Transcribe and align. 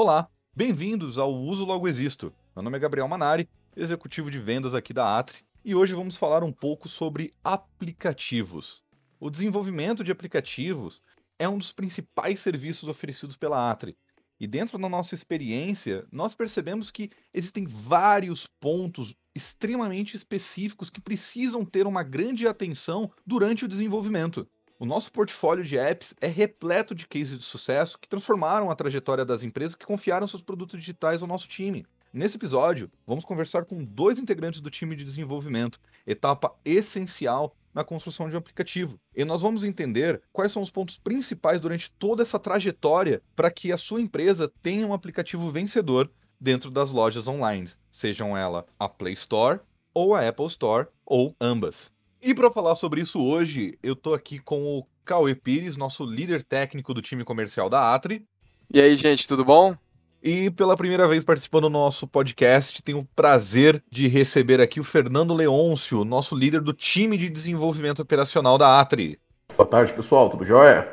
Olá, 0.00 0.30
bem-vindos 0.54 1.18
ao 1.18 1.34
Uso 1.34 1.64
Logo 1.64 1.88
Existo. 1.88 2.32
Meu 2.54 2.62
nome 2.62 2.76
é 2.76 2.80
Gabriel 2.80 3.08
Manari, 3.08 3.48
executivo 3.76 4.30
de 4.30 4.38
vendas 4.38 4.72
aqui 4.72 4.92
da 4.92 5.18
Atri, 5.18 5.38
e 5.64 5.74
hoje 5.74 5.92
vamos 5.92 6.16
falar 6.16 6.44
um 6.44 6.52
pouco 6.52 6.88
sobre 6.88 7.32
aplicativos. 7.42 8.80
O 9.18 9.28
desenvolvimento 9.28 10.04
de 10.04 10.12
aplicativos 10.12 11.02
é 11.36 11.48
um 11.48 11.58
dos 11.58 11.72
principais 11.72 12.38
serviços 12.38 12.88
oferecidos 12.88 13.36
pela 13.36 13.72
Atri. 13.72 13.96
E 14.38 14.46
dentro 14.46 14.78
da 14.78 14.88
nossa 14.88 15.16
experiência, 15.16 16.06
nós 16.12 16.32
percebemos 16.32 16.92
que 16.92 17.10
existem 17.34 17.66
vários 17.66 18.46
pontos 18.60 19.16
extremamente 19.34 20.16
específicos 20.16 20.90
que 20.90 21.00
precisam 21.00 21.64
ter 21.64 21.88
uma 21.88 22.04
grande 22.04 22.46
atenção 22.46 23.10
durante 23.26 23.64
o 23.64 23.68
desenvolvimento. 23.68 24.48
O 24.80 24.86
nosso 24.86 25.10
portfólio 25.10 25.64
de 25.64 25.76
apps 25.76 26.14
é 26.20 26.28
repleto 26.28 26.94
de 26.94 27.08
cases 27.08 27.36
de 27.36 27.44
sucesso 27.44 27.98
que 27.98 28.08
transformaram 28.08 28.70
a 28.70 28.76
trajetória 28.76 29.24
das 29.24 29.42
empresas 29.42 29.74
que 29.74 29.84
confiaram 29.84 30.28
seus 30.28 30.40
produtos 30.40 30.78
digitais 30.78 31.20
ao 31.20 31.26
nosso 31.26 31.48
time. 31.48 31.84
Nesse 32.12 32.36
episódio, 32.36 32.88
vamos 33.04 33.24
conversar 33.24 33.64
com 33.64 33.82
dois 33.82 34.20
integrantes 34.20 34.60
do 34.60 34.70
time 34.70 34.94
de 34.94 35.02
desenvolvimento, 35.02 35.80
etapa 36.06 36.54
essencial 36.64 37.56
na 37.74 37.82
construção 37.82 38.28
de 38.28 38.36
um 38.36 38.38
aplicativo. 38.38 39.00
E 39.16 39.24
nós 39.24 39.42
vamos 39.42 39.64
entender 39.64 40.22
quais 40.32 40.52
são 40.52 40.62
os 40.62 40.70
pontos 40.70 40.96
principais 40.96 41.58
durante 41.58 41.90
toda 41.90 42.22
essa 42.22 42.38
trajetória 42.38 43.20
para 43.34 43.50
que 43.50 43.72
a 43.72 43.76
sua 43.76 44.00
empresa 44.00 44.48
tenha 44.62 44.86
um 44.86 44.94
aplicativo 44.94 45.50
vencedor 45.50 46.08
dentro 46.40 46.70
das 46.70 46.92
lojas 46.92 47.26
online, 47.26 47.68
sejam 47.90 48.36
ela 48.36 48.64
a 48.78 48.88
Play 48.88 49.14
Store 49.14 49.58
ou 49.92 50.14
a 50.14 50.26
Apple 50.26 50.46
Store 50.46 50.86
ou 51.04 51.34
ambas. 51.40 51.92
E 52.20 52.34
para 52.34 52.50
falar 52.50 52.74
sobre 52.74 53.00
isso 53.00 53.22
hoje, 53.22 53.78
eu 53.80 53.94
tô 53.94 54.12
aqui 54.12 54.40
com 54.40 54.78
o 54.78 54.84
Cauê 55.04 55.36
Pires, 55.36 55.76
nosso 55.76 56.04
líder 56.04 56.42
técnico 56.42 56.92
do 56.92 57.00
time 57.00 57.22
comercial 57.22 57.70
da 57.70 57.94
Atri. 57.94 58.26
E 58.74 58.80
aí, 58.80 58.96
gente, 58.96 59.26
tudo 59.28 59.44
bom? 59.44 59.76
E 60.20 60.50
pela 60.50 60.76
primeira 60.76 61.06
vez 61.06 61.22
participando 61.22 61.62
do 61.62 61.70
nosso 61.70 62.08
podcast, 62.08 62.82
tenho 62.82 62.98
o 62.98 63.04
prazer 63.14 63.80
de 63.88 64.08
receber 64.08 64.60
aqui 64.60 64.80
o 64.80 64.84
Fernando 64.84 65.32
Leôncio, 65.32 66.04
nosso 66.04 66.34
líder 66.34 66.60
do 66.60 66.72
time 66.72 67.16
de 67.16 67.30
desenvolvimento 67.30 68.02
operacional 68.02 68.58
da 68.58 68.80
Atri. 68.80 69.20
Boa 69.56 69.68
tarde, 69.68 69.94
pessoal, 69.94 70.28
tudo 70.28 70.44
jóia? 70.44 70.88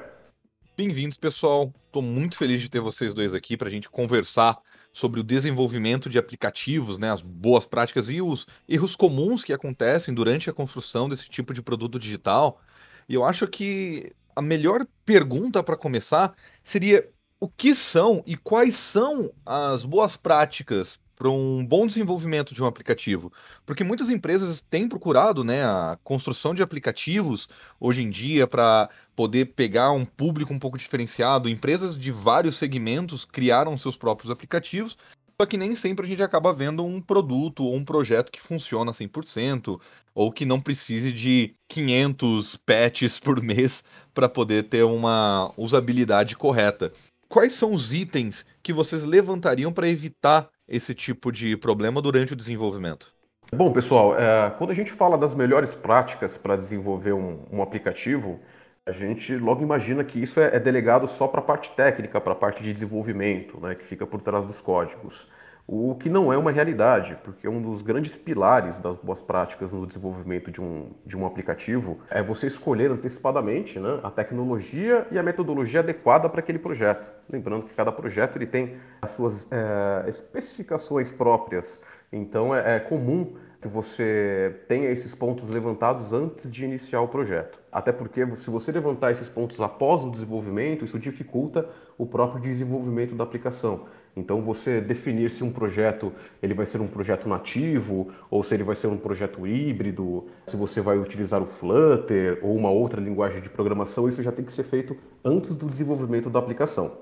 Bem-vindos, 0.77 1.17
pessoal. 1.17 1.73
Estou 1.85 2.03
muito 2.03 2.37
feliz 2.37 2.61
de 2.61 2.69
ter 2.69 2.81
vocês 2.81 3.15
dois 3.15 3.33
aqui 3.33 3.57
para 3.57 3.67
a 3.67 3.71
gente 3.71 3.89
conversar 3.89 4.59
sobre 4.95 5.19
o 5.19 5.23
desenvolvimento 5.23 6.09
de 6.09 6.17
aplicativos, 6.17 6.97
né, 6.97 7.11
as 7.11 7.21
boas 7.21 7.65
práticas 7.65 8.07
e 8.09 8.21
os 8.21 8.47
erros 8.65 8.95
comuns 8.95 9.43
que 9.43 9.51
acontecem 9.51 10.13
durante 10.13 10.49
a 10.49 10.53
construção 10.53 11.09
desse 11.09 11.27
tipo 11.29 11.53
de 11.53 11.61
produto 11.61 11.99
digital. 11.99 12.61
E 13.09 13.13
eu 13.13 13.25
acho 13.25 13.45
que 13.45 14.13
a 14.33 14.41
melhor 14.41 14.87
pergunta 15.05 15.61
para 15.61 15.75
começar 15.75 16.33
seria 16.63 17.09
o 17.41 17.49
que 17.49 17.75
são 17.75 18.23
e 18.25 18.37
quais 18.37 18.75
são 18.75 19.29
as 19.45 19.83
boas 19.83 20.15
práticas 20.15 20.97
para 21.15 21.29
um 21.29 21.65
bom 21.65 21.87
desenvolvimento 21.87 22.53
de 22.53 22.61
um 22.61 22.65
aplicativo. 22.65 23.31
Porque 23.65 23.83
muitas 23.83 24.09
empresas 24.09 24.61
têm 24.61 24.87
procurado 24.87 25.43
né, 25.43 25.63
a 25.63 25.97
construção 26.03 26.53
de 26.53 26.61
aplicativos 26.61 27.47
hoje 27.79 28.03
em 28.03 28.09
dia 28.09 28.45
para 28.45 28.89
poder 29.15 29.53
pegar 29.55 29.91
um 29.91 30.05
público 30.05 30.53
um 30.53 30.59
pouco 30.59 30.77
diferenciado. 30.77 31.49
Empresas 31.49 31.97
de 31.97 32.11
vários 32.11 32.57
segmentos 32.57 33.25
criaram 33.25 33.77
seus 33.77 33.95
próprios 33.95 34.29
aplicativos, 34.29 34.97
só 35.39 35.45
que 35.45 35.57
nem 35.57 35.75
sempre 35.75 36.05
a 36.05 36.09
gente 36.09 36.23
acaba 36.23 36.53
vendo 36.53 36.83
um 36.83 37.01
produto 37.01 37.63
ou 37.63 37.75
um 37.75 37.83
projeto 37.83 38.31
que 38.31 38.39
funciona 38.39 38.91
100% 38.91 39.79
ou 40.13 40.31
que 40.31 40.45
não 40.45 40.61
precise 40.61 41.11
de 41.11 41.53
500 41.67 42.55
patches 42.65 43.19
por 43.19 43.41
mês 43.41 43.83
para 44.13 44.29
poder 44.29 44.63
ter 44.63 44.83
uma 44.83 45.51
usabilidade 45.57 46.37
correta. 46.37 46.91
Quais 47.27 47.53
são 47.53 47.73
os 47.73 47.91
itens 47.91 48.45
que 48.63 48.71
vocês 48.71 49.03
levantariam 49.03 49.73
para 49.73 49.89
evitar 49.89 50.47
esse 50.67 50.93
tipo 50.93 51.31
de 51.31 51.55
problema 51.55 52.01
durante 52.01 52.33
o 52.33 52.35
desenvolvimento? 52.35 53.13
Bom, 53.53 53.71
pessoal, 53.71 54.17
é, 54.19 54.49
quando 54.57 54.71
a 54.71 54.73
gente 54.73 54.91
fala 54.91 55.17
das 55.17 55.35
melhores 55.35 55.75
práticas 55.75 56.35
para 56.35 56.55
desenvolver 56.55 57.13
um, 57.13 57.45
um, 57.51 57.61
aplicativo, 57.61 58.39
a 58.85 58.91
gente 58.91 59.35
logo 59.35 59.61
imagina 59.61 60.03
que 60.03 60.21
isso 60.21 60.39
é, 60.39 60.55
é 60.55 60.59
delegado 60.59 61.07
só 61.07 61.27
para 61.27 61.39
a 61.39 61.43
parte 61.43 61.71
técnica, 61.71 62.19
para 62.19 62.33
a 62.33 62.35
parte 62.35 62.63
de 62.63 62.73
desenvolvimento, 62.73 63.59
né, 63.59 63.75
que 63.75 63.85
fica 63.85 64.05
por 64.05 64.21
trás 64.21 64.45
dos 64.45 64.59
códigos. 64.59 65.27
O 65.67 65.95
que 65.95 66.09
não 66.09 66.31
é 66.31 66.37
uma 66.37 66.51
realidade, 66.51 67.17
porque 67.23 67.47
um 67.47 67.59
dos 67.59 67.81
grandes 67.81 68.15
pilares 68.15 68.79
das 68.79 68.97
boas 68.97 69.19
práticas 69.19 69.73
no 69.73 69.87
desenvolvimento 69.87 70.51
de 70.51 70.61
um, 70.61 70.91
de 71.03 71.17
um 71.17 71.25
aplicativo 71.25 71.99
é 72.07 72.21
você 72.21 72.45
escolher 72.45 72.91
antecipadamente 72.91 73.79
né, 73.79 73.99
a 74.03 74.11
tecnologia 74.11 75.07
e 75.09 75.17
a 75.17 75.23
metodologia 75.23 75.79
adequada 75.79 76.29
para 76.29 76.39
aquele 76.39 76.59
projeto. 76.59 77.07
Lembrando 77.27 77.65
que 77.65 77.73
cada 77.73 77.91
projeto 77.91 78.35
ele 78.35 78.45
tem 78.45 78.75
as 79.01 79.09
suas 79.11 79.51
é, 79.51 80.07
especificações 80.07 81.11
próprias, 81.11 81.79
então 82.13 82.53
é, 82.55 82.75
é 82.75 82.79
comum 82.79 83.35
que 83.59 83.67
você 83.67 84.61
tenha 84.67 84.91
esses 84.91 85.15
pontos 85.15 85.49
levantados 85.49 86.13
antes 86.13 86.51
de 86.51 86.63
iniciar 86.63 87.01
o 87.01 87.07
projeto. 87.07 87.59
Até 87.71 87.91
porque 87.91 88.23
se 88.35 88.51
você 88.51 88.71
levantar 88.71 89.11
esses 89.11 89.27
pontos 89.27 89.59
após 89.59 90.03
o 90.03 90.11
desenvolvimento, 90.11 90.85
isso 90.85 90.99
dificulta 90.99 91.67
o 91.97 92.05
próprio 92.05 92.39
desenvolvimento 92.39 93.15
da 93.15 93.23
aplicação. 93.23 93.87
Então 94.15 94.41
você 94.41 94.79
definir 94.79 95.29
se 95.29 95.43
um 95.43 95.51
projeto 95.51 96.13
ele 96.41 96.53
vai 96.53 96.65
ser 96.65 96.79
um 96.79 96.87
projeto 96.87 97.27
nativo 97.27 98.13
ou 98.29 98.43
se 98.43 98.53
ele 98.53 98.63
vai 98.63 98.75
ser 98.75 98.87
um 98.87 98.97
projeto 98.97 99.45
híbrido, 99.45 100.27
se 100.47 100.55
você 100.55 100.79
vai 100.79 100.97
utilizar 100.97 101.41
o 101.43 101.45
Flutter 101.45 102.39
ou 102.41 102.55
uma 102.55 102.69
outra 102.69 103.01
linguagem 103.01 103.41
de 103.41 103.49
programação, 103.49 104.07
isso 104.07 104.23
já 104.23 104.31
tem 104.31 104.45
que 104.45 104.53
ser 104.53 104.63
feito 104.63 104.97
antes 105.23 105.53
do 105.53 105.69
desenvolvimento 105.69 106.29
da 106.29 106.39
aplicação. 106.39 106.97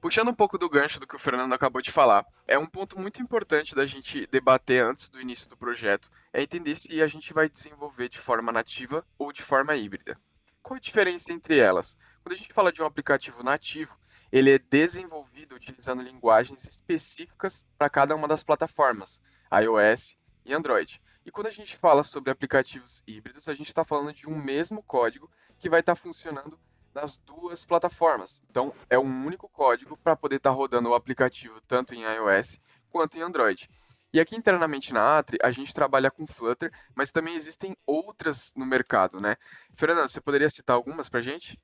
Puxando 0.00 0.28
um 0.28 0.34
pouco 0.34 0.56
do 0.56 0.70
gancho 0.70 1.00
do 1.00 1.08
que 1.08 1.16
o 1.16 1.18
Fernando 1.18 1.52
acabou 1.52 1.82
de 1.82 1.90
falar, 1.90 2.24
é 2.46 2.56
um 2.56 2.66
ponto 2.66 2.96
muito 3.00 3.20
importante 3.20 3.74
da 3.74 3.84
gente 3.84 4.28
debater 4.28 4.80
antes 4.80 5.10
do 5.10 5.20
início 5.20 5.48
do 5.48 5.56
projeto, 5.56 6.08
é 6.32 6.40
entender 6.40 6.76
se 6.76 7.02
a 7.02 7.06
gente 7.08 7.34
vai 7.34 7.48
desenvolver 7.48 8.08
de 8.08 8.18
forma 8.18 8.52
nativa 8.52 9.04
ou 9.18 9.32
de 9.32 9.42
forma 9.42 9.74
híbrida. 9.74 10.16
Qual 10.62 10.76
a 10.76 10.80
diferença 10.80 11.32
entre 11.32 11.58
elas? 11.58 11.98
Quando 12.22 12.34
a 12.34 12.36
gente 12.36 12.52
fala 12.52 12.70
de 12.70 12.80
um 12.80 12.86
aplicativo 12.86 13.42
nativo, 13.42 13.92
ele 14.30 14.50
é 14.52 14.58
desenvolvido 14.58 15.47
utilizando 15.68 16.02
linguagens 16.02 16.64
específicas 16.64 17.66
para 17.76 17.90
cada 17.90 18.16
uma 18.16 18.26
das 18.26 18.42
plataformas, 18.42 19.20
iOS 19.52 20.16
e 20.44 20.54
Android. 20.54 21.00
E 21.24 21.30
quando 21.30 21.48
a 21.48 21.50
gente 21.50 21.76
fala 21.76 22.02
sobre 22.02 22.30
aplicativos 22.30 23.02
híbridos, 23.06 23.48
a 23.48 23.54
gente 23.54 23.68
está 23.68 23.84
falando 23.84 24.14
de 24.14 24.28
um 24.28 24.36
mesmo 24.36 24.82
código 24.82 25.30
que 25.58 25.68
vai 25.68 25.80
estar 25.80 25.94
tá 25.94 26.00
funcionando 26.00 26.58
nas 26.94 27.18
duas 27.18 27.66
plataformas. 27.66 28.42
Então, 28.50 28.74
é 28.88 28.98
um 28.98 29.26
único 29.26 29.48
código 29.48 29.96
para 29.96 30.16
poder 30.16 30.36
estar 30.36 30.50
tá 30.50 30.56
rodando 30.56 30.88
o 30.88 30.94
aplicativo 30.94 31.60
tanto 31.68 31.94
em 31.94 32.02
iOS 32.02 32.58
quanto 32.90 33.18
em 33.18 33.22
Android. 33.22 33.68
E 34.10 34.18
aqui 34.18 34.34
internamente 34.34 34.92
na 34.94 35.18
Atri, 35.18 35.36
a 35.42 35.50
gente 35.50 35.74
trabalha 35.74 36.10
com 36.10 36.26
Flutter, 36.26 36.72
mas 36.94 37.12
também 37.12 37.34
existem 37.34 37.76
outras 37.86 38.54
no 38.56 38.64
mercado, 38.64 39.20
né? 39.20 39.36
Fernando, 39.74 40.08
você 40.08 40.20
poderia 40.20 40.48
citar 40.48 40.76
algumas 40.76 41.10
para 41.10 41.20
a 41.20 41.22
gente? 41.22 41.60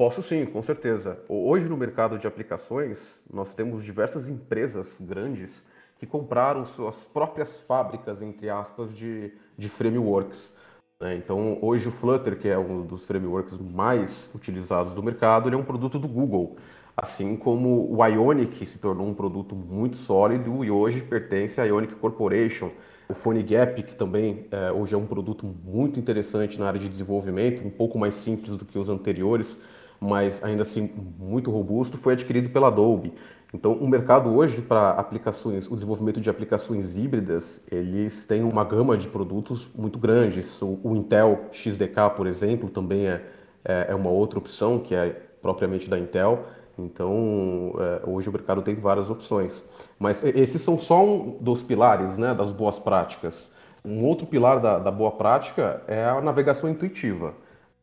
Posso 0.00 0.22
sim, 0.22 0.46
com 0.46 0.62
certeza. 0.62 1.18
Hoje 1.28 1.68
no 1.68 1.76
mercado 1.76 2.18
de 2.18 2.26
aplicações, 2.26 3.20
nós 3.30 3.52
temos 3.52 3.84
diversas 3.84 4.30
empresas 4.30 4.96
grandes 4.98 5.62
que 5.98 6.06
compraram 6.06 6.64
suas 6.64 6.96
próprias 7.12 7.54
fábricas, 7.68 8.22
entre 8.22 8.48
aspas, 8.48 8.96
de, 8.96 9.30
de 9.58 9.68
frameworks. 9.68 10.50
Né? 10.98 11.16
Então, 11.16 11.58
hoje 11.60 11.88
o 11.88 11.92
Flutter, 11.92 12.38
que 12.38 12.48
é 12.48 12.56
um 12.56 12.80
dos 12.80 13.04
frameworks 13.04 13.58
mais 13.58 14.30
utilizados 14.34 14.94
do 14.94 15.02
mercado, 15.02 15.50
é 15.50 15.54
um 15.54 15.62
produto 15.62 15.98
do 15.98 16.08
Google. 16.08 16.56
Assim 16.96 17.36
como 17.36 17.94
o 17.94 18.02
Ionic 18.02 18.64
se 18.64 18.78
tornou 18.78 19.06
um 19.06 19.12
produto 19.12 19.54
muito 19.54 19.98
sólido 19.98 20.64
e 20.64 20.70
hoje 20.70 21.02
pertence 21.02 21.60
à 21.60 21.64
Ionic 21.64 21.94
Corporation. 21.96 22.70
O 23.06 23.12
PhoneGap, 23.12 23.82
que 23.82 23.94
também 23.94 24.46
é, 24.50 24.72
hoje 24.72 24.94
é 24.94 24.96
um 24.98 25.06
produto 25.06 25.44
muito 25.44 26.00
interessante 26.00 26.58
na 26.58 26.68
área 26.68 26.80
de 26.80 26.88
desenvolvimento, 26.88 27.62
um 27.66 27.70
pouco 27.70 27.98
mais 27.98 28.14
simples 28.14 28.56
do 28.56 28.64
que 28.64 28.78
os 28.78 28.88
anteriores, 28.88 29.60
mas 30.00 30.42
ainda 30.42 30.62
assim 30.62 30.90
muito 31.18 31.50
robusto, 31.50 31.98
foi 31.98 32.14
adquirido 32.14 32.48
pela 32.48 32.68
Adobe. 32.68 33.12
Então, 33.52 33.72
o 33.72 33.88
mercado 33.88 34.30
hoje 34.34 34.62
para 34.62 34.90
aplicações, 34.90 35.66
o 35.68 35.74
desenvolvimento 35.74 36.20
de 36.20 36.30
aplicações 36.30 36.96
híbridas, 36.96 37.62
eles 37.70 38.24
têm 38.24 38.44
uma 38.44 38.64
gama 38.64 38.96
de 38.96 39.08
produtos 39.08 39.68
muito 39.74 39.98
grandes. 39.98 40.62
O, 40.62 40.78
o 40.84 40.96
Intel 40.96 41.46
XDK, 41.52 42.10
por 42.16 42.28
exemplo, 42.28 42.70
também 42.70 43.08
é, 43.08 43.22
é, 43.64 43.86
é, 43.88 43.94
uma 43.94 44.08
outra 44.08 44.38
opção, 44.38 44.78
que 44.78 44.94
é 44.94 45.08
propriamente 45.42 45.90
da 45.90 45.98
Intel. 45.98 46.44
Então, 46.78 47.74
é, 47.78 48.08
hoje 48.08 48.28
o 48.28 48.32
mercado 48.32 48.62
tem 48.62 48.76
várias 48.76 49.10
opções. 49.10 49.64
Mas 49.98 50.24
esses 50.24 50.62
são 50.62 50.78
só 50.78 51.04
um 51.04 51.36
dos 51.40 51.60
pilares 51.60 52.16
né, 52.16 52.32
das 52.32 52.52
boas 52.52 52.78
práticas. 52.78 53.50
Um 53.84 54.04
outro 54.04 54.28
pilar 54.28 54.60
da, 54.60 54.78
da 54.78 54.92
boa 54.92 55.10
prática 55.10 55.82
é 55.88 56.04
a 56.04 56.20
navegação 56.20 56.70
intuitiva 56.70 57.34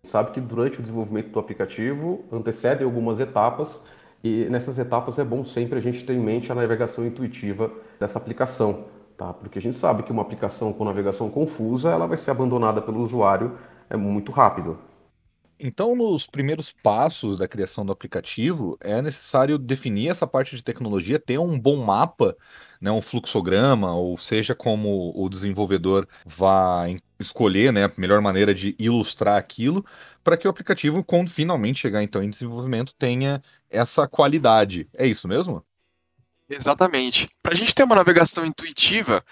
sabe 0.07 0.31
que 0.31 0.41
durante 0.41 0.79
o 0.79 0.81
desenvolvimento 0.81 1.29
do 1.29 1.39
aplicativo 1.39 2.23
antecedem 2.31 2.85
algumas 2.85 3.19
etapas 3.19 3.81
e 4.23 4.45
nessas 4.49 4.79
etapas 4.79 5.19
é 5.19 5.23
bom 5.23 5.43
sempre 5.45 5.77
a 5.77 5.81
gente 5.81 6.03
ter 6.03 6.13
em 6.13 6.19
mente 6.19 6.51
a 6.51 6.55
navegação 6.55 7.05
intuitiva 7.05 7.71
dessa 7.99 8.17
aplicação, 8.17 8.85
tá? 9.17 9.33
Porque 9.33 9.59
a 9.59 9.61
gente 9.61 9.75
sabe 9.77 10.03
que 10.03 10.11
uma 10.11 10.21
aplicação 10.21 10.73
com 10.73 10.83
navegação 10.83 11.29
confusa 11.29 11.89
ela 11.91 12.07
vai 12.07 12.17
ser 12.17 12.31
abandonada 12.31 12.81
pelo 12.81 13.01
usuário 13.01 13.57
é 13.89 13.95
muito 13.95 14.31
rápido. 14.31 14.77
Então, 15.59 15.95
nos 15.95 16.27
primeiros 16.27 16.71
passos 16.71 17.39
da 17.39 17.47
criação 17.47 17.83
do 17.83 17.91
aplicativo, 17.91 18.77
é 18.79 19.01
necessário 19.01 19.57
definir 19.57 20.09
essa 20.09 20.27
parte 20.27 20.55
de 20.55 20.63
tecnologia, 20.63 21.17
ter 21.17 21.39
um 21.39 21.59
bom 21.59 21.77
mapa, 21.83 22.37
né, 22.79 22.91
um 22.91 23.01
fluxograma, 23.01 23.91
ou 23.95 24.15
seja, 24.17 24.53
como 24.53 25.11
o 25.15 25.27
desenvolvedor 25.27 26.07
vai 26.23 26.99
escolher 27.19 27.71
né, 27.73 27.85
a 27.85 27.91
melhor 27.97 28.21
maneira 28.21 28.53
de 28.53 28.75
ilustrar 28.79 29.37
aquilo, 29.37 29.85
para 30.23 30.37
que 30.37 30.47
o 30.47 30.49
aplicativo, 30.49 31.03
quando 31.03 31.29
finalmente 31.29 31.79
chegar 31.79 32.03
então 32.03 32.21
em 32.23 32.29
desenvolvimento, 32.29 32.93
tenha 32.95 33.41
essa 33.69 34.07
qualidade. 34.07 34.87
É 34.93 35.05
isso 35.05 35.27
mesmo? 35.27 35.63
Exatamente. 36.49 37.29
Para 37.43 37.53
a 37.53 37.55
gente 37.55 37.75
ter 37.75 37.83
uma 37.83 37.95
navegação 37.95 38.45
intuitiva, 38.45 39.23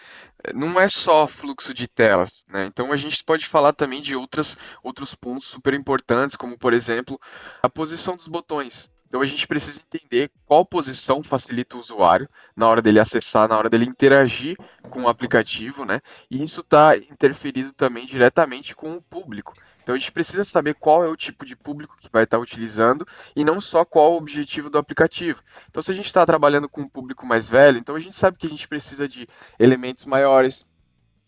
não 0.54 0.80
é 0.80 0.90
só 0.90 1.26
fluxo 1.28 1.74
de 1.74 1.88
telas, 1.88 2.44
né? 2.50 2.66
Então 2.66 2.92
a 2.92 2.96
gente 2.96 3.24
pode 3.24 3.48
falar 3.48 3.72
também 3.72 4.02
de 4.02 4.16
outras, 4.16 4.58
outros 4.84 5.16
pontos 5.16 5.48
super 5.48 5.74
importantes, 5.74 6.36
como 6.36 6.58
por 6.58 6.74
exemplo 6.74 7.20
a 7.64 7.70
posição 7.70 8.18
dos 8.18 8.28
botões. 8.28 8.92
Então 9.08 9.22
a 9.22 9.26
gente 9.26 9.48
precisa 9.48 9.82
entender 9.82 10.32
qual 10.46 10.66
posição 10.66 11.24
facilita 11.24 11.78
o 11.78 11.80
usuário 11.80 12.28
na 12.56 12.68
hora 12.68 12.82
dele 12.82 13.00
acessar, 13.00 13.48
na 13.48 13.58
hora 13.58 13.70
dele 13.70 13.86
interagir 13.86 14.58
com 14.90 15.04
o 15.04 15.08
aplicativo, 15.08 15.86
né? 15.86 16.02
E 16.30 16.42
isso 16.42 16.62
está 16.62 16.98
interferido 16.98 17.72
também 17.74 18.06
diretamente 18.06 18.76
com 18.76 18.94
o 18.94 19.02
público. 19.02 19.54
Então 19.86 19.94
a 19.94 19.98
gente 19.98 20.12
precisa 20.12 20.44
saber 20.44 20.74
qual 20.74 21.04
é 21.04 21.08
o 21.08 21.16
tipo 21.16 21.46
de 21.46 21.56
público 21.56 21.98
que 22.00 22.10
vai 22.12 22.24
estar 22.24 22.40
utilizando 22.40 23.06
e 23.36 23.46
não 23.46 23.62
só 23.62 23.86
qual 23.86 24.14
o 24.14 24.18
objetivo 24.18 24.68
do 24.68 24.80
aplicativo. 24.80 25.44
Então 25.70 25.84
se 25.84 25.92
a 25.92 25.96
gente 25.96 26.08
está 26.08 26.26
trabalhando 26.26 26.68
com 26.68 26.82
um 26.82 26.90
público 26.90 27.24
mais 27.26 27.48
velho, 27.48 27.78
então 27.78 27.96
a 27.96 28.00
gente 28.00 28.16
sabe 28.16 28.38
que 28.38 28.48
a 28.48 28.50
gente 28.50 28.68
precisa 28.68 29.08
de 29.08 29.28
elementos 29.60 30.06
maiores, 30.06 30.66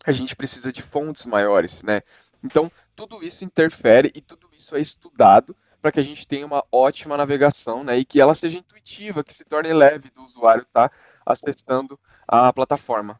a 0.04 0.10
gente 0.10 0.34
precisa 0.34 0.72
de 0.72 0.82
fontes 0.82 1.24
maiores, 1.24 1.84
né? 1.84 2.02
Então 2.42 2.70
tudo 2.96 3.22
isso 3.22 3.44
interfere 3.44 4.10
e 4.12 4.20
tudo 4.20 4.50
isso 4.52 4.74
é 4.74 4.80
estudado 4.80 5.54
para 5.80 5.92
que 5.92 6.00
a 6.00 6.02
gente 6.02 6.26
tenha 6.26 6.46
uma 6.46 6.64
ótima 6.72 7.16
navegação, 7.16 7.84
né? 7.84 7.98
E 7.98 8.04
que 8.04 8.20
ela 8.20 8.34
seja 8.34 8.58
intuitiva, 8.58 9.24
que 9.24 9.32
se 9.32 9.44
torne 9.44 9.72
leve 9.72 10.10
do 10.10 10.22
usuário 10.24 10.62
estar 10.62 10.88
tá 10.88 10.96
acessando 11.24 11.98
a 12.26 12.52
plataforma. 12.52 13.18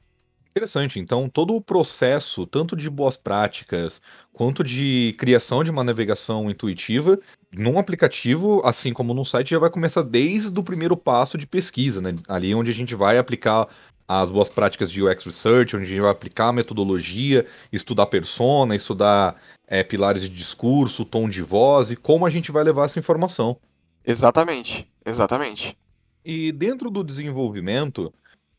Interessante. 0.50 0.98
Então, 0.98 1.28
todo 1.28 1.54
o 1.54 1.60
processo, 1.60 2.44
tanto 2.44 2.74
de 2.74 2.90
boas 2.90 3.16
práticas, 3.16 4.02
quanto 4.32 4.64
de 4.64 5.14
criação 5.18 5.62
de 5.62 5.70
uma 5.70 5.84
navegação 5.84 6.50
intuitiva, 6.50 7.18
num 7.56 7.78
aplicativo, 7.78 8.60
assim 8.64 8.92
como 8.92 9.14
num 9.14 9.24
site, 9.24 9.50
já 9.50 9.58
vai 9.58 9.70
começar 9.70 10.02
desde 10.02 10.58
o 10.58 10.64
primeiro 10.64 10.96
passo 10.96 11.38
de 11.38 11.46
pesquisa, 11.46 12.00
né? 12.00 12.16
Ali 12.28 12.54
onde 12.54 12.70
a 12.70 12.74
gente 12.74 12.94
vai 12.94 13.18
aplicar 13.18 13.68
as 14.08 14.30
boas 14.30 14.48
práticas 14.48 14.90
de 14.90 15.02
UX 15.02 15.24
Research, 15.24 15.76
onde 15.76 15.84
a 15.84 15.88
gente 15.88 16.00
vai 16.00 16.10
aplicar 16.10 16.48
a 16.48 16.52
metodologia, 16.52 17.46
estudar 17.70 18.06
persona, 18.06 18.74
estudar 18.74 19.36
é, 19.66 19.84
pilares 19.84 20.22
de 20.22 20.30
discurso, 20.30 21.04
tom 21.04 21.28
de 21.28 21.42
voz 21.42 21.90
e 21.90 21.96
como 21.96 22.24
a 22.24 22.30
gente 22.30 22.50
vai 22.50 22.64
levar 22.64 22.86
essa 22.86 22.98
informação. 22.98 23.58
Exatamente, 24.02 24.90
exatamente. 25.04 25.76
E 26.24 26.50
dentro 26.50 26.90
do 26.90 27.04
desenvolvimento, 27.04 28.12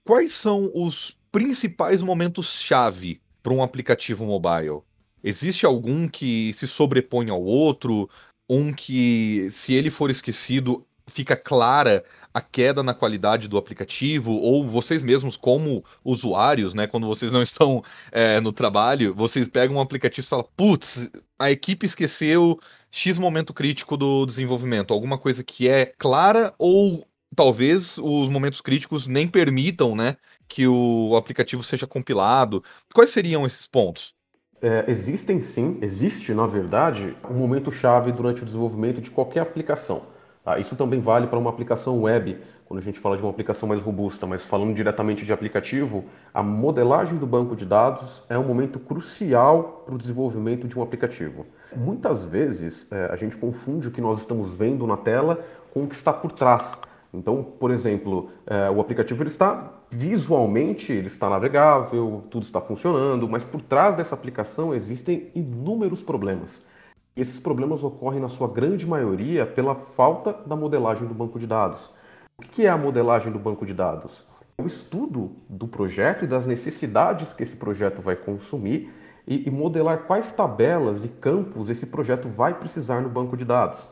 quais 0.03 0.31
são 0.31 0.69
os 0.75 1.17
principais 1.31 2.03
momentos-chave 2.03 3.19
para 3.41 3.53
um 3.53 3.63
aplicativo 3.63 4.25
mobile? 4.25 4.81
Existe 5.23 5.65
algum 5.65 6.07
que 6.07 6.53
se 6.53 6.67
sobrepõe 6.67 7.29
ao 7.29 7.41
outro? 7.41 8.07
Um 8.47 8.71
que, 8.71 9.49
se 9.51 9.73
ele 9.73 9.89
for 9.89 10.09
esquecido, 10.09 10.85
fica 11.09 11.35
clara 11.35 12.03
a 12.33 12.41
queda 12.41 12.83
na 12.83 12.93
qualidade 12.93 13.47
do 13.47 13.57
aplicativo? 13.57 14.31
Ou 14.33 14.67
vocês 14.67 15.03
mesmos, 15.03 15.35
como 15.35 15.83
usuários, 16.03 16.73
né, 16.73 16.87
quando 16.87 17.07
vocês 17.07 17.31
não 17.31 17.41
estão 17.43 17.83
é, 18.11 18.39
no 18.39 18.51
trabalho, 18.51 19.13
vocês 19.13 19.47
pegam 19.47 19.77
um 19.77 19.81
aplicativo 19.81 20.25
e 20.25 20.29
falam: 20.29 20.47
putz, 20.55 21.09
a 21.37 21.51
equipe 21.51 21.85
esqueceu 21.85 22.59
X 22.91 23.17
momento 23.17 23.53
crítico 23.53 23.97
do 23.97 24.25
desenvolvimento? 24.25 24.93
Alguma 24.93 25.17
coisa 25.17 25.43
que 25.43 25.67
é 25.67 25.85
clara 25.97 26.53
ou 26.57 27.07
talvez 27.35 27.97
os 27.97 28.29
momentos 28.29 28.61
críticos 28.61 29.07
nem 29.07 29.27
permitam, 29.27 29.95
né, 29.95 30.17
que 30.47 30.67
o 30.67 31.15
aplicativo 31.15 31.63
seja 31.63 31.87
compilado. 31.87 32.63
Quais 32.93 33.11
seriam 33.11 33.45
esses 33.45 33.67
pontos? 33.67 34.13
É, 34.61 34.83
existem 34.89 35.41
sim, 35.41 35.77
existe 35.81 36.33
na 36.33 36.45
verdade 36.45 37.15
um 37.29 37.35
momento 37.35 37.71
chave 37.71 38.11
durante 38.11 38.41
o 38.41 38.45
desenvolvimento 38.45 38.99
de 38.99 39.09
qualquer 39.09 39.39
aplicação. 39.39 40.03
Tá? 40.49 40.57
Isso 40.57 40.75
também 40.75 40.99
vale 40.99 41.27
para 41.27 41.37
uma 41.37 41.51
aplicação 41.51 42.01
web, 42.01 42.35
quando 42.65 42.79
a 42.79 42.83
gente 42.83 42.99
fala 42.99 43.15
de 43.15 43.21
uma 43.21 43.29
aplicação 43.29 43.69
mais 43.69 43.79
robusta, 43.79 44.25
mas 44.25 44.43
falando 44.43 44.73
diretamente 44.73 45.23
de 45.23 45.31
aplicativo, 45.31 46.05
a 46.33 46.41
modelagem 46.41 47.19
do 47.19 47.27
banco 47.27 47.55
de 47.55 47.65
dados 47.65 48.23
é 48.27 48.35
um 48.35 48.43
momento 48.43 48.79
crucial 48.79 49.83
para 49.85 49.93
o 49.93 49.97
desenvolvimento 49.97 50.67
de 50.67 50.77
um 50.77 50.81
aplicativo. 50.81 51.45
Muitas 51.75 52.23
vezes 52.23 52.91
é, 52.91 53.09
a 53.11 53.15
gente 53.15 53.37
confunde 53.37 53.89
o 53.89 53.91
que 53.91 54.01
nós 54.01 54.19
estamos 54.19 54.49
vendo 54.51 54.87
na 54.87 54.97
tela 54.97 55.39
com 55.71 55.83
o 55.83 55.87
que 55.87 55.93
está 55.93 56.11
por 56.11 56.31
trás. 56.31 56.79
Então, 57.13 57.43
por 57.43 57.69
exemplo, 57.69 58.31
é, 58.47 58.71
o 58.71 58.81
aplicativo 58.81 59.21
ele 59.21 59.29
está 59.29 59.71
visualmente, 59.91 60.91
ele 60.91 61.07
está 61.07 61.29
navegável, 61.29 62.23
tudo 62.31 62.43
está 62.43 62.59
funcionando, 62.59 63.29
mas 63.29 63.43
por 63.43 63.61
trás 63.61 63.95
dessa 63.95 64.15
aplicação 64.15 64.73
existem 64.73 65.29
inúmeros 65.35 66.01
problemas. 66.01 66.63
Esses 67.19 67.37
problemas 67.37 67.83
ocorrem, 67.83 68.21
na 68.21 68.29
sua 68.29 68.47
grande 68.47 68.87
maioria, 68.87 69.45
pela 69.45 69.75
falta 69.75 70.31
da 70.45 70.55
modelagem 70.55 71.05
do 71.05 71.13
banco 71.13 71.37
de 71.37 71.45
dados. 71.45 71.89
O 72.37 72.43
que 72.43 72.65
é 72.65 72.69
a 72.69 72.77
modelagem 72.77 73.29
do 73.29 73.37
banco 73.37 73.65
de 73.65 73.73
dados? 73.73 74.25
É 74.57 74.61
o 74.61 74.65
estudo 74.65 75.33
do 75.49 75.67
projeto 75.67 76.23
e 76.23 76.27
das 76.29 76.47
necessidades 76.47 77.33
que 77.33 77.43
esse 77.43 77.57
projeto 77.57 78.01
vai 78.01 78.15
consumir 78.15 78.89
e 79.27 79.51
modelar 79.51 80.03
quais 80.03 80.31
tabelas 80.31 81.03
e 81.03 81.09
campos 81.09 81.69
esse 81.69 81.87
projeto 81.87 82.29
vai 82.29 82.53
precisar 82.53 83.01
no 83.01 83.09
banco 83.09 83.35
de 83.35 83.43
dados. 83.43 83.85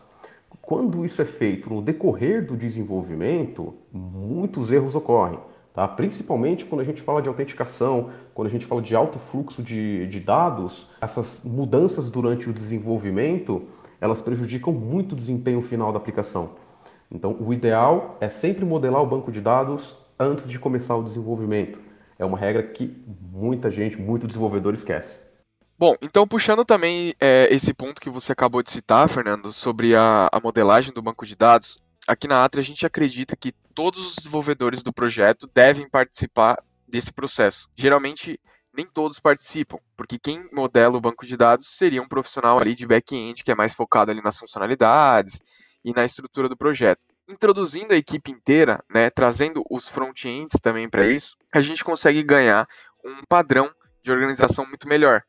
Quando 0.62 1.04
isso 1.04 1.22
é 1.22 1.26
feito 1.26 1.70
no 1.70 1.82
decorrer 1.82 2.46
do 2.46 2.56
desenvolvimento, 2.56 3.74
muitos 3.92 4.72
erros 4.72 4.96
ocorrem. 4.96 5.38
Tá? 5.78 5.88
Principalmente 5.88 6.66
quando 6.66 6.82
a 6.82 6.84
gente 6.84 7.04
fala 7.04 7.22
de 7.22 7.30
autenticação, 7.30 8.10
quando 8.34 8.48
a 8.48 8.50
gente 8.50 8.66
fala 8.66 8.82
de 8.82 8.96
alto 8.96 9.20
fluxo 9.20 9.62
de, 9.62 10.08
de 10.08 10.20
dados, 10.20 10.90
essas 11.00 11.42
mudanças 11.44 12.10
durante 12.10 12.50
o 12.50 12.54
desenvolvimento, 12.54 13.68
elas 14.02 14.20
prejudicam 14.20 14.74
muito 14.74 15.12
o 15.12 15.16
desempenho 15.16 15.62
final 15.62 15.92
da 15.92 16.00
aplicação. 16.00 16.56
Então, 17.12 17.38
o 17.40 17.54
ideal 17.54 18.18
é 18.20 18.28
sempre 18.28 18.66
modelar 18.66 19.04
o 19.04 19.06
banco 19.06 19.32
de 19.32 19.40
dados 19.40 19.96
antes 20.18 20.50
de 20.50 20.58
começar 20.58 20.96
o 20.96 21.04
desenvolvimento. 21.04 21.80
É 22.18 22.26
uma 22.26 22.40
regra 22.40 22.64
que 22.64 23.00
muita 23.32 23.70
gente, 23.70 24.02
muito 24.02 24.26
desenvolvedor 24.26 24.74
esquece. 24.74 25.20
Bom, 25.78 25.94
então 26.02 26.28
puxando 26.28 26.66
também 26.66 27.14
é, 27.22 27.54
esse 27.54 27.72
ponto 27.72 28.02
que 28.02 28.10
você 28.10 28.32
acabou 28.32 28.64
de 28.64 28.72
citar, 28.72 29.08
Fernando, 29.08 29.54
sobre 29.54 29.96
a, 29.96 30.28
a 30.32 30.40
modelagem 30.40 30.92
do 30.92 31.04
banco 31.04 31.24
de 31.24 31.36
dados, 31.36 31.80
aqui 32.08 32.28
na 32.28 32.44
Atria 32.44 32.62
a 32.62 32.64
gente 32.64 32.86
acredita 32.86 33.36
que 33.36 33.52
todos 33.76 34.08
os 34.08 34.16
desenvolvedores 34.16 34.82
do 34.82 34.94
projeto 34.94 35.50
devem 35.54 35.90
participar 35.90 36.64
desse 36.88 37.12
processo. 37.12 37.70
Geralmente, 37.76 38.40
nem 38.74 38.88
todos 38.88 39.20
participam, 39.20 39.78
porque 39.96 40.18
quem 40.18 40.50
modela 40.54 40.98
o 40.98 41.02
banco 41.02 41.26
de 41.26 41.36
dados 41.36 41.68
seria 41.68 42.02
um 42.02 42.08
profissional 42.08 42.58
ali 42.58 42.74
de 42.74 42.88
back-end 42.88 43.44
que 43.44 43.52
é 43.52 43.56
mais 43.56 43.76
focado 43.76 44.10
ali 44.10 44.22
nas 44.22 44.38
funcionalidades 44.38 45.42
e 45.84 45.92
na 45.92 46.06
estrutura 46.06 46.48
do 46.48 46.56
projeto. 46.56 47.02
Introduzindo 47.28 47.94
a 47.94 47.98
equipe 47.98 48.32
inteira, 48.32 48.82
né, 48.90 49.10
trazendo 49.10 49.64
os 49.70 49.90
front-ends 49.90 50.62
também 50.62 50.90
para 50.90 51.06
isso, 51.08 51.36
a 51.54 51.60
gente 51.60 51.84
consegue 51.84 52.24
ganhar 52.24 52.66
um 53.04 53.22
padrão 53.28 53.70
de 54.02 54.12
organização 54.12 54.66
muito 54.66 54.88
melhor. 54.88 55.22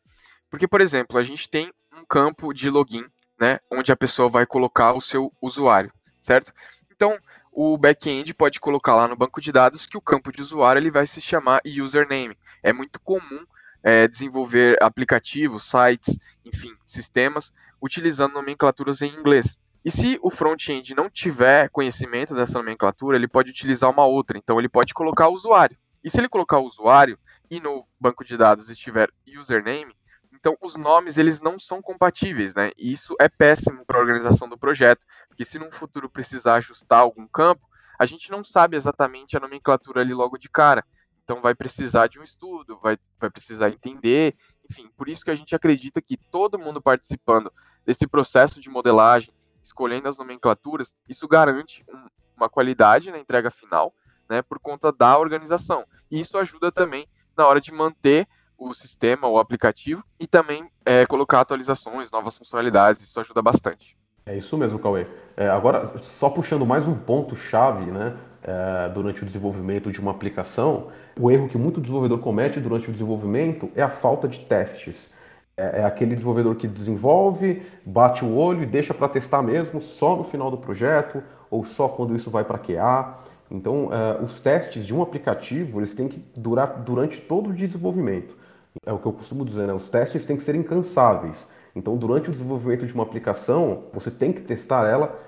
Porque, 0.48 0.68
por 0.68 0.80
exemplo, 0.80 1.18
a 1.18 1.22
gente 1.24 1.50
tem 1.50 1.72
um 1.92 2.04
campo 2.06 2.52
de 2.52 2.70
login, 2.70 3.04
né, 3.40 3.58
onde 3.72 3.90
a 3.90 3.96
pessoa 3.96 4.28
vai 4.28 4.46
colocar 4.46 4.92
o 4.92 5.00
seu 5.00 5.32
usuário 5.42 5.92
certo? 6.20 6.52
Então, 6.90 7.16
o 7.52 7.76
back-end 7.76 8.34
pode 8.34 8.60
colocar 8.60 8.94
lá 8.94 9.08
no 9.08 9.16
banco 9.16 9.40
de 9.40 9.52
dados 9.52 9.86
que 9.86 9.96
o 9.96 10.00
campo 10.00 10.32
de 10.32 10.42
usuário 10.42 10.80
ele 10.80 10.90
vai 10.90 11.06
se 11.06 11.20
chamar 11.20 11.60
username. 11.64 12.36
É 12.62 12.72
muito 12.72 13.00
comum 13.00 13.44
é, 13.82 14.06
desenvolver 14.08 14.76
aplicativos, 14.82 15.64
sites, 15.64 16.18
enfim, 16.44 16.74
sistemas, 16.84 17.52
utilizando 17.80 18.34
nomenclaturas 18.34 19.02
em 19.02 19.14
inglês. 19.14 19.60
E 19.84 19.90
se 19.90 20.18
o 20.22 20.30
front-end 20.30 20.94
não 20.94 21.08
tiver 21.08 21.70
conhecimento 21.70 22.34
dessa 22.34 22.58
nomenclatura, 22.58 23.16
ele 23.16 23.28
pode 23.28 23.50
utilizar 23.50 23.90
uma 23.90 24.04
outra. 24.04 24.36
Então, 24.36 24.58
ele 24.58 24.68
pode 24.68 24.92
colocar 24.92 25.28
usuário. 25.28 25.76
E 26.02 26.10
se 26.10 26.18
ele 26.18 26.28
colocar 26.28 26.58
usuário 26.58 27.18
e 27.50 27.60
no 27.60 27.86
banco 28.00 28.24
de 28.24 28.36
dados 28.36 28.68
estiver 28.68 29.10
username, 29.40 29.94
então, 30.38 30.56
os 30.60 30.76
nomes 30.76 31.18
eles 31.18 31.40
não 31.40 31.58
são 31.58 31.82
compatíveis, 31.82 32.54
né? 32.54 32.70
E 32.78 32.92
isso 32.92 33.16
é 33.20 33.28
péssimo 33.28 33.84
para 33.84 33.98
a 33.98 34.00
organização 34.00 34.48
do 34.48 34.56
projeto, 34.56 35.04
porque 35.26 35.44
se 35.44 35.58
no 35.58 35.70
futuro 35.72 36.08
precisar 36.08 36.54
ajustar 36.54 37.00
algum 37.00 37.26
campo, 37.26 37.68
a 37.98 38.06
gente 38.06 38.30
não 38.30 38.44
sabe 38.44 38.76
exatamente 38.76 39.36
a 39.36 39.40
nomenclatura 39.40 40.00
ali 40.00 40.14
logo 40.14 40.38
de 40.38 40.48
cara. 40.48 40.84
Então, 41.24 41.42
vai 41.42 41.56
precisar 41.56 42.06
de 42.06 42.20
um 42.20 42.22
estudo, 42.22 42.78
vai, 42.80 42.96
vai 43.18 43.28
precisar 43.28 43.68
entender, 43.68 44.36
enfim. 44.70 44.88
Por 44.96 45.08
isso 45.08 45.24
que 45.24 45.30
a 45.32 45.34
gente 45.34 45.56
acredita 45.56 46.00
que 46.00 46.16
todo 46.16 46.58
mundo 46.58 46.80
participando 46.80 47.52
desse 47.84 48.06
processo 48.06 48.60
de 48.60 48.70
modelagem, 48.70 49.34
escolhendo 49.60 50.08
as 50.08 50.18
nomenclaturas, 50.18 50.96
isso 51.08 51.26
garante 51.26 51.84
um, 51.88 52.06
uma 52.36 52.48
qualidade 52.48 53.10
na 53.10 53.18
entrega 53.18 53.50
final, 53.50 53.92
né? 54.30 54.40
Por 54.40 54.60
conta 54.60 54.92
da 54.92 55.18
organização. 55.18 55.84
E 56.08 56.20
isso 56.20 56.38
ajuda 56.38 56.70
também 56.70 57.08
na 57.36 57.44
hora 57.44 57.60
de 57.60 57.72
manter 57.72 58.28
o 58.58 58.74
sistema, 58.74 59.28
o 59.28 59.38
aplicativo, 59.38 60.02
e 60.18 60.26
também 60.26 60.68
é, 60.84 61.06
colocar 61.06 61.40
atualizações, 61.40 62.10
novas 62.10 62.36
funcionalidades, 62.36 63.02
isso 63.02 63.20
ajuda 63.20 63.40
bastante. 63.40 63.96
É 64.26 64.36
isso 64.36 64.58
mesmo, 64.58 64.78
Cauê. 64.78 65.06
É, 65.36 65.48
agora, 65.48 65.86
só 66.02 66.28
puxando 66.28 66.66
mais 66.66 66.86
um 66.86 66.94
ponto-chave, 66.94 67.90
né, 67.90 68.14
é, 68.42 68.88
durante 68.90 69.22
o 69.22 69.26
desenvolvimento 69.26 69.90
de 69.90 70.00
uma 70.00 70.10
aplicação, 70.10 70.88
o 71.18 71.30
erro 71.30 71.48
que 71.48 71.56
muito 71.56 71.80
desenvolvedor 71.80 72.18
comete 72.18 72.60
durante 72.60 72.88
o 72.88 72.92
desenvolvimento 72.92 73.70
é 73.74 73.82
a 73.82 73.88
falta 73.88 74.28
de 74.28 74.40
testes. 74.40 75.08
É, 75.56 75.80
é 75.80 75.84
aquele 75.84 76.14
desenvolvedor 76.14 76.54
que 76.56 76.68
desenvolve, 76.68 77.62
bate 77.84 78.24
o 78.24 78.34
olho 78.34 78.62
e 78.62 78.66
deixa 78.66 78.92
para 78.92 79.08
testar 79.08 79.42
mesmo 79.42 79.80
só 79.80 80.16
no 80.16 80.24
final 80.24 80.50
do 80.50 80.58
projeto 80.58 81.22
ou 81.50 81.64
só 81.64 81.88
quando 81.88 82.14
isso 82.14 82.30
vai 82.30 82.44
para 82.44 82.58
QA. 82.58 83.18
Então, 83.50 83.88
é, 83.92 84.22
os 84.22 84.40
testes 84.40 84.86
de 84.86 84.94
um 84.94 85.02
aplicativo 85.02 85.80
eles 85.80 85.94
têm 85.94 86.06
que 86.06 86.22
durar 86.36 86.82
durante 86.82 87.20
todo 87.20 87.50
o 87.50 87.52
desenvolvimento. 87.52 88.36
É 88.84 88.92
o 88.92 88.98
que 88.98 89.06
eu 89.06 89.12
costumo 89.12 89.44
dizer, 89.44 89.66
né? 89.66 89.72
Os 89.72 89.88
testes 89.90 90.24
têm 90.24 90.36
que 90.36 90.42
ser 90.42 90.54
incansáveis. 90.54 91.48
Então, 91.74 91.96
durante 91.96 92.28
o 92.28 92.32
desenvolvimento 92.32 92.86
de 92.86 92.94
uma 92.94 93.02
aplicação, 93.02 93.84
você 93.92 94.10
tem 94.10 94.32
que 94.32 94.40
testar 94.40 94.88
ela, 94.88 95.18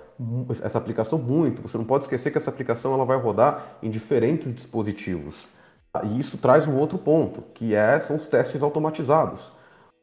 essa 0.63 0.79
aplicação 0.79 1.19
muito. 1.19 1.63
Você 1.63 1.79
não 1.79 1.85
pode 1.85 2.05
esquecer 2.05 2.31
que 2.31 2.39
essa 2.39 2.51
aplicação 2.51 2.93
ela 2.93 3.05
vai 3.05 3.17
rodar 3.19 3.79
em 3.83 3.91
diferentes 3.91 4.53
dispositivos. 4.55 5.49
E 6.05 6.21
isso 6.21 6.39
traz 6.39 6.69
um 6.69 6.77
outro 6.77 6.99
ponto, 6.99 7.43
que 7.55 7.75
é, 7.75 7.99
são 8.01 8.17
os 8.17 8.29
testes 8.29 8.63
automatizados. 8.63 9.41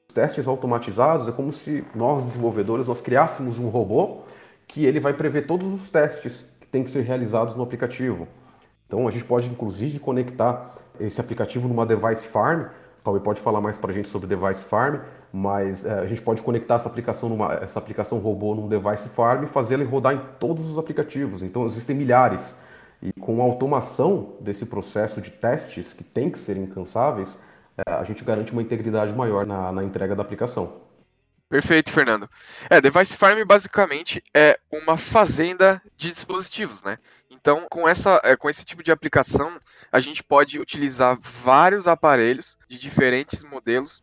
Os 0.10 0.14
testes 0.14 0.48
automatizados 0.48 1.28
é 1.28 1.32
como 1.32 1.52
se 1.52 1.84
nós, 1.96 2.24
desenvolvedores, 2.26 2.88
nós 2.88 3.02
criássemos 3.02 3.58
um 3.58 3.70
robô 3.70 4.20
que 4.68 4.86
ele 4.86 5.00
vai 5.00 5.14
prever 5.14 5.48
todos 5.48 5.72
os 5.72 5.90
testes 5.90 6.46
que 6.60 6.68
têm 6.68 6.84
que 6.84 6.90
ser 6.90 7.02
realizados 7.02 7.56
no 7.56 7.64
aplicativo. 7.64 8.28
Então, 8.86 9.08
a 9.08 9.12
gente 9.12 9.26
pode, 9.26 9.50
inclusive, 9.50 10.00
conectar 10.00 10.76
esse 11.00 11.20
aplicativo 11.20 11.68
numa 11.68 11.86
device 11.86 12.28
farm. 12.28 12.68
Cauê 13.08 13.22
pode 13.22 13.40
falar 13.40 13.62
mais 13.62 13.78
para 13.78 13.92
a 13.92 13.94
gente 13.94 14.10
sobre 14.10 14.28
device 14.28 14.62
farm, 14.64 15.00
mas 15.32 15.86
é, 15.86 16.00
a 16.00 16.06
gente 16.06 16.22
pode 16.22 16.42
conectar 16.42 16.76
essa 16.76 16.90
aplicação, 16.90 17.30
numa, 17.30 17.54
essa 17.54 17.80
aplicação 17.80 18.18
robô 18.18 18.54
num 18.54 18.68
device 18.68 19.08
farm 19.08 19.46
e 19.46 19.48
fazer 19.48 19.76
ele 19.76 19.86
rodar 19.86 20.14
em 20.14 20.22
todos 20.38 20.70
os 20.70 20.78
aplicativos. 20.78 21.42
Então 21.42 21.66
existem 21.66 21.96
milhares. 21.96 22.54
E 23.02 23.14
com 23.14 23.40
a 23.40 23.46
automação 23.46 24.34
desse 24.42 24.66
processo 24.66 25.22
de 25.22 25.32
testes, 25.32 25.94
que 25.94 26.04
tem 26.04 26.30
que 26.30 26.38
ser 26.38 26.58
incansáveis, 26.58 27.40
é, 27.78 27.94
a 27.94 28.04
gente 28.04 28.26
garante 28.26 28.52
uma 28.52 28.62
integridade 28.62 29.16
maior 29.16 29.46
na, 29.46 29.72
na 29.72 29.86
entrega 29.86 30.14
da 30.14 30.22
aplicação. 30.22 30.74
Perfeito, 31.50 31.92
Fernando. 31.92 32.30
É, 32.70 32.82
Device 32.82 33.16
Farm 33.16 33.42
basicamente 33.46 34.22
é 34.34 34.60
uma 34.70 34.98
fazenda 34.98 35.82
de 35.96 36.12
dispositivos, 36.12 36.84
né? 36.84 36.98
Então, 37.32 37.66
com, 37.70 37.88
essa, 37.88 38.20
é, 38.24 38.36
com 38.36 38.50
esse 38.50 38.66
tipo 38.66 38.84
de 38.84 38.92
aplicação, 38.92 39.58
a 39.90 40.00
gente 40.02 40.22
pode 40.22 40.60
utilizar 40.60 41.18
vários 41.22 41.88
aparelhos 41.88 42.58
de 42.68 42.78
diferentes 42.78 43.44
modelos 43.44 44.02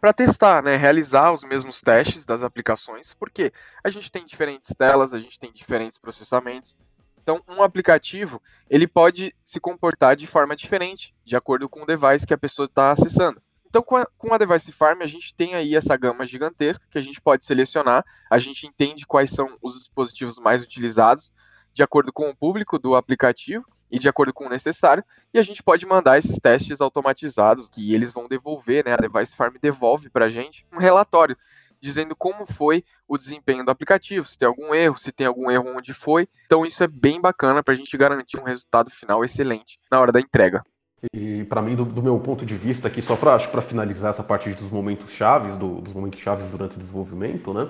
para 0.00 0.12
testar, 0.12 0.62
né, 0.62 0.76
realizar 0.76 1.32
os 1.32 1.44
mesmos 1.44 1.80
testes 1.80 2.24
das 2.24 2.42
aplicações, 2.42 3.14
porque 3.14 3.52
a 3.84 3.88
gente 3.88 4.10
tem 4.10 4.24
diferentes 4.24 4.74
telas, 4.76 5.14
a 5.14 5.20
gente 5.20 5.38
tem 5.38 5.52
diferentes 5.52 5.98
processamentos. 5.98 6.76
Então, 7.22 7.40
um 7.48 7.62
aplicativo 7.62 8.42
ele 8.68 8.86
pode 8.86 9.34
se 9.44 9.58
comportar 9.58 10.16
de 10.16 10.26
forma 10.26 10.54
diferente, 10.54 11.14
de 11.24 11.36
acordo 11.36 11.68
com 11.68 11.82
o 11.82 11.86
device 11.86 12.26
que 12.26 12.34
a 12.34 12.38
pessoa 12.38 12.66
está 12.66 12.90
acessando. 12.90 13.40
Então, 13.68 13.82
com 13.82 13.96
a, 13.96 14.06
com 14.16 14.32
a 14.32 14.38
Device 14.38 14.72
Farm, 14.72 15.02
a 15.02 15.06
gente 15.06 15.34
tem 15.34 15.54
aí 15.54 15.74
essa 15.74 15.96
gama 15.96 16.26
gigantesca 16.26 16.86
que 16.90 16.98
a 16.98 17.02
gente 17.02 17.20
pode 17.20 17.44
selecionar, 17.44 18.04
a 18.30 18.38
gente 18.38 18.66
entende 18.66 19.06
quais 19.06 19.30
são 19.30 19.56
os 19.60 19.74
dispositivos 19.74 20.38
mais 20.38 20.62
utilizados, 20.62 21.32
de 21.72 21.82
acordo 21.82 22.12
com 22.12 22.30
o 22.30 22.36
público 22.36 22.78
do 22.78 22.94
aplicativo, 22.94 23.64
e 23.90 23.98
de 23.98 24.08
acordo 24.08 24.32
com 24.32 24.46
o 24.46 24.48
necessário, 24.48 25.04
e 25.32 25.38
a 25.38 25.42
gente 25.42 25.62
pode 25.62 25.86
mandar 25.86 26.18
esses 26.18 26.38
testes 26.38 26.80
automatizados 26.80 27.68
que 27.68 27.94
eles 27.94 28.12
vão 28.12 28.28
devolver, 28.28 28.84
né? 28.84 28.92
A 28.92 28.96
Device 28.96 29.36
Farm 29.36 29.54
devolve 29.60 30.10
para 30.10 30.26
a 30.26 30.28
gente 30.28 30.66
um 30.72 30.78
relatório 30.78 31.36
dizendo 31.80 32.16
como 32.16 32.46
foi 32.46 32.84
o 33.06 33.16
desempenho 33.16 33.64
do 33.64 33.70
aplicativo, 33.70 34.26
se 34.26 34.36
tem 34.36 34.48
algum 34.48 34.74
erro, 34.74 34.98
se 34.98 35.12
tem 35.12 35.26
algum 35.26 35.50
erro 35.50 35.76
onde 35.76 35.92
foi. 35.92 36.28
Então 36.46 36.66
isso 36.66 36.82
é 36.82 36.88
bem 36.88 37.20
bacana 37.20 37.62
para 37.62 37.74
a 37.74 37.76
gente 37.76 37.96
garantir 37.96 38.38
um 38.38 38.44
resultado 38.44 38.90
final 38.90 39.24
excelente 39.24 39.78
na 39.90 40.00
hora 40.00 40.10
da 40.10 40.20
entrega. 40.20 40.64
E 41.12 41.44
para 41.44 41.60
mim, 41.62 41.74
do, 41.74 41.84
do, 41.84 42.02
meu 42.02 42.18
ponto 42.18 42.44
de 42.44 42.56
vista 42.56 42.88
aqui, 42.88 43.02
só 43.02 43.16
para 43.16 43.62
finalizar 43.62 44.10
essa 44.10 44.22
parte 44.22 44.48
dos 44.50 44.70
momentos 44.70 45.10
chaves, 45.10 45.56
do, 45.56 45.80
dos 45.80 45.92
momentos 45.92 46.18
chaves 46.18 46.48
durante 46.48 46.76
o 46.76 46.80
desenvolvimento, 46.80 47.52
né? 47.52 47.68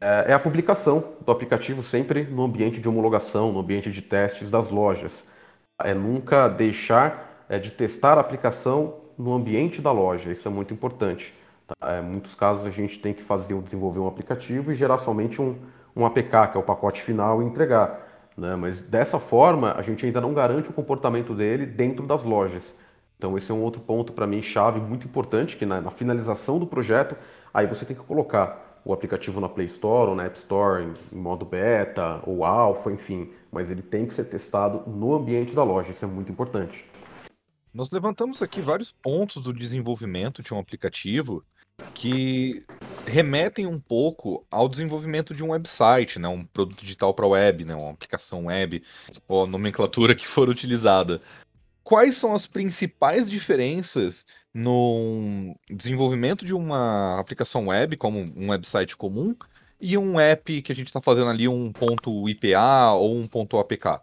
É, 0.00 0.26
é 0.28 0.32
a 0.32 0.38
publicação 0.38 1.02
do 1.24 1.32
aplicativo 1.32 1.82
sempre 1.82 2.22
no 2.24 2.44
ambiente 2.44 2.80
de 2.80 2.88
homologação, 2.88 3.50
no 3.52 3.58
ambiente 3.58 3.90
de 3.90 4.02
testes 4.02 4.48
das 4.48 4.70
lojas 4.70 5.24
é 5.82 5.94
nunca 5.94 6.48
deixar 6.48 7.44
é, 7.48 7.58
de 7.58 7.70
testar 7.70 8.18
a 8.18 8.20
aplicação 8.20 8.96
no 9.18 9.32
ambiente 9.32 9.80
da 9.80 9.92
loja. 9.92 10.30
Isso 10.30 10.46
é 10.46 10.50
muito 10.50 10.72
importante. 10.72 11.34
Tá? 11.66 11.94
É, 11.94 12.00
muitos 12.00 12.34
casos 12.34 12.66
a 12.66 12.70
gente 12.70 12.98
tem 12.98 13.12
que 13.12 13.22
fazer 13.22 13.60
desenvolver 13.62 14.00
um 14.00 14.06
aplicativo 14.06 14.70
e 14.70 14.74
gerar 14.74 14.98
somente 14.98 15.40
um, 15.40 15.56
um 15.94 16.04
APK, 16.04 16.52
que 16.52 16.56
é 16.56 16.60
o 16.60 16.62
pacote 16.62 17.02
final, 17.02 17.42
e 17.42 17.46
entregar. 17.46 18.08
Né? 18.40 18.56
Mas 18.56 18.78
dessa 18.78 19.18
forma 19.18 19.74
a 19.74 19.82
gente 19.82 20.06
ainda 20.06 20.18
não 20.18 20.32
garante 20.32 20.70
o 20.70 20.72
comportamento 20.72 21.34
dele 21.34 21.66
dentro 21.66 22.06
das 22.06 22.24
lojas. 22.24 22.74
Então 23.18 23.36
esse 23.36 23.50
é 23.50 23.54
um 23.54 23.60
outro 23.60 23.82
ponto 23.82 24.14
para 24.14 24.26
mim 24.26 24.40
chave 24.40 24.80
muito 24.80 25.06
importante 25.06 25.58
que 25.58 25.66
na, 25.66 25.78
na 25.78 25.90
finalização 25.90 26.58
do 26.58 26.66
projeto 26.66 27.14
aí 27.52 27.66
você 27.66 27.84
tem 27.84 27.94
que 27.94 28.02
colocar 28.02 28.80
o 28.82 28.94
aplicativo 28.94 29.42
na 29.42 29.48
Play 29.48 29.66
Store 29.66 30.08
ou 30.08 30.16
na 30.16 30.24
App 30.24 30.38
Store 30.38 30.82
em, 30.82 30.94
em 31.12 31.20
modo 31.20 31.44
beta 31.44 32.22
ou 32.26 32.42
alfa, 32.42 32.90
enfim, 32.90 33.30
mas 33.52 33.70
ele 33.70 33.82
tem 33.82 34.06
que 34.06 34.14
ser 34.14 34.24
testado 34.24 34.90
no 34.90 35.14
ambiente 35.14 35.54
da 35.54 35.62
loja, 35.62 35.90
isso 35.90 36.06
é 36.06 36.08
muito 36.08 36.32
importante. 36.32 36.86
Nós 37.74 37.90
levantamos 37.90 38.40
aqui 38.40 38.62
vários 38.62 38.90
pontos 38.90 39.42
do 39.42 39.52
desenvolvimento 39.52 40.42
de 40.42 40.54
um 40.54 40.58
aplicativo 40.58 41.44
que 41.92 42.64
remetem 43.06 43.66
um 43.66 43.78
pouco 43.78 44.46
ao 44.50 44.68
desenvolvimento 44.68 45.34
de 45.34 45.42
um 45.42 45.50
website, 45.50 46.18
né, 46.18 46.28
um 46.28 46.44
produto 46.44 46.80
digital 46.80 47.12
para 47.14 47.26
web, 47.26 47.64
né, 47.64 47.74
uma 47.74 47.90
aplicação 47.90 48.46
web, 48.46 48.82
ou 49.26 49.44
a 49.44 49.46
nomenclatura 49.46 50.14
que 50.14 50.26
for 50.26 50.48
utilizada. 50.48 51.20
Quais 51.82 52.16
são 52.16 52.34
as 52.34 52.46
principais 52.46 53.28
diferenças 53.28 54.24
no 54.54 55.56
desenvolvimento 55.68 56.44
de 56.44 56.54
uma 56.54 57.18
aplicação 57.18 57.68
web, 57.68 57.96
como 57.96 58.20
um 58.36 58.50
website 58.50 58.96
comum, 58.96 59.34
e 59.80 59.96
um 59.96 60.20
app 60.20 60.62
que 60.62 60.72
a 60.72 60.74
gente 60.74 60.88
está 60.88 61.00
fazendo 61.00 61.30
ali 61.30 61.48
um 61.48 61.72
ponto 61.72 62.28
IPA 62.28 62.92
ou 62.92 63.16
um 63.16 63.26
ponto 63.26 63.58
APK? 63.58 64.00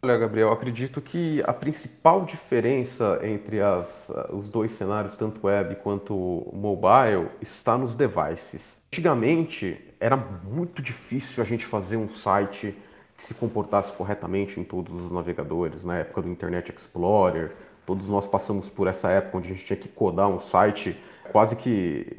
Olha, 0.00 0.16
Gabriel, 0.16 0.52
acredito 0.52 1.00
que 1.00 1.42
a 1.44 1.52
principal 1.52 2.24
diferença 2.24 3.18
entre 3.20 3.60
as, 3.60 4.08
os 4.30 4.48
dois 4.48 4.70
cenários, 4.70 5.16
tanto 5.16 5.44
web 5.44 5.74
quanto 5.76 6.14
mobile, 6.52 7.28
está 7.42 7.76
nos 7.76 7.96
devices. 7.96 8.78
Antigamente 8.92 9.84
era 9.98 10.16
muito 10.16 10.80
difícil 10.80 11.42
a 11.42 11.46
gente 11.46 11.66
fazer 11.66 11.96
um 11.96 12.08
site 12.08 12.76
que 13.16 13.22
se 13.24 13.34
comportasse 13.34 13.90
corretamente 13.90 14.60
em 14.60 14.62
todos 14.62 14.94
os 14.94 15.10
navegadores, 15.10 15.84
na 15.84 15.98
época 15.98 16.22
do 16.22 16.28
Internet 16.28 16.72
Explorer. 16.72 17.56
Todos 17.84 18.08
nós 18.08 18.24
passamos 18.24 18.70
por 18.70 18.86
essa 18.86 19.10
época 19.10 19.38
onde 19.38 19.50
a 19.50 19.54
gente 19.54 19.66
tinha 19.66 19.76
que 19.76 19.88
codar 19.88 20.28
um 20.28 20.38
site 20.38 20.96
quase 21.32 21.56
que 21.56 22.16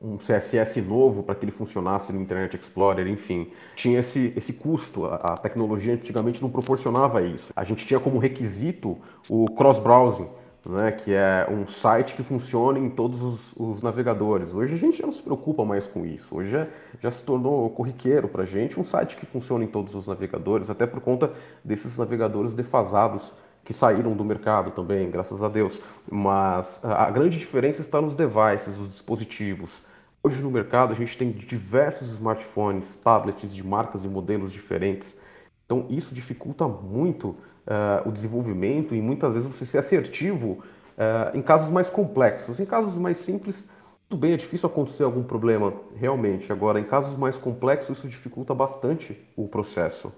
um 0.00 0.16
CSS 0.16 0.80
novo 0.82 1.22
para 1.22 1.34
que 1.34 1.44
ele 1.44 1.52
funcionasse 1.52 2.12
no 2.12 2.20
Internet 2.20 2.56
Explorer, 2.56 3.06
enfim. 3.06 3.50
Tinha 3.74 4.00
esse, 4.00 4.32
esse 4.36 4.52
custo, 4.52 5.06
a, 5.06 5.14
a 5.16 5.36
tecnologia 5.36 5.94
antigamente 5.94 6.42
não 6.42 6.50
proporcionava 6.50 7.22
isso. 7.22 7.50
A 7.56 7.64
gente 7.64 7.86
tinha 7.86 7.98
como 7.98 8.18
requisito 8.18 8.98
o 9.28 9.50
cross-browsing, 9.50 10.28
né, 10.66 10.92
que 10.92 11.14
é 11.14 11.46
um 11.50 11.66
site 11.66 12.14
que 12.14 12.22
funciona 12.22 12.78
em 12.78 12.90
todos 12.90 13.22
os, 13.22 13.52
os, 13.56 13.82
navegadores. 13.82 14.52
Hoje 14.52 14.74
a 14.74 14.78
gente 14.78 14.98
já 14.98 15.06
não 15.06 15.12
se 15.12 15.22
preocupa 15.22 15.64
mais 15.64 15.86
com 15.86 16.04
isso. 16.04 16.36
Hoje 16.36 16.50
já, 16.50 16.66
já 17.00 17.10
se 17.10 17.22
tornou 17.22 17.70
corriqueiro 17.70 18.28
para 18.28 18.42
a 18.42 18.46
gente 18.46 18.78
um 18.78 18.84
site 18.84 19.16
que 19.16 19.24
funciona 19.24 19.64
em 19.64 19.68
todos 19.68 19.94
os 19.94 20.06
navegadores, 20.06 20.68
até 20.68 20.86
por 20.86 21.00
conta 21.00 21.32
desses 21.64 21.96
navegadores 21.96 22.54
defasados 22.54 23.32
que 23.68 23.74
saíram 23.74 24.16
do 24.16 24.24
mercado 24.24 24.70
também, 24.70 25.10
graças 25.10 25.42
a 25.42 25.48
Deus. 25.48 25.78
Mas 26.10 26.80
a 26.82 27.10
grande 27.10 27.38
diferença 27.38 27.82
está 27.82 28.00
nos 28.00 28.14
devices, 28.14 28.78
os 28.78 28.88
dispositivos. 28.88 29.82
Hoje 30.22 30.40
no 30.40 30.50
mercado 30.50 30.94
a 30.94 30.96
gente 30.96 31.18
tem 31.18 31.30
diversos 31.30 32.08
smartphones, 32.12 32.96
tablets 32.96 33.54
de 33.54 33.62
marcas 33.62 34.06
e 34.06 34.08
modelos 34.08 34.52
diferentes. 34.52 35.18
Então 35.66 35.84
isso 35.90 36.14
dificulta 36.14 36.66
muito 36.66 37.28
uh, 37.28 38.08
o 38.08 38.10
desenvolvimento 38.10 38.94
e 38.94 39.02
muitas 39.02 39.34
vezes 39.34 39.46
você 39.46 39.66
ser 39.66 39.76
assertivo 39.76 40.64
uh, 40.96 41.36
em 41.36 41.42
casos 41.42 41.68
mais 41.68 41.90
complexos. 41.90 42.58
Em 42.58 42.64
casos 42.64 42.94
mais 42.94 43.18
simples, 43.18 43.68
tudo 44.08 44.18
bem, 44.18 44.32
é 44.32 44.38
difícil 44.38 44.66
acontecer 44.66 45.02
algum 45.02 45.22
problema 45.22 45.74
realmente. 45.94 46.50
Agora, 46.50 46.80
em 46.80 46.84
casos 46.84 47.18
mais 47.18 47.36
complexos, 47.36 47.98
isso 47.98 48.08
dificulta 48.08 48.54
bastante 48.54 49.14
o 49.36 49.46
processo. 49.46 50.10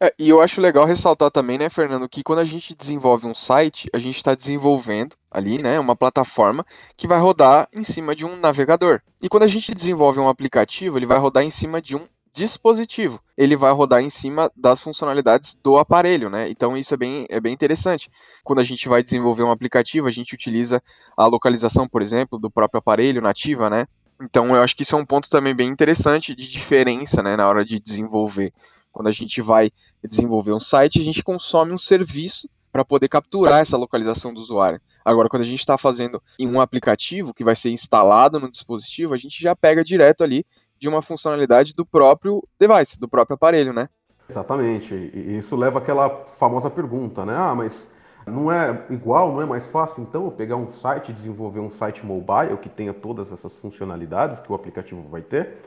É, 0.00 0.14
e 0.16 0.28
eu 0.28 0.40
acho 0.40 0.60
legal 0.60 0.84
ressaltar 0.84 1.28
também, 1.28 1.58
né, 1.58 1.68
Fernando, 1.68 2.08
que 2.08 2.22
quando 2.22 2.38
a 2.38 2.44
gente 2.44 2.72
desenvolve 2.72 3.26
um 3.26 3.34
site, 3.34 3.90
a 3.92 3.98
gente 3.98 4.16
está 4.16 4.32
desenvolvendo 4.32 5.16
ali, 5.28 5.60
né, 5.60 5.78
uma 5.80 5.96
plataforma 5.96 6.64
que 6.96 7.08
vai 7.08 7.18
rodar 7.18 7.68
em 7.72 7.82
cima 7.82 8.14
de 8.14 8.24
um 8.24 8.36
navegador. 8.36 9.00
E 9.20 9.28
quando 9.28 9.42
a 9.42 9.48
gente 9.48 9.74
desenvolve 9.74 10.20
um 10.20 10.28
aplicativo, 10.28 10.96
ele 10.96 11.06
vai 11.06 11.18
rodar 11.18 11.42
em 11.42 11.50
cima 11.50 11.82
de 11.82 11.96
um 11.96 12.06
dispositivo. 12.32 13.20
Ele 13.36 13.56
vai 13.56 13.72
rodar 13.72 14.00
em 14.00 14.08
cima 14.08 14.52
das 14.56 14.80
funcionalidades 14.80 15.58
do 15.62 15.76
aparelho, 15.76 16.30
né? 16.30 16.48
Então 16.48 16.76
isso 16.76 16.94
é 16.94 16.96
bem, 16.96 17.26
é 17.28 17.40
bem 17.40 17.52
interessante. 17.52 18.08
Quando 18.44 18.60
a 18.60 18.64
gente 18.64 18.88
vai 18.88 19.02
desenvolver 19.02 19.42
um 19.42 19.50
aplicativo, 19.50 20.06
a 20.06 20.12
gente 20.12 20.34
utiliza 20.34 20.80
a 21.16 21.26
localização, 21.26 21.88
por 21.88 22.00
exemplo, 22.00 22.38
do 22.38 22.48
próprio 22.48 22.78
aparelho 22.78 23.20
nativa, 23.20 23.68
né? 23.68 23.86
Então 24.20 24.54
eu 24.54 24.62
acho 24.62 24.76
que 24.76 24.82
isso 24.82 24.94
é 24.94 24.98
um 24.98 25.04
ponto 25.04 25.28
também 25.28 25.54
bem 25.54 25.68
interessante 25.68 26.34
de 26.34 26.48
diferença, 26.48 27.22
né, 27.22 27.36
na 27.36 27.48
hora 27.48 27.64
de 27.64 27.78
desenvolver. 27.78 28.52
Quando 28.98 29.06
a 29.06 29.12
gente 29.12 29.40
vai 29.40 29.70
desenvolver 30.02 30.52
um 30.52 30.58
site, 30.58 30.98
a 30.98 31.04
gente 31.04 31.22
consome 31.22 31.70
um 31.70 31.78
serviço 31.78 32.50
para 32.72 32.84
poder 32.84 33.06
capturar 33.06 33.60
essa 33.60 33.76
localização 33.76 34.34
do 34.34 34.40
usuário. 34.40 34.80
Agora, 35.04 35.28
quando 35.28 35.42
a 35.42 35.44
gente 35.44 35.60
está 35.60 35.78
fazendo 35.78 36.20
em 36.36 36.48
um 36.48 36.60
aplicativo 36.60 37.32
que 37.32 37.44
vai 37.44 37.54
ser 37.54 37.70
instalado 37.70 38.40
no 38.40 38.50
dispositivo, 38.50 39.14
a 39.14 39.16
gente 39.16 39.40
já 39.40 39.54
pega 39.54 39.84
direto 39.84 40.24
ali 40.24 40.44
de 40.80 40.88
uma 40.88 41.00
funcionalidade 41.00 41.76
do 41.76 41.86
próprio 41.86 42.42
device, 42.58 42.98
do 42.98 43.08
próprio 43.08 43.36
aparelho, 43.36 43.72
né? 43.72 43.88
Exatamente. 44.28 44.92
E 44.92 45.38
isso 45.38 45.54
leva 45.54 45.78
àquela 45.78 46.24
famosa 46.36 46.68
pergunta, 46.68 47.24
né? 47.24 47.36
Ah, 47.36 47.54
mas 47.54 47.92
não 48.26 48.50
é 48.50 48.84
igual, 48.90 49.32
não 49.32 49.42
é 49.42 49.46
mais 49.46 49.68
fácil 49.68 50.02
então 50.02 50.24
eu 50.24 50.32
pegar 50.32 50.56
um 50.56 50.72
site 50.72 51.12
desenvolver 51.12 51.60
um 51.60 51.70
site 51.70 52.04
mobile 52.04 52.58
que 52.60 52.68
tenha 52.68 52.92
todas 52.92 53.30
essas 53.30 53.54
funcionalidades 53.54 54.40
que 54.40 54.50
o 54.50 54.56
aplicativo 54.56 55.08
vai 55.08 55.22
ter? 55.22 55.62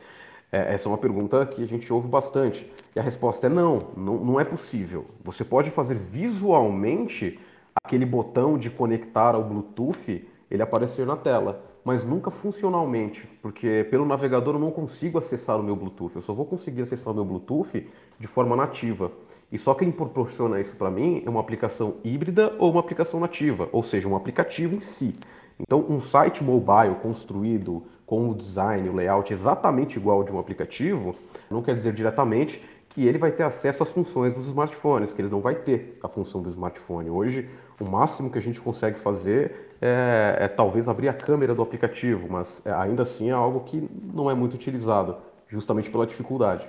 É, 0.52 0.74
essa 0.74 0.88
é 0.88 0.92
uma 0.92 0.98
pergunta 0.98 1.46
que 1.46 1.64
a 1.64 1.68
gente 1.68 1.92
ouve 1.92 2.08
bastante. 2.08 2.70
E 2.96 3.00
a 3.00 3.04
resposta 3.04 3.48
é 3.48 3.50
não, 3.50 3.88
não, 3.96 4.18
não 4.18 4.40
é 4.40 4.44
possível. 4.44 5.06
Você 5.24 5.46
pode 5.46 5.70
fazer 5.70 5.96
visualmente 5.96 7.40
aquele 7.84 8.06
botão 8.06 8.58
de 8.58 8.70
conectar 8.70 9.34
ao 9.34 9.44
Bluetooth 9.44 10.28
ele 10.50 10.62
aparecer 10.62 11.06
na 11.06 11.16
tela, 11.16 11.64
mas 11.86 12.04
nunca 12.04 12.30
funcionalmente, 12.30 13.26
porque 13.42 13.88
pelo 13.90 14.06
navegador 14.06 14.56
eu 14.56 14.60
não 14.60 14.70
consigo 14.70 15.18
acessar 15.18 15.58
o 15.58 15.64
meu 15.64 15.78
Bluetooth. 15.78 16.18
Eu 16.18 16.22
só 16.22 16.34
vou 16.34 16.46
conseguir 16.46 16.82
acessar 16.82 17.14
o 17.14 17.16
meu 17.16 17.24
Bluetooth 17.24 17.88
de 18.20 18.28
forma 18.28 18.54
nativa. 18.54 19.10
E 19.50 19.58
só 19.58 19.74
quem 19.74 19.90
proporciona 19.90 20.60
isso 20.60 20.76
para 20.76 20.92
mim 20.92 21.24
é 21.26 21.30
uma 21.30 21.40
aplicação 21.40 21.96
híbrida 22.04 22.54
ou 22.60 22.72
uma 22.72 22.82
aplicação 22.82 23.20
nativa, 23.20 23.70
ou 23.72 23.84
seja, 23.84 24.08
um 24.08 24.16
aplicativo 24.16 24.76
em 24.76 24.82
si. 24.82 25.16
Então, 25.60 25.86
um 25.88 26.02
site 26.02 26.44
mobile 26.44 26.96
construído 27.02 27.84
com 28.12 28.30
o 28.30 28.36
design, 28.36 28.90
o 28.90 28.94
layout 28.94 29.32
exatamente 29.32 29.98
igual 29.98 30.18
ao 30.18 30.24
de 30.26 30.34
um 30.34 30.38
aplicativo, 30.38 31.16
não 31.50 31.62
quer 31.62 31.74
dizer 31.74 31.94
diretamente 31.94 32.62
que 32.90 33.08
ele 33.08 33.18
vai 33.18 33.32
ter 33.32 33.44
acesso 33.44 33.84
às 33.84 33.90
funções 33.90 34.34
dos 34.34 34.48
smartphones, 34.48 35.14
que 35.14 35.22
ele 35.22 35.30
não 35.30 35.40
vai 35.40 35.56
ter 35.56 35.98
a 36.04 36.10
função 36.10 36.42
do 36.42 36.50
smartphone. 36.50 37.10
Hoje, 37.10 37.50
o 37.80 37.86
máximo 37.86 38.30
que 38.30 38.38
a 38.38 38.42
gente 38.42 38.60
consegue 38.60 39.00
fazer 39.00 39.78
é, 39.82 40.40
é 40.42 40.48
talvez 40.50 40.90
abrir 40.90 41.08
a 41.08 41.14
câmera 41.14 41.56
do 41.56 41.62
aplicativo, 41.62 42.28
mas 42.30 42.62
é, 42.66 42.74
ainda 42.74 43.04
assim 43.04 43.30
é 43.30 43.32
algo 43.32 43.62
que 43.62 43.90
não 44.14 44.30
é 44.30 44.34
muito 44.34 44.56
utilizado, 44.56 45.16
justamente 45.48 45.90
pela 45.90 46.06
dificuldade. 46.06 46.68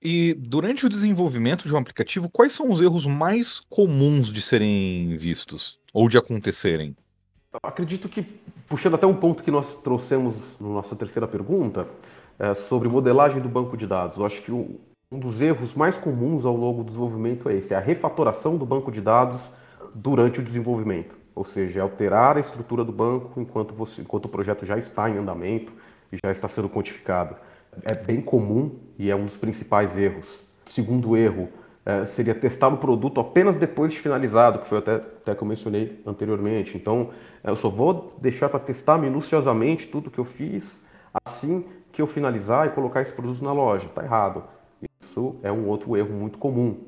E 0.00 0.34
durante 0.34 0.86
o 0.86 0.88
desenvolvimento 0.88 1.66
de 1.66 1.74
um 1.74 1.78
aplicativo, 1.78 2.30
quais 2.30 2.52
são 2.52 2.70
os 2.70 2.80
erros 2.80 3.06
mais 3.06 3.58
comuns 3.58 4.32
de 4.32 4.40
serem 4.40 5.16
vistos 5.16 5.80
ou 5.92 6.08
de 6.08 6.16
acontecerem? 6.16 6.94
Acredito 7.60 8.08
que, 8.08 8.24
puxando 8.70 8.94
até 8.94 9.06
um 9.06 9.14
ponto 9.14 9.42
que 9.42 9.50
nós 9.50 9.66
trouxemos 9.82 10.36
na 10.60 10.68
nossa 10.68 10.94
terceira 10.94 11.26
pergunta, 11.26 11.88
é 12.38 12.54
sobre 12.54 12.88
modelagem 12.88 13.42
do 13.42 13.48
banco 13.48 13.76
de 13.76 13.84
dados, 13.84 14.16
eu 14.16 14.24
acho 14.24 14.40
que 14.40 14.52
um 14.52 14.78
dos 15.18 15.40
erros 15.40 15.74
mais 15.74 15.98
comuns 15.98 16.44
ao 16.44 16.56
longo 16.56 16.84
do 16.84 16.86
desenvolvimento 16.86 17.48
é 17.48 17.56
esse, 17.56 17.74
é 17.74 17.76
a 17.76 17.80
refatoração 17.80 18.56
do 18.56 18.64
banco 18.64 18.92
de 18.92 19.00
dados 19.00 19.50
durante 19.92 20.38
o 20.38 20.42
desenvolvimento. 20.42 21.16
Ou 21.34 21.44
seja, 21.44 21.80
é 21.80 21.82
alterar 21.82 22.36
a 22.36 22.40
estrutura 22.40 22.84
do 22.84 22.92
banco 22.92 23.40
enquanto, 23.40 23.74
você, 23.74 24.02
enquanto 24.02 24.26
o 24.26 24.28
projeto 24.28 24.64
já 24.64 24.78
está 24.78 25.10
em 25.10 25.18
andamento 25.18 25.72
e 26.12 26.16
já 26.24 26.30
está 26.30 26.46
sendo 26.46 26.68
quantificado. 26.68 27.34
É 27.82 27.94
bem 27.94 28.20
comum 28.20 28.70
e 28.96 29.10
é 29.10 29.16
um 29.16 29.24
dos 29.24 29.36
principais 29.36 29.96
erros. 29.96 30.38
Segundo 30.66 31.16
erro, 31.16 31.48
é, 31.84 32.04
seria 32.04 32.34
testar 32.34 32.68
o 32.68 32.76
produto 32.76 33.20
apenas 33.20 33.58
depois 33.58 33.92
de 33.92 33.98
finalizado, 33.98 34.60
que 34.60 34.68
foi 34.68 34.78
até, 34.78 34.94
até 34.94 35.34
que 35.34 35.42
eu 35.42 35.48
mencionei 35.48 36.00
anteriormente. 36.06 36.76
Então, 36.76 37.10
eu 37.42 37.56
só 37.56 37.68
vou 37.68 38.14
deixar 38.20 38.48
para 38.48 38.60
testar 38.60 38.98
minuciosamente 38.98 39.86
tudo 39.86 40.10
que 40.10 40.18
eu 40.18 40.24
fiz 40.24 40.80
assim 41.24 41.64
que 41.92 42.00
eu 42.00 42.06
finalizar 42.06 42.66
e 42.66 42.70
colocar 42.70 43.02
esse 43.02 43.12
produto 43.12 43.42
na 43.42 43.52
loja. 43.52 43.86
Está 43.86 44.04
errado. 44.04 44.44
Isso 45.02 45.36
é 45.42 45.50
um 45.50 45.66
outro 45.66 45.96
erro 45.96 46.12
muito 46.12 46.38
comum. 46.38 46.84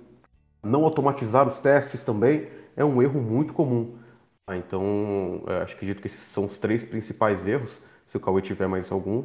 Não 0.63 0.85
automatizar 0.85 1.47
os 1.47 1.59
testes 1.59 2.03
também 2.03 2.49
é 2.77 2.85
um 2.85 3.03
erro 3.03 3.21
muito 3.21 3.53
comum. 3.53 3.97
Ah, 4.47 4.57
então, 4.57 5.43
é, 5.47 5.63
acho 5.63 5.73
que 5.73 5.85
acredito 5.85 6.01
que 6.01 6.07
esses 6.07 6.23
são 6.23 6.47
os 6.47 6.59
três 6.59 6.85
principais 6.85 7.47
erros. 7.47 7.77
Se 8.09 8.17
o 8.17 8.21
Cauê 8.21 8.43
tiver 8.43 8.69
mais 8.69 8.93
algum, 8.93 9.25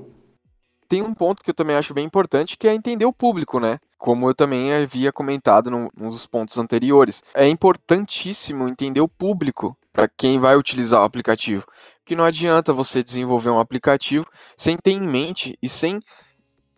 tem 0.88 1.02
um 1.02 1.14
ponto 1.14 1.44
que 1.44 1.50
eu 1.50 1.54
também 1.54 1.76
acho 1.76 1.94
bem 1.94 2.06
importante, 2.06 2.58
que 2.58 2.68
é 2.68 2.74
entender 2.74 3.06
o 3.06 3.12
público, 3.12 3.60
né? 3.60 3.78
Como 3.98 4.30
eu 4.30 4.34
também 4.34 4.74
havia 4.74 5.12
comentado 5.12 5.70
num, 5.70 5.90
num 5.96 6.10
dos 6.10 6.26
pontos 6.26 6.58
anteriores. 6.58 7.22
É 7.34 7.48
importantíssimo 7.48 8.68
entender 8.68 9.02
o 9.02 9.08
público 9.08 9.76
para 9.98 10.08
quem 10.08 10.38
vai 10.38 10.56
utilizar 10.56 11.02
o 11.02 11.06
aplicativo. 11.06 11.66
Que 12.06 12.16
não 12.16 12.24
adianta 12.24 12.72
você 12.72 13.04
desenvolver 13.04 13.50
um 13.50 13.60
aplicativo 13.60 14.28
sem 14.56 14.78
ter 14.78 14.92
em 14.92 15.02
mente 15.02 15.58
e 15.60 15.68
sem 15.68 16.00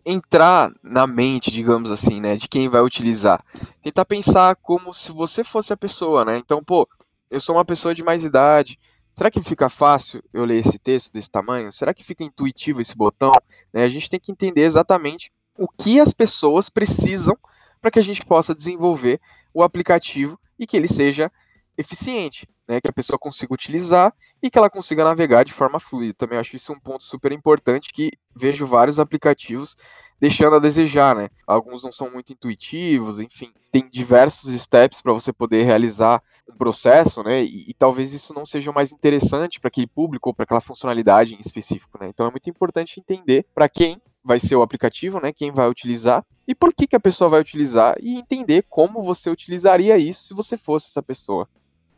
entrar 0.06 0.72
na 0.82 1.06
mente, 1.06 1.50
digamos 1.50 1.90
assim, 1.90 2.18
né, 2.18 2.34
de 2.34 2.48
quem 2.48 2.66
vai 2.70 2.80
utilizar. 2.80 3.44
Tentar 3.82 4.06
pensar 4.06 4.56
como 4.56 4.94
se 4.94 5.12
você 5.12 5.44
fosse 5.44 5.70
a 5.70 5.76
pessoa, 5.76 6.24
né? 6.24 6.38
Então, 6.38 6.64
pô, 6.64 6.88
eu 7.30 7.38
sou 7.38 7.56
uma 7.56 7.64
pessoa 7.64 7.94
de 7.94 8.02
mais 8.02 8.24
idade, 8.24 8.78
Será 9.12 9.28
que 9.28 9.42
fica 9.42 9.68
fácil 9.68 10.22
eu 10.32 10.44
ler 10.44 10.60
esse 10.60 10.78
texto 10.78 11.12
desse 11.12 11.28
tamanho? 11.28 11.70
Será 11.72 11.92
que 11.92 12.04
fica 12.04 12.22
intuitivo 12.24 12.80
esse 12.80 12.96
botão? 12.96 13.32
Né, 13.74 13.82
a 13.82 13.88
gente 13.88 14.08
tem 14.08 14.20
que 14.20 14.32
entender 14.32 14.62
exatamente 14.62 15.30
o 15.58 15.66
que 15.68 16.00
as 16.00 16.14
pessoas 16.14 16.70
precisam 16.70 17.36
para 17.82 17.90
que 17.90 17.98
a 17.98 18.02
gente 18.02 18.24
possa 18.24 18.54
desenvolver 18.54 19.20
o 19.52 19.64
aplicativo 19.64 20.40
e 20.58 20.66
que 20.66 20.76
ele 20.76 20.88
seja 20.88 21.30
eficiente, 21.76 22.46
né, 22.70 22.80
que 22.80 22.88
a 22.88 22.92
pessoa 22.92 23.18
consiga 23.18 23.52
utilizar 23.52 24.14
e 24.40 24.48
que 24.48 24.56
ela 24.56 24.70
consiga 24.70 25.02
navegar 25.02 25.44
de 25.44 25.52
forma 25.52 25.80
fluida. 25.80 26.14
Também 26.14 26.38
acho 26.38 26.54
isso 26.54 26.72
um 26.72 26.78
ponto 26.78 27.02
super 27.02 27.32
importante 27.32 27.92
que 27.92 28.12
vejo 28.32 28.64
vários 28.64 29.00
aplicativos 29.00 29.76
deixando 30.20 30.54
a 30.54 30.60
desejar, 30.60 31.16
né? 31.16 31.30
Alguns 31.44 31.82
não 31.82 31.90
são 31.90 32.12
muito 32.12 32.32
intuitivos, 32.32 33.18
enfim, 33.18 33.50
tem 33.72 33.88
diversos 33.90 34.52
steps 34.52 35.02
para 35.02 35.12
você 35.12 35.32
poder 35.32 35.64
realizar 35.64 36.22
um 36.48 36.56
processo, 36.56 37.24
né? 37.24 37.42
E, 37.42 37.70
e, 37.70 37.74
talvez 37.74 38.12
isso 38.12 38.32
não 38.32 38.46
seja 38.46 38.70
o 38.70 38.74
mais 38.74 38.92
interessante 38.92 39.58
para 39.58 39.66
aquele 39.66 39.88
público 39.88 40.28
ou 40.28 40.34
para 40.34 40.44
aquela 40.44 40.60
funcionalidade 40.60 41.34
em 41.34 41.40
específico, 41.40 41.98
né? 42.00 42.06
Então 42.06 42.24
é 42.24 42.30
muito 42.30 42.48
importante 42.48 43.00
entender 43.00 43.44
para 43.52 43.68
quem 43.68 44.00
vai 44.22 44.38
ser 44.38 44.54
o 44.54 44.62
aplicativo, 44.62 45.18
né? 45.20 45.32
Quem 45.32 45.50
vai 45.50 45.68
utilizar 45.68 46.24
e 46.46 46.54
por 46.54 46.72
que, 46.72 46.86
que 46.86 46.96
a 46.96 47.00
pessoa 47.00 47.28
vai 47.28 47.40
utilizar 47.40 47.96
e 48.00 48.16
entender 48.16 48.64
como 48.68 49.02
você 49.02 49.28
utilizaria 49.28 49.96
isso 49.96 50.28
se 50.28 50.34
você 50.34 50.56
fosse 50.56 50.86
essa 50.86 51.02
pessoa. 51.02 51.48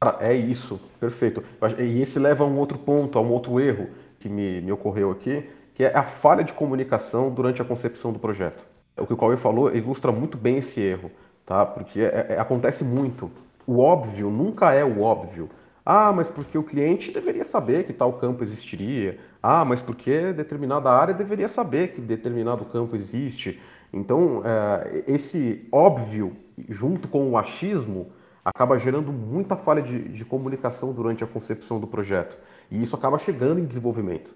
Cara, 0.02 0.16
é 0.20 0.34
isso, 0.34 0.80
perfeito. 0.98 1.44
E 1.78 2.02
esse 2.02 2.18
leva 2.18 2.42
a 2.42 2.46
um 2.46 2.58
outro 2.58 2.76
ponto, 2.76 3.16
a 3.16 3.22
um 3.22 3.30
outro 3.30 3.60
erro 3.60 3.88
que 4.18 4.28
me, 4.28 4.60
me 4.60 4.72
ocorreu 4.72 5.12
aqui, 5.12 5.48
que 5.76 5.84
é 5.84 5.96
a 5.96 6.02
falha 6.02 6.42
de 6.42 6.52
comunicação 6.52 7.30
durante 7.32 7.62
a 7.62 7.64
concepção 7.64 8.12
do 8.12 8.18
projeto. 8.18 8.64
O 8.96 9.06
que 9.06 9.12
o 9.12 9.16
Cauê 9.16 9.36
falou 9.36 9.72
ilustra 9.72 10.10
muito 10.10 10.36
bem 10.36 10.58
esse 10.58 10.80
erro, 10.80 11.08
tá? 11.46 11.64
Porque 11.64 12.00
é, 12.00 12.26
é, 12.30 12.40
acontece 12.40 12.82
muito. 12.82 13.30
O 13.64 13.78
óbvio 13.78 14.28
nunca 14.28 14.72
é 14.74 14.84
o 14.84 15.02
óbvio. 15.02 15.48
Ah, 15.86 16.12
mas 16.12 16.28
porque 16.28 16.58
o 16.58 16.64
cliente 16.64 17.12
deveria 17.12 17.44
saber 17.44 17.84
que 17.84 17.92
tal 17.92 18.14
campo 18.14 18.42
existiria. 18.42 19.20
Ah, 19.40 19.64
mas 19.64 19.80
porque 19.80 20.32
determinada 20.32 20.90
área 20.90 21.14
deveria 21.14 21.48
saber 21.48 21.92
que 21.92 22.00
determinado 22.00 22.64
campo 22.64 22.96
existe. 22.96 23.60
Então, 23.92 24.42
é, 24.44 25.04
esse 25.06 25.68
óbvio, 25.70 26.36
junto 26.68 27.06
com 27.06 27.30
o 27.30 27.38
achismo, 27.38 28.10
acaba 28.44 28.78
gerando 28.78 29.12
muita 29.12 29.56
falha 29.56 29.82
de, 29.82 30.08
de 30.08 30.24
comunicação 30.24 30.92
durante 30.92 31.22
a 31.22 31.26
concepção 31.26 31.78
do 31.78 31.86
projeto. 31.86 32.36
E 32.70 32.82
isso 32.82 32.96
acaba 32.96 33.18
chegando 33.18 33.60
em 33.60 33.64
desenvolvimento. 33.64 34.34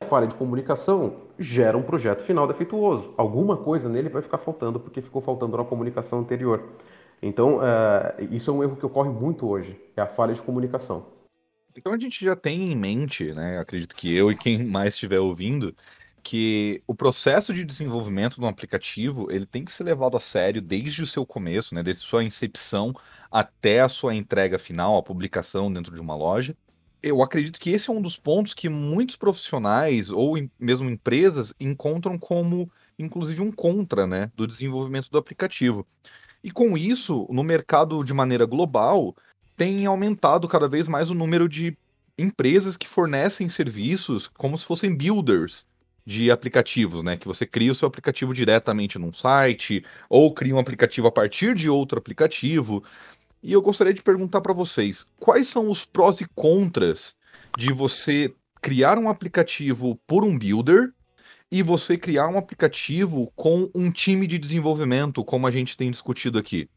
A 0.00 0.06
falha 0.06 0.26
de 0.26 0.34
comunicação 0.34 1.16
gera 1.38 1.78
um 1.78 1.82
projeto 1.82 2.22
final 2.22 2.46
defeituoso. 2.46 3.14
Alguma 3.16 3.56
coisa 3.56 3.88
nele 3.88 4.08
vai 4.08 4.22
ficar 4.22 4.38
faltando 4.38 4.80
porque 4.80 5.00
ficou 5.00 5.22
faltando 5.22 5.56
na 5.56 5.64
comunicação 5.64 6.18
anterior. 6.20 6.62
Então, 7.22 7.58
uh, 7.58 8.22
isso 8.30 8.50
é 8.50 8.54
um 8.54 8.62
erro 8.62 8.76
que 8.76 8.84
ocorre 8.84 9.08
muito 9.08 9.48
hoje, 9.48 9.80
é 9.96 10.02
a 10.02 10.06
falha 10.06 10.34
de 10.34 10.42
comunicação. 10.42 11.06
Então 11.76 11.92
a 11.92 11.98
gente 11.98 12.24
já 12.24 12.36
tem 12.36 12.70
em 12.70 12.76
mente, 12.76 13.32
né? 13.32 13.58
Acredito 13.58 13.96
que 13.96 14.14
eu 14.14 14.30
e 14.30 14.36
quem 14.36 14.64
mais 14.64 14.94
estiver 14.94 15.18
ouvindo, 15.18 15.74
que 16.24 16.82
o 16.86 16.94
processo 16.94 17.52
de 17.52 17.64
desenvolvimento 17.64 18.36
de 18.36 18.40
um 18.40 18.48
aplicativo 18.48 19.30
ele 19.30 19.44
tem 19.44 19.62
que 19.62 19.70
ser 19.70 19.84
levado 19.84 20.16
a 20.16 20.20
sério 20.20 20.62
desde 20.62 21.02
o 21.02 21.06
seu 21.06 21.26
começo, 21.26 21.74
né, 21.74 21.82
desde 21.82 22.02
sua 22.02 22.24
incepção 22.24 22.94
até 23.30 23.80
a 23.80 23.88
sua 23.88 24.14
entrega 24.14 24.58
final, 24.58 24.96
a 24.96 25.02
publicação 25.02 25.70
dentro 25.70 25.94
de 25.94 26.00
uma 26.00 26.16
loja. 26.16 26.56
Eu 27.02 27.22
acredito 27.22 27.60
que 27.60 27.70
esse 27.70 27.90
é 27.90 27.92
um 27.92 28.00
dos 28.00 28.16
pontos 28.16 28.54
que 28.54 28.70
muitos 28.70 29.16
profissionais 29.16 30.10
ou 30.10 30.36
mesmo 30.58 30.88
empresas 30.88 31.52
encontram 31.60 32.18
como, 32.18 32.72
inclusive, 32.98 33.42
um 33.42 33.50
contra, 33.50 34.06
né, 34.06 34.32
do 34.34 34.46
desenvolvimento 34.46 35.10
do 35.10 35.18
aplicativo. 35.18 35.86
E 36.42 36.50
com 36.50 36.78
isso, 36.78 37.26
no 37.30 37.44
mercado 37.44 38.02
de 38.02 38.14
maneira 38.14 38.46
global, 38.46 39.14
tem 39.54 39.84
aumentado 39.84 40.48
cada 40.48 40.66
vez 40.66 40.88
mais 40.88 41.10
o 41.10 41.14
número 41.14 41.46
de 41.46 41.76
empresas 42.16 42.78
que 42.78 42.88
fornecem 42.88 43.46
serviços 43.48 44.26
como 44.28 44.56
se 44.56 44.64
fossem 44.64 44.96
builders 44.96 45.66
de 46.04 46.30
aplicativos, 46.30 47.02
né? 47.02 47.16
Que 47.16 47.26
você 47.26 47.46
cria 47.46 47.72
o 47.72 47.74
seu 47.74 47.88
aplicativo 47.88 48.34
diretamente 48.34 48.98
num 48.98 49.12
site 49.12 49.84
ou 50.08 50.32
cria 50.32 50.54
um 50.54 50.58
aplicativo 50.58 51.06
a 51.06 51.12
partir 51.12 51.54
de 51.54 51.70
outro 51.70 51.98
aplicativo. 51.98 52.84
E 53.42 53.52
eu 53.52 53.62
gostaria 53.62 53.94
de 53.94 54.02
perguntar 54.02 54.40
para 54.40 54.52
vocês, 54.52 55.06
quais 55.18 55.48
são 55.48 55.70
os 55.70 55.84
prós 55.84 56.20
e 56.20 56.26
contras 56.34 57.16
de 57.56 57.72
você 57.72 58.34
criar 58.60 58.98
um 58.98 59.08
aplicativo 59.08 60.00
por 60.06 60.24
um 60.24 60.38
builder 60.38 60.92
e 61.50 61.62
você 61.62 61.96
criar 61.96 62.28
um 62.28 62.38
aplicativo 62.38 63.30
com 63.36 63.70
um 63.74 63.90
time 63.90 64.26
de 64.26 64.38
desenvolvimento, 64.38 65.24
como 65.24 65.46
a 65.46 65.50
gente 65.50 65.76
tem 65.76 65.90
discutido 65.90 66.38
aqui? 66.38 66.68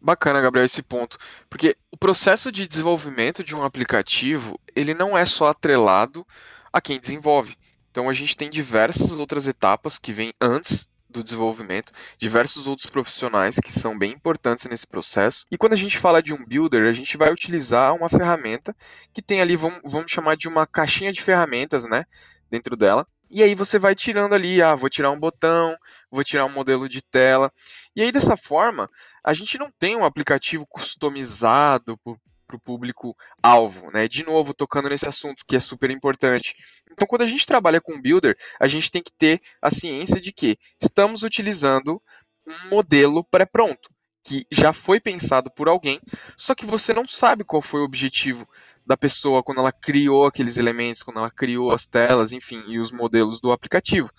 Bacana, 0.00 0.40
Gabriel, 0.40 0.64
esse 0.64 0.82
ponto. 0.82 1.18
Porque 1.48 1.76
o 1.90 1.96
processo 1.96 2.50
de 2.50 2.66
desenvolvimento 2.66 3.42
de 3.44 3.54
um 3.54 3.62
aplicativo, 3.62 4.58
ele 4.74 4.94
não 4.94 5.16
é 5.16 5.24
só 5.24 5.48
atrelado 5.48 6.26
a 6.72 6.80
quem 6.80 6.98
desenvolve. 6.98 7.56
Então 7.96 8.10
a 8.10 8.12
gente 8.12 8.36
tem 8.36 8.50
diversas 8.50 9.18
outras 9.18 9.46
etapas 9.46 9.98
que 9.98 10.12
vêm 10.12 10.30
antes 10.38 10.86
do 11.08 11.24
desenvolvimento, 11.24 11.90
diversos 12.18 12.66
outros 12.66 12.90
profissionais 12.90 13.58
que 13.58 13.72
são 13.72 13.98
bem 13.98 14.12
importantes 14.12 14.66
nesse 14.66 14.86
processo. 14.86 15.46
E 15.50 15.56
quando 15.56 15.72
a 15.72 15.76
gente 15.76 15.96
fala 15.96 16.22
de 16.22 16.30
um 16.34 16.44
builder, 16.44 16.86
a 16.86 16.92
gente 16.92 17.16
vai 17.16 17.32
utilizar 17.32 17.94
uma 17.94 18.10
ferramenta 18.10 18.76
que 19.14 19.22
tem 19.22 19.40
ali, 19.40 19.56
vamos, 19.56 19.80
vamos 19.82 20.12
chamar 20.12 20.36
de 20.36 20.46
uma 20.46 20.66
caixinha 20.66 21.10
de 21.10 21.22
ferramentas, 21.22 21.84
né, 21.84 22.04
dentro 22.50 22.76
dela. 22.76 23.06
E 23.30 23.42
aí 23.42 23.54
você 23.54 23.78
vai 23.78 23.94
tirando 23.94 24.34
ali, 24.34 24.60
ah, 24.60 24.74
vou 24.74 24.90
tirar 24.90 25.10
um 25.10 25.18
botão, 25.18 25.74
vou 26.10 26.22
tirar 26.22 26.44
um 26.44 26.52
modelo 26.52 26.90
de 26.90 27.00
tela. 27.00 27.50
E 27.96 28.02
aí 28.02 28.12
dessa 28.12 28.36
forma, 28.36 28.90
a 29.24 29.32
gente 29.32 29.56
não 29.56 29.70
tem 29.78 29.96
um 29.96 30.04
aplicativo 30.04 30.66
customizado 30.66 31.98
para 32.46 32.56
o 32.56 32.60
público-alvo, 32.60 33.90
né? 33.90 34.06
De 34.06 34.24
novo, 34.24 34.54
tocando 34.54 34.88
nesse 34.88 35.08
assunto 35.08 35.44
que 35.46 35.56
é 35.56 35.60
super 35.60 35.90
importante. 35.90 36.54
Então, 36.90 37.06
quando 37.06 37.22
a 37.22 37.26
gente 37.26 37.46
trabalha 37.46 37.80
com 37.80 38.00
Builder, 38.00 38.36
a 38.60 38.68
gente 38.68 38.90
tem 38.90 39.02
que 39.02 39.12
ter 39.12 39.40
a 39.60 39.70
ciência 39.70 40.20
de 40.20 40.32
que 40.32 40.58
estamos 40.80 41.22
utilizando 41.22 42.00
um 42.46 42.68
modelo 42.70 43.24
pré-pronto, 43.24 43.90
que 44.22 44.46
já 44.50 44.72
foi 44.72 45.00
pensado 45.00 45.50
por 45.50 45.68
alguém, 45.68 46.00
só 46.36 46.54
que 46.54 46.66
você 46.66 46.92
não 46.92 47.06
sabe 47.06 47.44
qual 47.44 47.62
foi 47.62 47.80
o 47.80 47.84
objetivo 47.84 48.48
da 48.84 48.96
pessoa 48.96 49.42
quando 49.42 49.58
ela 49.58 49.72
criou 49.72 50.26
aqueles 50.26 50.56
elementos, 50.56 51.02
quando 51.02 51.18
ela 51.18 51.30
criou 51.30 51.72
as 51.72 51.86
telas, 51.86 52.32
enfim, 52.32 52.62
e 52.68 52.78
os 52.78 52.92
modelos 52.92 53.40
do 53.40 53.50
aplicativo. 53.50 54.10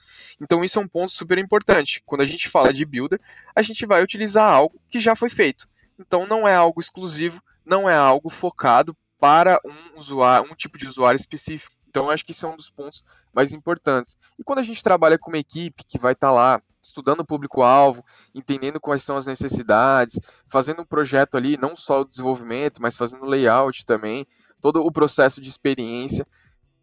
Então, 0.42 0.64
isso 0.64 0.78
é 0.78 0.82
um 0.82 0.88
ponto 0.88 1.12
super 1.12 1.38
importante. 1.38 2.02
Quando 2.06 2.22
a 2.22 2.26
gente 2.26 2.50
fala 2.50 2.74
de 2.74 2.86
Builder, 2.86 3.20
a 3.56 3.62
gente 3.62 3.86
vai 3.86 4.04
utilizar 4.04 4.50
algo 4.50 4.80
que 4.90 5.00
já 5.00 5.16
foi 5.16 5.30
feito. 5.30 5.68
Então, 5.98 6.28
não 6.28 6.48
é 6.48 6.54
algo 6.54 6.82
exclusivo 6.82 7.42
não 7.68 7.90
é 7.90 7.96
algo 7.96 8.30
focado 8.30 8.96
para 9.20 9.60
um 9.66 10.00
usuário, 10.00 10.50
um 10.50 10.56
tipo 10.56 10.78
de 10.78 10.88
usuário 10.88 11.20
específico. 11.20 11.76
Então, 11.90 12.10
acho 12.10 12.26
que 12.26 12.32
isso 12.32 12.46
é 12.46 12.50
um 12.50 12.56
dos 12.56 12.70
pontos 12.70 13.04
mais 13.34 13.52
importantes. 13.52 14.18
E 14.38 14.44
quando 14.44 14.60
a 14.60 14.64
gente 14.64 14.84
trabalha 14.84 15.18
com 15.18 15.30
uma 15.32 15.38
equipe 15.38 15.84
que 15.84 16.00
vai 16.00 16.14
estar 16.14 16.28
tá 16.28 16.34
lá 16.34 16.62
estudando 16.82 17.20
o 17.20 17.26
público-alvo, 17.26 18.04
entendendo 18.34 18.80
quais 18.80 19.04
são 19.04 19.18
as 19.18 19.26
necessidades, 19.26 20.20
fazendo 20.48 20.82
um 20.82 20.86
projeto 20.86 21.36
ali, 21.36 21.58
não 21.58 21.76
só 21.76 22.02
o 22.02 22.06
desenvolvimento, 22.06 22.82
mas 22.82 22.96
fazendo 22.96 23.26
layout 23.26 23.86
também, 23.86 24.26
todo 24.62 24.82
o 24.82 24.92
processo 24.92 25.42
de 25.42 25.50
experiência, 25.50 26.26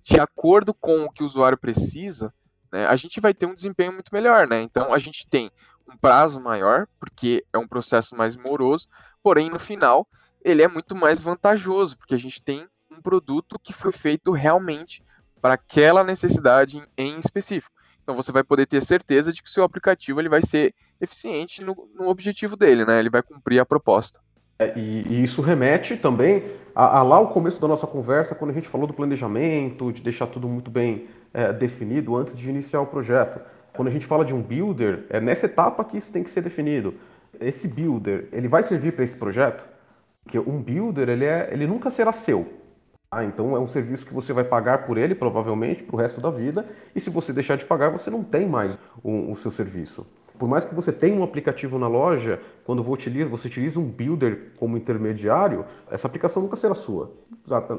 de 0.03 0.21
acordo 0.21 0.75
com 0.75 1.05
o 1.05 1.11
que 1.11 1.23
o 1.23 1.27
usuário 1.27 1.57
precisa, 1.57 2.33
né, 2.71 2.87
a 2.87 2.97
gente 2.97 3.21
vai 3.21 3.33
ter 3.33 3.47
um 3.47 3.55
desempenho 3.55 3.93
muito 3.93 4.13
melhor. 4.13 4.47
Né? 4.47 4.61
Então, 4.61 4.93
a 4.93 4.99
gente 4.99 5.27
tem 5.27 5.51
um 5.89 5.97
prazo 5.97 6.41
maior, 6.41 6.87
porque 6.99 7.45
é 7.53 7.59
um 7.59 7.67
processo 7.67 8.15
mais 8.15 8.37
moroso, 8.37 8.89
porém, 9.23 9.49
no 9.49 9.59
final, 9.59 10.07
ele 10.45 10.63
é 10.63 10.69
muito 10.69 10.95
mais 10.95 11.23
vantajoso, 11.23 11.97
porque 11.97 12.15
a 12.15 12.19
gente 12.19 12.43
tem 12.43 12.67
um 12.93 13.01
produto 13.01 13.59
que 13.59 13.73
foi 13.73 13.91
feito 13.91 14.31
realmente 14.31 15.03
para 15.41 15.55
aquela 15.55 16.05
necessidade 16.05 16.83
em 16.97 17.19
específico. 17.19 17.75
Então 18.03 18.15
você 18.15 18.31
vai 18.31 18.45
poder 18.45 18.67
ter 18.67 18.83
certeza 18.83 19.33
de 19.33 19.43
que 19.43 19.49
o 19.49 19.53
seu 19.53 19.65
aplicativo 19.65 20.21
ele 20.21 20.29
vai 20.29 20.43
ser 20.43 20.75
eficiente 21.01 21.65
no, 21.65 21.89
no 21.95 22.09
objetivo 22.09 22.55
dele, 22.57 22.85
né? 22.85 22.99
Ele 22.99 23.11
vai 23.11 23.23
cumprir 23.23 23.59
a 23.59 23.65
proposta. 23.65 24.21
É, 24.59 24.79
e, 24.79 25.03
e, 25.09 25.25
isso 25.25 25.43
remete 25.43 25.97
também 25.97 26.45
a, 26.75 26.99
a, 26.99 27.03
lá 27.03 27.19
o 27.19 27.29
começo 27.29 27.61
da 27.61 27.67
nossa 27.67 27.87
conversa, 27.87 28.35
quando 28.35 28.51
a 28.51 28.55
gente 28.55 28.69
falou 28.69 28.87
do 28.87 28.95
planejamento, 28.95 29.93
de 29.93 30.01
deixar 30.01 30.27
tudo 30.27 30.49
muito 30.49 30.71
bem 30.71 31.09
é, 31.33 31.53
definido 31.53 32.15
antes 32.15 32.37
de 32.37 32.49
iniciar 32.49 32.81
o 32.81 32.87
projeto. 32.87 33.41
Quando 33.75 33.89
a 33.89 33.91
gente 33.91 34.07
fala 34.07 34.25
de 34.25 34.33
um 34.33 34.41
builder, 34.41 35.07
é 35.09 35.21
nessa 35.21 35.47
etapa 35.47 35.85
que 35.85 35.97
isso 35.97 36.13
tem 36.13 36.23
que 36.23 36.31
ser 36.31 36.43
definido. 36.43 36.95
Esse 37.41 37.67
builder, 37.67 38.29
ele 38.31 38.47
vai 38.47 38.63
servir 38.63 38.93
para 38.93 39.05
esse 39.05 39.17
projeto? 39.17 39.74
Porque 40.25 40.39
um 40.39 40.61
builder, 40.61 41.09
ele, 41.09 41.25
é, 41.25 41.51
ele 41.53 41.67
nunca 41.67 41.91
será 41.91 42.13
seu. 42.13 42.47
Ah, 43.11 43.25
então 43.25 43.55
é 43.55 43.61
um 43.61 43.67
serviço 43.67 44.05
que 44.05 44.13
você 44.13 44.33
vai 44.33 44.43
pagar 44.43 44.87
por 44.87 44.99
ele, 44.99 45.15
provavelmente, 45.15 45.85
para 45.85 45.95
o 45.95 45.99
resto 45.99 46.21
da 46.21 46.31
vida. 46.31 46.67
E 46.97 47.01
se 47.01 47.11
você 47.11 47.33
deixar 47.33 47.57
de 47.57 47.65
pagar, 47.65 47.91
você 47.91 48.11
não 48.11 48.25
tem 48.25 48.49
mais 48.49 48.77
o, 49.03 49.31
o 49.31 49.37
seu 49.37 49.53
serviço. 49.53 50.05
Por 50.37 50.49
mais 50.49 50.65
que 50.65 50.75
você 50.75 50.91
tenha 50.91 51.15
um 51.15 51.23
aplicativo 51.23 51.79
na 51.79 51.87
loja, 51.87 52.41
quando 52.65 52.83
você 52.83 53.09
utiliza, 53.47 53.79
um 53.79 53.85
builder 53.85 54.53
como 54.57 54.77
intermediário, 54.77 55.65
essa 55.89 56.09
aplicação 56.09 56.43
nunca 56.43 56.57
será 56.57 56.75
sua. 56.75 57.13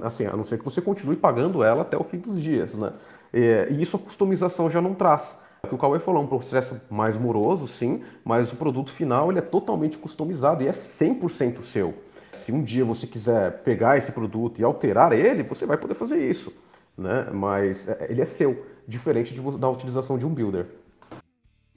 Assim, 0.03 0.25
a 0.25 0.37
não 0.37 0.45
ser 0.45 0.57
que 0.57 0.63
você 0.63 0.81
continue 0.81 1.17
pagando 1.17 1.61
ela 1.61 1.81
até 1.81 1.97
o 1.97 2.03
fim 2.05 2.17
dos 2.17 2.41
dias. 2.41 2.73
Né? 2.75 2.93
E 3.33 3.81
isso 3.81 3.97
a 3.97 3.99
customização 3.99 4.69
já 4.69 4.81
não 4.81 4.93
traz. 4.93 5.37
O 5.63 5.67
que 5.67 5.75
o 5.75 5.77
Cauê 5.77 5.99
falou 5.99 6.21
é 6.21 6.23
um 6.23 6.27
processo 6.27 6.79
mais 6.89 7.17
moroso, 7.17 7.67
sim, 7.67 8.03
mas 8.23 8.53
o 8.53 8.55
produto 8.55 8.91
final 8.91 9.31
ele 9.31 9.39
é 9.39 9.41
totalmente 9.41 9.97
customizado 9.97 10.63
e 10.63 10.67
é 10.67 10.71
100% 10.71 11.61
seu. 11.61 11.93
Se 12.35 12.51
um 12.51 12.63
dia 12.63 12.85
você 12.85 13.07
quiser 13.07 13.63
pegar 13.63 13.97
esse 13.97 14.11
produto 14.11 14.59
e 14.59 14.63
alterar 14.63 15.13
ele, 15.13 15.43
você 15.43 15.65
vai 15.65 15.77
poder 15.77 15.95
fazer 15.95 16.17
isso, 16.17 16.53
né? 16.97 17.27
Mas 17.33 17.87
é, 17.87 18.07
ele 18.09 18.21
é 18.21 18.25
seu, 18.25 18.65
diferente 18.87 19.33
de, 19.33 19.41
da 19.57 19.69
utilização 19.69 20.17
de 20.17 20.25
um 20.25 20.33
builder. 20.33 20.67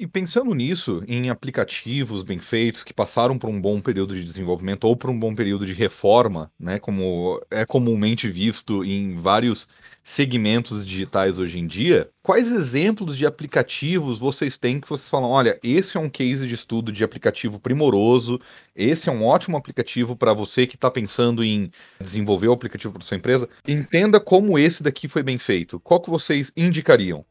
E 0.01 0.07
pensando 0.07 0.55
nisso, 0.55 1.03
em 1.09 1.29
aplicativos 1.29 2.23
bem 2.23 2.39
feitos 2.39 2.85
que 2.85 2.95
passaram 2.95 3.37
por 3.37 3.51
um 3.51 3.61
bom 3.61 3.81
período 3.81 4.15
de 4.15 4.23
desenvolvimento 4.23 4.85
ou 4.85 4.97
por 4.97 5.11
um 5.11 5.19
bom 5.19 5.35
período 5.35 5.67
de 5.67 5.73
reforma, 5.73 6.53
né, 6.57 6.79
como 6.79 7.41
é 7.51 7.67
comumente 7.67 8.31
visto 8.31 8.85
em 8.85 9.17
vários 9.17 9.67
segmentos 10.05 10.87
digitais 10.87 11.41
hoje 11.41 11.59
em 11.59 11.67
dia, 11.67 12.09
quais 12.23 12.47
exemplos 12.47 13.19
de 13.19 13.27
aplicativos 13.27 14.21
vocês 14.21 14.57
têm 14.57 14.81
que 14.81 14.89
vocês 14.89 15.09
falam, 15.11 15.31
olha, 15.31 15.59
esse 15.65 15.97
é 15.97 16.01
um 16.01 16.09
case 16.09 16.47
de 16.47 16.55
estudo 16.55 16.93
de 16.93 17.03
aplicativo 17.03 17.59
primoroso, 17.59 18.41
esse 18.77 19.09
é 19.09 19.13
um 19.13 19.25
ótimo 19.25 19.57
aplicativo 19.57 20.15
para 20.15 20.33
você 20.33 20.65
que 20.65 20.77
está 20.77 20.89
pensando 20.89 21.43
em 21.43 21.73
desenvolver 22.01 22.47
o 22.47 22.53
aplicativo 22.53 22.93
para 22.93 23.03
sua 23.03 23.17
empresa, 23.17 23.49
entenda 23.67 24.21
como 24.21 24.61
esse 24.61 24.81
daqui 24.81 25.09
foi 25.09 25.25
bem 25.25 25.39
feito. 25.39 25.81
Qual 25.81 26.01
que 26.01 26.09
vocês 26.09 26.53
indicariam? 26.57 27.27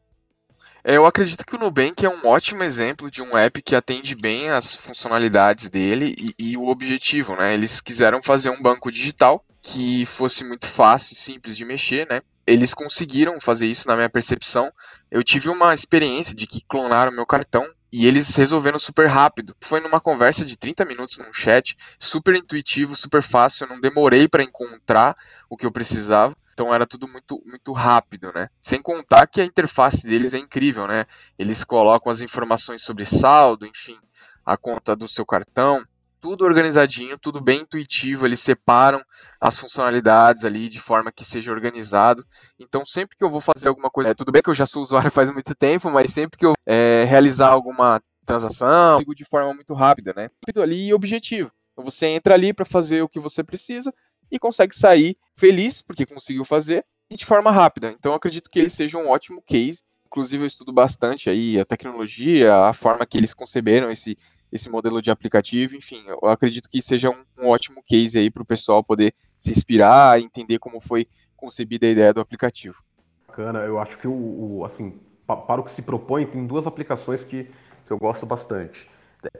É, 0.90 0.96
eu 0.96 1.04
acredito 1.04 1.44
que 1.44 1.54
o 1.54 1.58
Nubank 1.58 2.02
é 2.02 2.08
um 2.08 2.26
ótimo 2.26 2.62
exemplo 2.62 3.10
de 3.10 3.20
um 3.20 3.36
app 3.36 3.60
que 3.60 3.76
atende 3.76 4.14
bem 4.14 4.48
as 4.48 4.74
funcionalidades 4.74 5.68
dele 5.68 6.14
e, 6.18 6.52
e, 6.52 6.56
o 6.56 6.66
objetivo, 6.68 7.36
né? 7.36 7.52
Eles 7.52 7.78
quiseram 7.78 8.22
fazer 8.22 8.48
um 8.48 8.62
banco 8.62 8.90
digital 8.90 9.44
que 9.60 10.06
fosse 10.06 10.44
muito 10.44 10.66
fácil 10.66 11.12
e 11.12 11.14
simples 11.14 11.58
de 11.58 11.66
mexer, 11.66 12.08
né? 12.08 12.22
Eles 12.46 12.72
conseguiram 12.72 13.38
fazer 13.38 13.66
isso 13.66 13.86
na 13.86 13.96
minha 13.96 14.08
percepção. 14.08 14.72
Eu 15.10 15.22
tive 15.22 15.50
uma 15.50 15.74
experiência 15.74 16.34
de 16.34 16.46
que 16.46 16.64
clonaram 16.66 17.12
meu 17.12 17.26
cartão 17.26 17.66
e 17.92 18.06
eles 18.06 18.34
resolveram 18.34 18.78
super 18.78 19.06
rápido. 19.06 19.54
Foi 19.60 19.80
numa 19.80 20.00
conversa 20.00 20.44
de 20.44 20.56
30 20.56 20.84
minutos 20.84 21.18
num 21.18 21.32
chat, 21.32 21.76
super 21.98 22.34
intuitivo, 22.34 22.94
super 22.94 23.22
fácil, 23.22 23.64
eu 23.64 23.70
não 23.70 23.80
demorei 23.80 24.28
para 24.28 24.42
encontrar 24.42 25.16
o 25.48 25.56
que 25.56 25.66
eu 25.66 25.72
precisava. 25.72 26.34
Então 26.52 26.74
era 26.74 26.86
tudo 26.86 27.06
muito, 27.06 27.40
muito 27.46 27.72
rápido, 27.72 28.32
né? 28.32 28.48
Sem 28.60 28.82
contar 28.82 29.28
que 29.28 29.40
a 29.40 29.44
interface 29.44 30.04
deles 30.04 30.34
é 30.34 30.38
incrível, 30.38 30.88
né? 30.88 31.04
Eles 31.38 31.62
colocam 31.62 32.10
as 32.10 32.20
informações 32.20 32.82
sobre 32.82 33.04
saldo, 33.04 33.64
enfim, 33.64 33.96
a 34.44 34.56
conta 34.56 34.96
do 34.96 35.06
seu 35.06 35.24
cartão, 35.24 35.84
tudo 36.28 36.44
organizadinho, 36.44 37.18
tudo 37.18 37.40
bem 37.40 37.60
intuitivo, 37.62 38.26
eles 38.26 38.40
separam 38.40 39.00
as 39.40 39.58
funcionalidades 39.58 40.44
ali 40.44 40.68
de 40.68 40.78
forma 40.78 41.10
que 41.10 41.24
seja 41.24 41.50
organizado. 41.50 42.22
Então, 42.60 42.84
sempre 42.84 43.16
que 43.16 43.24
eu 43.24 43.30
vou 43.30 43.40
fazer 43.40 43.68
alguma 43.68 43.88
coisa, 43.88 44.10
é, 44.10 44.14
tudo 44.14 44.30
bem 44.30 44.42
que 44.42 44.50
eu 44.50 44.54
já 44.54 44.66
sou 44.66 44.82
usuário 44.82 45.10
faz 45.10 45.30
muito 45.30 45.54
tempo, 45.54 45.90
mas 45.90 46.10
sempre 46.10 46.38
que 46.38 46.44
eu 46.44 46.52
é, 46.66 47.04
realizar 47.04 47.48
alguma 47.48 47.98
transação, 48.26 49.02
de 49.16 49.24
forma 49.24 49.54
muito 49.54 49.72
rápida, 49.72 50.12
né? 50.14 50.28
Rápido 50.44 50.60
ali 50.60 50.88
e 50.88 50.92
objetivo. 50.92 51.50
Então, 51.72 51.82
você 51.82 52.08
entra 52.08 52.34
ali 52.34 52.52
para 52.52 52.66
fazer 52.66 53.00
o 53.00 53.08
que 53.08 53.18
você 53.18 53.42
precisa 53.42 53.90
e 54.30 54.38
consegue 54.38 54.76
sair 54.76 55.16
feliz, 55.34 55.80
porque 55.80 56.04
conseguiu 56.04 56.44
fazer, 56.44 56.84
e 57.10 57.16
de 57.16 57.24
forma 57.24 57.50
rápida. 57.50 57.90
Então, 57.98 58.12
acredito 58.12 58.50
que 58.50 58.58
ele 58.58 58.68
seja 58.68 58.98
um 58.98 59.08
ótimo 59.08 59.40
case. 59.40 59.80
Inclusive, 60.04 60.42
eu 60.42 60.46
estudo 60.46 60.74
bastante 60.74 61.30
aí 61.30 61.58
a 61.58 61.64
tecnologia, 61.64 62.54
a 62.54 62.74
forma 62.74 63.06
que 63.06 63.16
eles 63.16 63.32
conceberam 63.32 63.90
esse, 63.90 64.16
esse 64.52 64.68
modelo 64.68 65.00
de 65.02 65.10
aplicativo. 65.10 65.76
Enfim, 65.76 66.02
eu 66.06 66.28
acredito 66.28 66.68
que 66.68 66.80
seja 66.80 67.10
um, 67.10 67.44
um 67.44 67.48
ótimo 67.48 67.82
case 67.86 68.18
aí 68.18 68.30
para 68.30 68.42
o 68.42 68.46
pessoal 68.46 68.82
poder 68.82 69.14
se 69.38 69.50
inspirar, 69.50 70.20
entender 70.20 70.58
como 70.58 70.80
foi 70.80 71.06
concebida 71.36 71.86
a 71.86 71.90
ideia 71.90 72.12
do 72.12 72.20
aplicativo. 72.20 72.82
Bacana, 73.26 73.60
eu 73.60 73.78
acho 73.78 73.98
que 73.98 74.08
o, 74.08 74.58
o 74.58 74.64
assim, 74.64 74.98
para 75.26 75.60
o 75.60 75.64
que 75.64 75.70
se 75.70 75.82
propõe, 75.82 76.26
tem 76.26 76.46
duas 76.46 76.66
aplicações 76.66 77.22
que, 77.22 77.44
que 77.86 77.92
eu 77.92 77.98
gosto 77.98 78.26
bastante. 78.26 78.88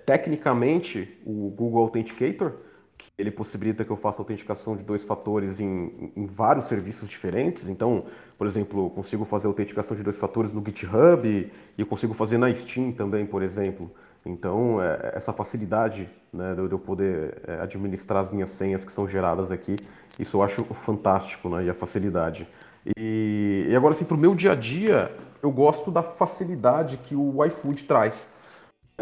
Tecnicamente, 0.04 1.18
o 1.24 1.50
Google 1.50 1.82
Authenticator, 1.82 2.54
ele 3.16 3.30
possibilita 3.30 3.84
que 3.84 3.90
eu 3.90 3.96
faça 3.96 4.20
autenticação 4.20 4.76
de 4.76 4.84
dois 4.84 5.04
fatores 5.04 5.58
em, 5.58 6.12
em, 6.16 6.26
vários 6.26 6.66
serviços 6.66 7.08
diferentes. 7.08 7.68
Então, 7.68 8.06
por 8.36 8.46
exemplo, 8.46 8.86
eu 8.86 8.90
consigo 8.90 9.24
fazer 9.24 9.48
autenticação 9.48 9.96
de 9.96 10.02
dois 10.02 10.16
fatores 10.16 10.52
no 10.52 10.62
GitHub 10.64 11.26
e 11.26 11.50
eu 11.76 11.86
consigo 11.86 12.14
fazer 12.14 12.38
na 12.38 12.54
Steam 12.54 12.92
também, 12.92 13.26
por 13.26 13.42
exemplo. 13.42 13.90
Então, 14.28 14.80
é, 14.82 15.12
essa 15.14 15.32
facilidade 15.32 16.06
né, 16.30 16.54
de 16.54 16.70
eu 16.70 16.78
poder 16.78 17.40
é, 17.46 17.60
administrar 17.62 18.22
as 18.22 18.30
minhas 18.30 18.50
senhas 18.50 18.84
que 18.84 18.92
são 18.92 19.08
geradas 19.08 19.50
aqui, 19.50 19.76
isso 20.18 20.36
eu 20.36 20.42
acho 20.42 20.64
fantástico, 20.64 21.48
né, 21.48 21.64
e 21.64 21.70
a 21.70 21.74
facilidade. 21.74 22.46
E, 22.98 23.66
e 23.70 23.74
agora, 23.74 23.94
assim, 23.94 24.04
para 24.04 24.16
o 24.16 24.20
meu 24.20 24.34
dia 24.34 24.52
a 24.52 24.54
dia, 24.54 25.10
eu 25.42 25.50
gosto 25.50 25.90
da 25.90 26.02
facilidade 26.02 26.98
que 26.98 27.16
o 27.16 27.42
iFood 27.46 27.84
traz. 27.84 28.28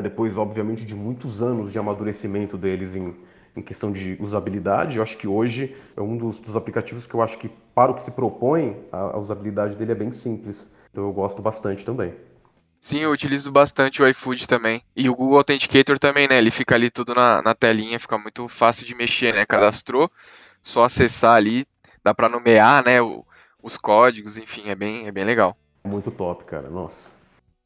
Depois, 0.01 0.37
obviamente, 0.37 0.85
de 0.85 0.95
muitos 0.95 1.43
anos 1.43 1.73
de 1.73 1.79
amadurecimento 1.79 2.57
deles 2.57 2.95
em, 2.95 3.17
em 3.57 3.63
questão 3.63 3.91
de 3.91 4.17
usabilidade. 4.21 4.97
Eu 4.97 5.03
acho 5.03 5.17
que 5.17 5.27
hoje 5.27 5.75
é 5.97 6.01
um 6.01 6.17
dos, 6.17 6.39
dos 6.39 6.55
aplicativos 6.55 7.05
que 7.05 7.15
eu 7.15 7.23
acho 7.23 7.37
que, 7.39 7.49
para 7.75 7.91
o 7.91 7.95
que 7.95 8.03
se 8.03 8.13
propõe, 8.13 8.77
a, 8.93 9.17
a, 9.17 9.19
usabilidade 9.19 9.75
dele 9.75 9.93
é 9.93 9.95
bem 9.95 10.13
simples. 10.13 10.71
Então 10.93 11.05
eu 11.05 11.13
gosto 11.13 11.43
bastante 11.43 11.85
também. 11.85 12.15
Sim, 12.81 12.99
eu 13.01 13.11
utilizo 13.11 13.51
bastante 13.51 14.01
o 14.01 14.09
iFood 14.09 14.47
também. 14.47 14.83
E 14.95 15.09
o 15.09 15.15
Google 15.15 15.39
Authenticator 15.39 15.99
também, 15.99 16.29
né? 16.29 16.39
Ele 16.39 16.51
fica 16.51 16.75
ali 16.75 16.91
tudo 16.91 17.15
na, 17.15 17.43
na 17.43 17.55
telinha, 17.55 17.99
fica 17.99 18.17
muito 18.17 18.47
fácil 18.49 18.87
de 18.87 18.95
mexer, 18.95 19.35
né? 19.35 19.45
Cadastrou, 19.45 20.11
só 20.63 20.85
acessar 20.85 21.35
ali, 21.35 21.67
dá 22.05 22.15
para 22.15 22.29
nomear, 22.29 22.85
né? 22.85 23.03
O, 23.03 23.25
os 23.63 23.77
códigos, 23.77 24.37
enfim, 24.37 24.69
é 24.69 24.75
bem, 24.75 25.07
é 25.07 25.13
bem 25.13 25.25
legal. 25.25 25.57
Muito 25.85 26.11
top, 26.11 26.45
cara. 26.45 26.71
Nossa. 26.71 27.11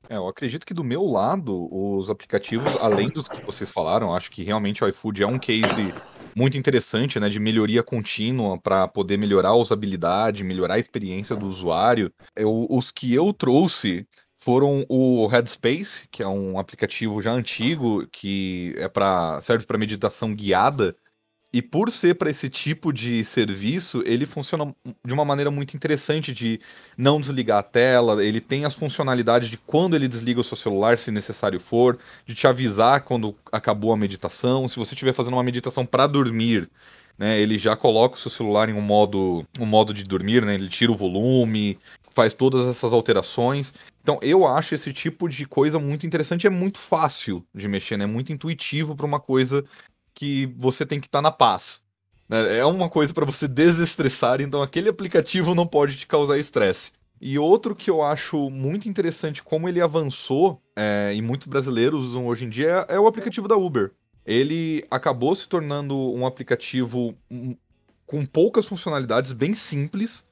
É, 0.09 0.17
eu 0.17 0.27
acredito 0.27 0.67
que 0.67 0.75
do 0.75 0.83
meu 0.83 1.05
lado, 1.05 1.69
os 1.71 2.11
aplicativos, 2.11 2.75
além 2.81 3.09
dos 3.09 3.29
que 3.29 3.45
vocês 3.47 3.71
falaram, 3.71 4.13
acho 4.13 4.31
que 4.31 4.43
realmente 4.43 4.83
o 4.83 4.89
iFood 4.89 5.23
é 5.23 5.27
um 5.27 5.39
case 5.39 5.95
muito 6.35 6.59
interessante, 6.59 7.21
né, 7.21 7.29
de 7.29 7.39
melhoria 7.39 7.83
contínua 7.83 8.59
para 8.59 8.89
poder 8.89 9.17
melhorar 9.17 9.51
a 9.51 9.57
usabilidade, 9.57 10.43
melhorar 10.43 10.75
a 10.75 10.79
experiência 10.79 11.37
do 11.37 11.47
usuário. 11.47 12.13
Eu, 12.35 12.67
os 12.69 12.91
que 12.91 13.15
eu 13.15 13.33
trouxe 13.33 14.07
foram 14.41 14.87
o 14.89 15.27
Headspace, 15.27 16.09
que 16.11 16.23
é 16.23 16.29
um 16.29 16.59
aplicativo 16.59 17.21
já 17.21 17.31
antigo 17.33 18.07
que 18.09 18.75
é 18.79 18.89
para 18.89 19.41
serve 19.43 19.67
para 19.67 19.79
meditação 19.79 20.35
guiada. 20.35 20.97
E 21.53 21.61
por 21.61 21.91
ser 21.91 22.15
para 22.15 22.31
esse 22.31 22.49
tipo 22.49 22.93
de 22.93 23.25
serviço, 23.25 24.05
ele 24.07 24.25
funciona 24.25 24.73
de 25.05 25.13
uma 25.13 25.25
maneira 25.25 25.51
muito 25.51 25.75
interessante 25.77 26.33
de 26.33 26.61
não 26.97 27.21
desligar 27.21 27.59
a 27.59 27.63
tela, 27.63 28.25
ele 28.25 28.41
tem 28.41 28.65
as 28.65 28.75
funcionalidades 28.75 29.49
de 29.49 29.59
quando 29.59 29.97
ele 29.97 30.07
desliga 30.07 30.41
o 30.41 30.45
seu 30.45 30.57
celular, 30.57 30.97
se 30.97 31.11
necessário 31.11 31.59
for, 31.59 31.99
de 32.25 32.37
te 32.37 32.47
avisar 32.47 33.01
quando 33.01 33.35
acabou 33.51 33.93
a 33.93 33.97
meditação, 33.97 34.69
se 34.69 34.79
você 34.79 34.95
estiver 34.95 35.13
fazendo 35.13 35.33
uma 35.33 35.43
meditação 35.43 35.85
para 35.85 36.07
dormir, 36.07 36.71
né, 37.19 37.39
ele 37.41 37.59
já 37.59 37.77
coloca 37.77 38.15
o 38.15 38.19
seu 38.19 38.31
celular 38.31 38.69
em 38.69 38.73
um 38.73 38.81
modo, 38.81 39.45
um 39.59 39.67
modo 39.67 39.93
de 39.93 40.05
dormir, 40.05 40.45
né, 40.45 40.55
ele 40.55 40.69
tira 40.69 40.93
o 40.93 40.97
volume, 40.97 41.79
faz 42.11 42.35
todas 42.35 42.67
essas 42.67 42.93
alterações. 42.93 43.73
Então, 44.03 44.19
eu 44.23 44.47
acho 44.47 44.75
esse 44.75 44.93
tipo 44.93 45.29
de 45.29 45.47
coisa 45.47 45.79
muito 45.79 46.07
interessante, 46.07 46.47
é 46.47 46.51
muito 46.51 46.79
fácil 46.79 47.45
de 47.55 47.69
mexer, 47.69 47.97
né? 47.97 48.05
É 48.05 48.07
muito 48.07 48.33
intuitivo 48.33 48.95
para 48.95 49.07
uma 49.07 49.21
coisa 49.21 49.65
que 50.15 50.47
você 50.59 50.85
tem 50.85 51.01
que 51.01 51.07
estar 51.07 51.19
tá 51.19 51.23
na 51.23 51.31
paz. 51.31 51.83
Né? 52.29 52.59
É 52.59 52.65
uma 52.65 52.89
coisa 52.89 53.13
para 53.13 53.25
você 53.25 53.47
desestressar, 53.49 54.41
então 54.41 54.63
aquele 54.63 54.89
aplicativo 54.89 55.55
não 55.55 55.67
pode 55.67 55.97
te 55.97 56.07
causar 56.07 56.39
estresse. 56.39 56.93
E 57.21 57.39
outro 57.39 57.75
que 57.75 57.91
eu 57.91 58.03
acho 58.03 58.49
muito 58.49 58.89
interessante 58.89 59.43
como 59.43 59.69
ele 59.69 59.81
avançou, 59.81 60.61
é, 60.75 61.13
e 61.15 61.21
muitos 61.21 61.47
brasileiros 61.47 62.07
usam 62.07 62.27
hoje 62.27 62.47
em 62.47 62.49
dia, 62.49 62.87
é, 62.89 62.95
é 62.95 63.01
o 63.01 63.07
aplicativo 63.07 63.47
da 63.47 63.57
Uber. 63.57 63.93
Ele 64.25 64.87
acabou 64.91 65.35
se 65.35 65.49
tornando 65.49 65.95
um 65.95 66.27
aplicativo 66.27 67.15
hum, 67.31 67.55
com 68.07 68.25
poucas 68.25 68.65
funcionalidades, 68.65 69.33
bem 69.33 69.55
simples, 69.55 70.27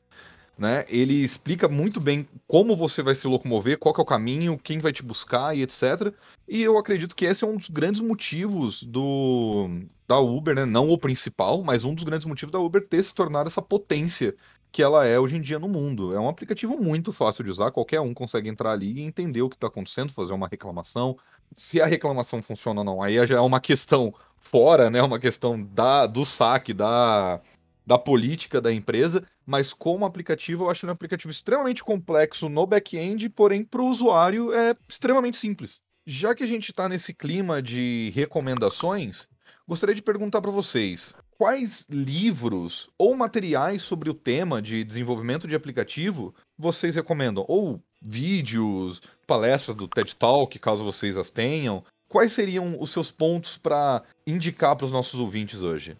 né? 0.58 0.84
Ele 0.88 1.14
explica 1.14 1.68
muito 1.68 2.00
bem 2.00 2.28
como 2.46 2.74
você 2.74 3.02
vai 3.02 3.14
se 3.14 3.26
locomover, 3.28 3.78
qual 3.78 3.94
é 3.96 4.00
o 4.00 4.04
caminho, 4.04 4.58
quem 4.58 4.80
vai 4.80 4.92
te 4.92 5.02
buscar 5.02 5.56
e 5.56 5.62
etc. 5.62 6.12
E 6.48 6.60
eu 6.60 6.76
acredito 6.76 7.14
que 7.14 7.24
esse 7.24 7.44
é 7.44 7.46
um 7.46 7.56
dos 7.56 7.68
grandes 7.68 8.00
motivos 8.00 8.82
do 8.82 9.70
da 10.08 10.18
Uber, 10.18 10.54
né? 10.54 10.64
Não 10.64 10.88
o 10.90 10.98
principal, 10.98 11.62
mas 11.62 11.84
um 11.84 11.94
dos 11.94 12.02
grandes 12.02 12.26
motivos 12.26 12.50
da 12.50 12.58
Uber 12.58 12.86
ter 12.86 13.02
se 13.02 13.14
tornado 13.14 13.46
essa 13.46 13.62
potência 13.62 14.34
que 14.72 14.82
ela 14.82 15.06
é 15.06 15.18
hoje 15.18 15.36
em 15.36 15.40
dia 15.40 15.58
no 15.58 15.68
mundo. 15.68 16.14
É 16.14 16.20
um 16.20 16.28
aplicativo 16.28 16.76
muito 16.76 17.12
fácil 17.12 17.44
de 17.44 17.50
usar, 17.50 17.70
qualquer 17.70 18.00
um 18.00 18.12
consegue 18.12 18.48
entrar 18.48 18.72
ali 18.72 18.92
e 18.98 19.02
entender 19.02 19.42
o 19.42 19.48
que 19.48 19.56
está 19.56 19.66
acontecendo, 19.66 20.12
fazer 20.12 20.32
uma 20.32 20.48
reclamação. 20.48 21.16
Se 21.56 21.80
a 21.80 21.86
reclamação 21.86 22.42
funciona 22.42 22.80
ou 22.80 22.84
não, 22.84 23.02
aí 23.02 23.24
já 23.26 23.36
é 23.36 23.40
uma 23.40 23.60
questão 23.60 24.12
fora, 24.36 24.90
né? 24.90 25.02
Uma 25.02 25.18
questão 25.18 25.62
da, 25.62 26.06
do 26.06 26.24
saque, 26.24 26.72
da, 26.74 27.40
da 27.88 27.98
política 27.98 28.60
da 28.60 28.70
empresa, 28.70 29.24
mas 29.46 29.72
como 29.72 30.04
aplicativo 30.04 30.64
eu 30.64 30.70
acho 30.70 30.86
um 30.86 30.90
aplicativo 30.90 31.30
extremamente 31.30 31.82
complexo 31.82 32.46
no 32.46 32.66
back-end, 32.66 33.30
porém 33.30 33.64
para 33.64 33.80
o 33.80 33.88
usuário 33.88 34.52
é 34.52 34.74
extremamente 34.86 35.38
simples. 35.38 35.80
Já 36.06 36.34
que 36.34 36.44
a 36.44 36.46
gente 36.46 36.70
está 36.70 36.86
nesse 36.86 37.14
clima 37.14 37.62
de 37.62 38.12
recomendações, 38.14 39.26
gostaria 39.66 39.94
de 39.94 40.02
perguntar 40.02 40.42
para 40.42 40.50
vocês 40.50 41.14
quais 41.38 41.86
livros 41.88 42.90
ou 42.98 43.16
materiais 43.16 43.80
sobre 43.80 44.10
o 44.10 44.14
tema 44.14 44.60
de 44.60 44.84
desenvolvimento 44.84 45.48
de 45.48 45.56
aplicativo 45.56 46.34
vocês 46.58 46.94
recomendam? 46.94 47.46
Ou 47.48 47.80
vídeos, 48.02 49.00
palestras 49.26 49.74
do 49.74 49.88
TED 49.88 50.14
Talk, 50.14 50.58
caso 50.58 50.84
vocês 50.84 51.16
as 51.16 51.30
tenham. 51.30 51.82
Quais 52.06 52.32
seriam 52.32 52.76
os 52.78 52.90
seus 52.90 53.10
pontos 53.10 53.56
para 53.56 54.02
indicar 54.26 54.76
para 54.76 54.84
os 54.84 54.92
nossos 54.92 55.18
ouvintes 55.18 55.62
hoje? 55.62 55.96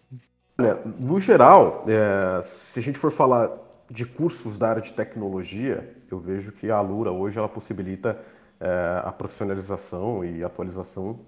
Olha, 0.61 0.77
no 1.01 1.21
geral, 1.21 1.85
é, 1.87 2.43
se 2.43 2.81
a 2.81 2.83
gente 2.83 2.99
for 2.99 3.13
falar 3.13 3.49
de 3.89 4.05
cursos 4.05 4.59
da 4.59 4.71
área 4.71 4.83
de 4.83 4.93
tecnologia, 4.93 5.97
eu 6.11 6.19
vejo 6.19 6.51
que 6.51 6.69
a 6.69 6.77
Alura 6.77 7.13
hoje 7.13 7.39
ela 7.39 7.49
possibilita 7.49 8.19
é, 8.59 9.03
a 9.05 9.13
profissionalização 9.13 10.25
e 10.25 10.43
atualização 10.43 11.21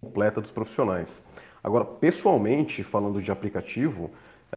completa 0.00 0.40
dos 0.40 0.52
profissionais. 0.52 1.08
Agora, 1.62 1.84
pessoalmente, 1.84 2.84
falando 2.84 3.20
de 3.20 3.32
aplicativo, 3.32 4.12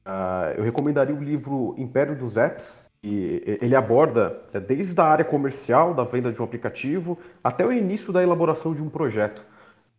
uh, 0.05 0.53
eu 0.55 0.63
recomendaria 0.63 1.15
o 1.15 1.21
livro 1.21 1.73
Império 1.77 2.15
dos 2.15 2.37
Apps. 2.37 2.85
E 3.03 3.57
ele 3.59 3.75
aborda 3.75 4.39
é, 4.53 4.59
desde 4.59 5.01
a 5.01 5.03
área 5.03 5.25
comercial 5.25 5.95
da 5.95 6.03
venda 6.03 6.31
de 6.31 6.39
um 6.39 6.45
aplicativo 6.45 7.17
até 7.43 7.65
o 7.65 7.73
início 7.73 8.13
da 8.13 8.21
elaboração 8.21 8.75
de 8.75 8.83
um 8.83 8.89
projeto. 8.89 9.43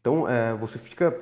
Então, 0.00 0.28
é, 0.28 0.54
você 0.54 0.78
fica 0.78 1.12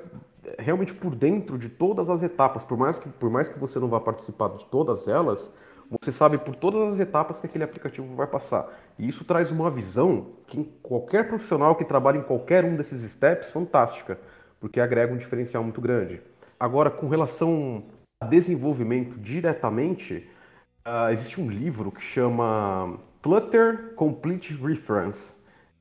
realmente 0.59 0.95
por 0.95 1.15
dentro 1.15 1.59
de 1.59 1.69
todas 1.69 2.09
as 2.09 2.23
etapas, 2.23 2.65
por 2.65 2.79
mais 2.79 2.99
que, 2.99 3.09
por 3.09 3.31
mais 3.31 3.49
que 3.49 3.59
você 3.59 3.79
não 3.79 3.89
vá 3.89 4.01
participar 4.01 4.49
de 4.57 4.65
todas 4.67 5.09
elas, 5.09 5.55
você 5.91 6.13
sabe 6.13 6.39
por 6.39 6.55
todas 6.55 6.93
as 6.93 7.01
etapas 7.01 7.41
que 7.41 7.47
aquele 7.47 7.65
aplicativo 7.65 8.15
vai 8.15 8.27
passar. 8.27 8.69
E 8.99 9.09
isso 9.09 9.25
traz 9.25 9.51
uma 9.51 9.71
visão 9.71 10.29
que 10.47 10.65
qualquer 10.83 11.27
profissional 11.27 11.75
que 11.75 11.85
trabalha 11.85 12.19
em 12.19 12.23
qualquer 12.23 12.65
um 12.65 12.77
desses 12.77 13.03
steps, 13.11 13.49
fantástica, 13.51 14.19
porque 14.61 14.81
agrega 14.81 15.13
um 15.13 15.17
diferencial 15.17 15.65
muito 15.65 15.81
grande. 15.81 16.21
Agora, 16.59 16.91
com 16.91 17.09
relação 17.09 17.85
a 18.21 18.27
desenvolvimento 18.27 19.19
diretamente, 19.19 20.29
uh, 20.87 21.11
existe 21.11 21.41
um 21.41 21.51
livro 21.51 21.91
que 21.91 22.03
chama 22.03 22.99
Flutter 23.21 23.95
Complete 23.97 24.55
Reference. 24.55 25.33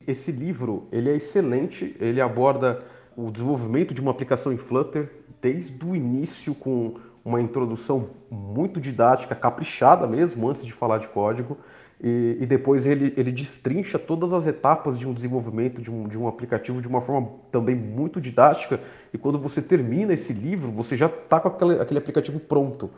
Esse 0.08 0.32
livro 0.32 0.88
ele 0.92 1.10
é 1.12 1.16
excelente, 1.18 1.96
ele 2.00 2.20
aborda 2.20 2.80
o 3.28 3.32
desenvolvimento 3.32 3.94
de 3.94 4.02
uma 4.02 4.12
aplicação 4.12 4.54
em 4.54 4.58
Flutter 4.58 5.12
desde 5.42 5.86
o 5.86 5.96
início 5.96 6.56
com 6.56 6.96
uma 7.24 7.42
introdução 7.42 8.10
muito 8.32 8.80
didática, 8.80 9.36
caprichada 9.36 10.08
mesmo, 10.08 10.50
antes 10.50 10.66
de 10.66 10.72
falar 10.72 11.00
de 11.00 11.08
código, 11.10 11.58
e, 12.02 12.38
e, 12.40 12.46
depois 12.46 12.88
ele, 12.88 13.14
ele 13.18 13.30
destrincha 13.30 14.00
todas 14.00 14.32
as 14.32 14.48
etapas 14.48 14.98
de 14.98 15.06
um 15.06 15.14
desenvolvimento 15.14 15.82
de 15.82 15.92
um, 15.92 16.08
de 16.08 16.18
um 16.18 16.30
aplicativo 16.30 16.82
de 16.82 16.88
uma 16.88 17.02
forma 17.02 17.30
também 17.52 17.76
muito 17.76 18.22
didática, 18.22 18.80
e 19.14 19.18
quando 19.18 19.38
você 19.38 19.62
termina 19.62 20.14
esse 20.14 20.32
livro, 20.32 20.72
você 20.72 20.96
já 20.96 21.08
está 21.08 21.42
com 21.42 21.50
aquele, 21.50 21.82
aquele 21.82 22.00
aplicativo 22.00 22.40
pronto. 22.40 22.90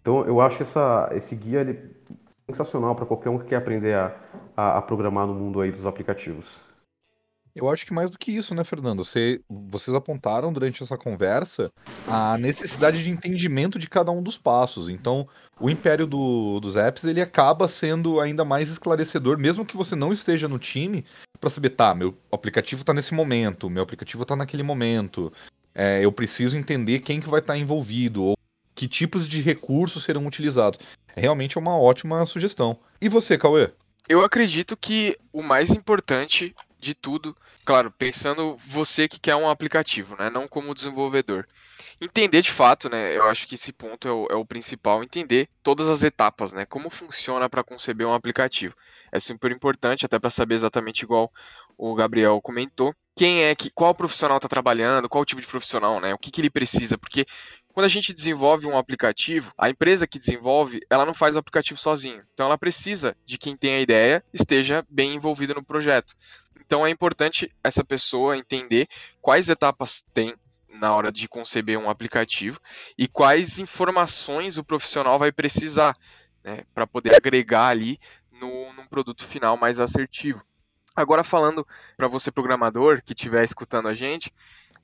Então 0.00 0.24
eu 0.24 0.40
acho 0.40 0.62
essa, 0.62 1.10
esse 1.12 1.34
guia 1.34 1.60
ele, 1.60 1.80
sensacional 2.48 2.94
para 2.94 3.06
qualquer 3.06 3.30
um 3.30 3.38
que 3.38 3.46
quer 3.46 3.56
aprender 3.56 3.94
a, 3.94 4.14
a, 4.56 4.78
a 4.78 4.82
programar 4.82 5.26
no 5.26 5.34
mundo 5.34 5.60
aí 5.60 5.72
dos 5.72 5.84
aplicativos. 5.84 6.73
Eu 7.54 7.70
acho 7.70 7.86
que 7.86 7.94
mais 7.94 8.10
do 8.10 8.18
que 8.18 8.32
isso, 8.32 8.52
né, 8.52 8.64
Fernando? 8.64 9.04
Você, 9.04 9.40
vocês 9.48 9.96
apontaram 9.96 10.52
durante 10.52 10.82
essa 10.82 10.98
conversa 10.98 11.70
a 12.06 12.36
necessidade 12.36 13.04
de 13.04 13.10
entendimento 13.10 13.78
de 13.78 13.88
cada 13.88 14.10
um 14.10 14.20
dos 14.20 14.36
passos. 14.36 14.88
Então, 14.88 15.28
o 15.60 15.70
império 15.70 16.04
do, 16.04 16.58
dos 16.58 16.74
apps 16.74 17.04
ele 17.04 17.20
acaba 17.20 17.68
sendo 17.68 18.20
ainda 18.20 18.44
mais 18.44 18.68
esclarecedor, 18.68 19.38
mesmo 19.38 19.64
que 19.64 19.76
você 19.76 19.94
não 19.94 20.12
esteja 20.12 20.48
no 20.48 20.58
time, 20.58 21.04
para 21.40 21.48
saber, 21.48 21.70
tá, 21.70 21.94
meu 21.94 22.16
aplicativo 22.32 22.80
está 22.80 22.92
nesse 22.92 23.14
momento, 23.14 23.70
meu 23.70 23.84
aplicativo 23.84 24.24
está 24.24 24.34
naquele 24.34 24.64
momento. 24.64 25.32
É, 25.72 26.04
eu 26.04 26.10
preciso 26.10 26.56
entender 26.56 27.00
quem 27.00 27.20
que 27.20 27.28
vai 27.28 27.38
estar 27.38 27.52
tá 27.52 27.58
envolvido 27.58 28.24
ou 28.24 28.38
que 28.74 28.88
tipos 28.88 29.28
de 29.28 29.40
recursos 29.40 30.02
serão 30.02 30.26
utilizados. 30.26 30.80
É 31.14 31.20
realmente 31.20 31.56
uma 31.56 31.78
ótima 31.78 32.26
sugestão. 32.26 32.76
E 33.00 33.08
você, 33.08 33.38
Cauê? 33.38 33.70
Eu 34.08 34.22
acredito 34.22 34.76
que 34.76 35.16
o 35.32 35.42
mais 35.42 35.70
importante 35.70 36.54
de 36.84 36.94
tudo, 36.94 37.34
claro, 37.64 37.90
pensando 37.90 38.56
você 38.66 39.08
que 39.08 39.18
quer 39.18 39.34
um 39.34 39.48
aplicativo, 39.48 40.14
né, 40.16 40.28
não 40.28 40.46
como 40.46 40.74
desenvolvedor. 40.74 41.46
Entender 42.00 42.42
de 42.42 42.50
fato, 42.50 42.88
né, 42.88 43.16
eu 43.16 43.24
acho 43.24 43.46
que 43.48 43.54
esse 43.54 43.72
ponto 43.72 44.06
é 44.06 44.12
o, 44.12 44.26
é 44.30 44.34
o 44.34 44.44
principal, 44.44 45.02
entender 45.02 45.48
todas 45.62 45.88
as 45.88 46.02
etapas, 46.02 46.52
né, 46.52 46.64
como 46.66 46.90
funciona 46.90 47.48
para 47.48 47.64
conceber 47.64 48.06
um 48.06 48.14
aplicativo. 48.14 48.74
É 49.10 49.18
super 49.18 49.50
importante, 49.50 50.04
até 50.04 50.18
para 50.18 50.30
saber 50.30 50.56
exatamente 50.56 51.02
igual 51.02 51.32
o 51.76 51.94
Gabriel 51.94 52.40
comentou, 52.40 52.94
quem 53.16 53.44
é 53.44 53.54
que, 53.54 53.70
qual 53.70 53.94
profissional 53.94 54.36
está 54.36 54.48
trabalhando, 54.48 55.08
qual 55.08 55.24
tipo 55.24 55.40
de 55.40 55.46
profissional, 55.46 56.00
né, 56.00 56.12
o 56.12 56.18
que, 56.18 56.30
que 56.30 56.40
ele 56.40 56.50
precisa, 56.50 56.98
porque 56.98 57.24
quando 57.74 57.86
a 57.86 57.88
gente 57.88 58.14
desenvolve 58.14 58.66
um 58.68 58.78
aplicativo, 58.78 59.52
a 59.58 59.68
empresa 59.68 60.06
que 60.06 60.16
desenvolve, 60.16 60.80
ela 60.88 61.04
não 61.04 61.12
faz 61.12 61.34
o 61.34 61.40
aplicativo 61.40 61.78
sozinho. 61.78 62.22
Então 62.32 62.46
ela 62.46 62.56
precisa 62.56 63.16
de 63.24 63.36
quem 63.36 63.56
tem 63.56 63.74
a 63.74 63.80
ideia 63.80 64.24
esteja 64.32 64.86
bem 64.88 65.14
envolvido 65.14 65.54
no 65.54 65.64
projeto. 65.64 66.14
Então 66.60 66.86
é 66.86 66.90
importante 66.90 67.50
essa 67.62 67.84
pessoa 67.84 68.36
entender 68.36 68.86
quais 69.20 69.48
etapas 69.48 70.04
tem 70.12 70.34
na 70.68 70.94
hora 70.94 71.12
de 71.12 71.28
conceber 71.28 71.78
um 71.78 71.88
aplicativo 71.88 72.60
e 72.98 73.06
quais 73.06 73.58
informações 73.58 74.58
o 74.58 74.64
profissional 74.64 75.18
vai 75.18 75.30
precisar 75.30 75.96
né, 76.42 76.62
para 76.74 76.86
poder 76.86 77.14
agregar 77.14 77.68
ali 77.68 77.98
no, 78.32 78.72
num 78.72 78.86
produto 78.86 79.24
final 79.24 79.56
mais 79.56 79.78
assertivo. 79.78 80.44
Agora 80.96 81.24
falando 81.24 81.66
para 81.96 82.06
você 82.06 82.30
programador 82.30 83.02
que 83.02 83.12
estiver 83.12 83.44
escutando 83.44 83.88
a 83.88 83.94
gente, 83.94 84.32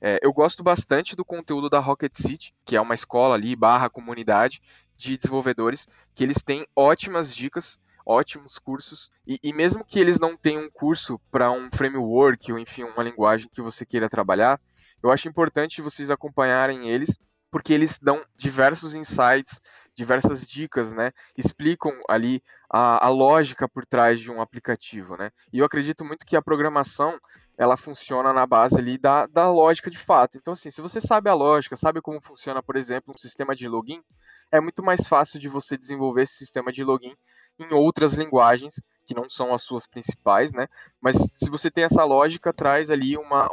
é, 0.01 0.19
eu 0.21 0.33
gosto 0.33 0.63
bastante 0.63 1.15
do 1.15 1.23
conteúdo 1.23 1.69
da 1.69 1.79
Rocket 1.79 2.13
City, 2.15 2.53
que 2.65 2.75
é 2.75 2.81
uma 2.81 2.95
escola 2.95 3.35
ali, 3.35 3.55
barra 3.55 3.89
comunidade 3.89 4.61
de 4.97 5.15
desenvolvedores, 5.15 5.87
que 6.13 6.23
eles 6.23 6.41
têm 6.43 6.65
ótimas 6.75 7.35
dicas, 7.35 7.79
ótimos 8.11 8.59
cursos, 8.59 9.11
e, 9.25 9.39
e 9.41 9.53
mesmo 9.53 9.85
que 9.85 9.99
eles 9.99 10.19
não 10.19 10.35
tenham 10.35 10.63
um 10.63 10.69
curso 10.69 11.19
para 11.31 11.51
um 11.51 11.69
framework 11.73 12.51
ou 12.51 12.59
enfim, 12.59 12.83
uma 12.83 13.03
linguagem 13.03 13.49
que 13.51 13.61
você 13.61 13.85
queira 13.85 14.09
trabalhar, 14.09 14.59
eu 15.01 15.11
acho 15.11 15.27
importante 15.27 15.81
vocês 15.81 16.09
acompanharem 16.09 16.89
eles, 16.89 17.17
porque 17.49 17.73
eles 17.73 17.99
dão 17.99 18.23
diversos 18.37 18.93
insights, 18.93 19.59
diversas 19.93 20.47
dicas, 20.47 20.93
né? 20.93 21.11
Explicam 21.37 21.91
ali 22.09 22.41
a, 22.69 23.05
a, 23.05 23.09
lógica 23.09 23.67
por 23.67 23.85
trás 23.85 24.21
de 24.21 24.31
um 24.31 24.41
aplicativo, 24.41 25.17
né? 25.17 25.31
E 25.51 25.59
eu 25.59 25.65
acredito 25.65 26.05
muito 26.05 26.25
que 26.25 26.37
a 26.37 26.41
programação 26.41 27.19
ela 27.57 27.75
funciona 27.75 28.31
na 28.31 28.47
base 28.47 28.77
ali 28.77 28.97
da, 28.97 29.27
da 29.27 29.51
lógica 29.51 29.91
de 29.91 29.97
fato. 29.97 30.37
Então, 30.37 30.53
assim, 30.53 30.71
se 30.71 30.81
você 30.81 31.01
sabe 31.01 31.29
a 31.29 31.33
lógica, 31.33 31.75
sabe 31.75 32.01
como 32.01 32.21
funciona, 32.21 32.63
por 32.63 32.77
exemplo, 32.77 33.13
um 33.13 33.19
sistema 33.19 33.53
de 33.53 33.67
login, 33.67 34.01
é 34.49 34.61
muito 34.61 34.81
mais 34.81 35.07
fácil 35.07 35.39
de 35.39 35.49
você 35.49 35.77
desenvolver 35.77 36.23
esse 36.23 36.35
sistema 36.35 36.71
de 36.71 36.83
login 36.83 37.13
em 37.63 37.73
outras 37.73 38.13
linguagens 38.13 38.81
que 39.05 39.13
não 39.13 39.29
são 39.29 39.53
as 39.53 39.61
suas 39.61 39.87
principais, 39.87 40.53
né? 40.53 40.67
Mas 41.01 41.15
se 41.33 41.49
você 41.49 41.69
tem 41.69 41.83
essa 41.83 42.03
lógica, 42.03 42.53
traz 42.53 42.89
ali 42.89 43.17
uma, 43.17 43.49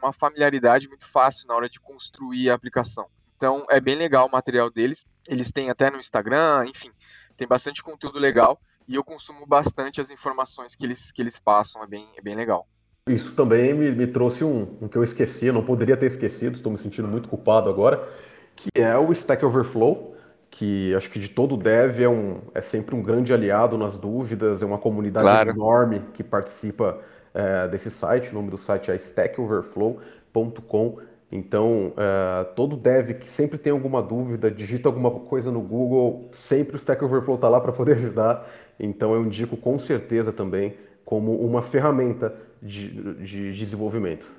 uma 0.00 0.12
familiaridade 0.12 0.88
muito 0.88 1.06
fácil 1.06 1.46
na 1.48 1.54
hora 1.54 1.68
de 1.68 1.80
construir 1.80 2.50
a 2.50 2.54
aplicação. 2.54 3.06
Então 3.36 3.64
é 3.70 3.80
bem 3.80 3.94
legal 3.94 4.26
o 4.26 4.32
material 4.32 4.70
deles. 4.70 5.06
Eles 5.28 5.52
têm 5.52 5.70
até 5.70 5.90
no 5.90 5.98
Instagram, 5.98 6.66
enfim, 6.68 6.90
tem 7.36 7.46
bastante 7.46 7.82
conteúdo 7.82 8.18
legal 8.18 8.58
e 8.88 8.94
eu 8.94 9.04
consumo 9.04 9.46
bastante 9.46 10.00
as 10.00 10.10
informações 10.10 10.74
que 10.74 10.84
eles, 10.84 11.12
que 11.12 11.20
eles 11.20 11.38
passam, 11.38 11.82
é 11.82 11.86
bem, 11.86 12.08
é 12.16 12.22
bem 12.22 12.34
legal. 12.34 12.66
Isso 13.08 13.34
também 13.34 13.72
me, 13.72 13.92
me 13.92 14.06
trouxe 14.06 14.42
um, 14.42 14.76
um 14.80 14.88
que 14.88 14.98
eu 14.98 15.04
esqueci, 15.04 15.52
não 15.52 15.64
poderia 15.64 15.96
ter 15.96 16.06
esquecido, 16.06 16.56
estou 16.56 16.72
me 16.72 16.78
sentindo 16.78 17.06
muito 17.06 17.28
culpado 17.28 17.68
agora, 17.68 18.08
que 18.56 18.68
é 18.74 18.96
o 18.96 19.12
Stack 19.12 19.44
Overflow, 19.44 20.15
que 20.56 20.94
acho 20.94 21.10
que 21.10 21.18
de 21.18 21.28
todo 21.28 21.54
dev 21.54 22.00
é, 22.00 22.08
um, 22.08 22.38
é 22.54 22.62
sempre 22.62 22.94
um 22.94 23.02
grande 23.02 23.32
aliado 23.32 23.76
nas 23.76 23.98
dúvidas, 23.98 24.62
é 24.62 24.66
uma 24.66 24.78
comunidade 24.78 25.26
claro. 25.26 25.50
enorme 25.50 26.00
que 26.14 26.24
participa 26.24 26.98
é, 27.34 27.68
desse 27.68 27.90
site, 27.90 28.30
o 28.30 28.34
nome 28.34 28.50
do 28.50 28.56
site 28.56 28.90
é 28.90 28.96
stackoverflow.com. 28.96 30.98
Então, 31.30 31.88
uh, 31.88 32.44
todo 32.54 32.76
dev 32.76 33.14
que 33.14 33.28
sempre 33.28 33.58
tem 33.58 33.72
alguma 33.72 34.00
dúvida, 34.00 34.48
digita 34.50 34.88
alguma 34.88 35.10
coisa 35.10 35.50
no 35.50 35.60
Google, 35.60 36.30
sempre 36.32 36.76
o 36.76 36.78
Stack 36.78 37.04
Overflow 37.04 37.34
está 37.34 37.48
lá 37.48 37.60
para 37.60 37.72
poder 37.72 37.96
ajudar. 37.96 38.48
Então, 38.78 39.12
eu 39.12 39.24
indico 39.24 39.56
com 39.56 39.76
certeza 39.78 40.32
também 40.32 40.76
como 41.04 41.34
uma 41.44 41.62
ferramenta 41.62 42.32
de, 42.62 43.14
de 43.24 43.52
desenvolvimento. 43.52 44.32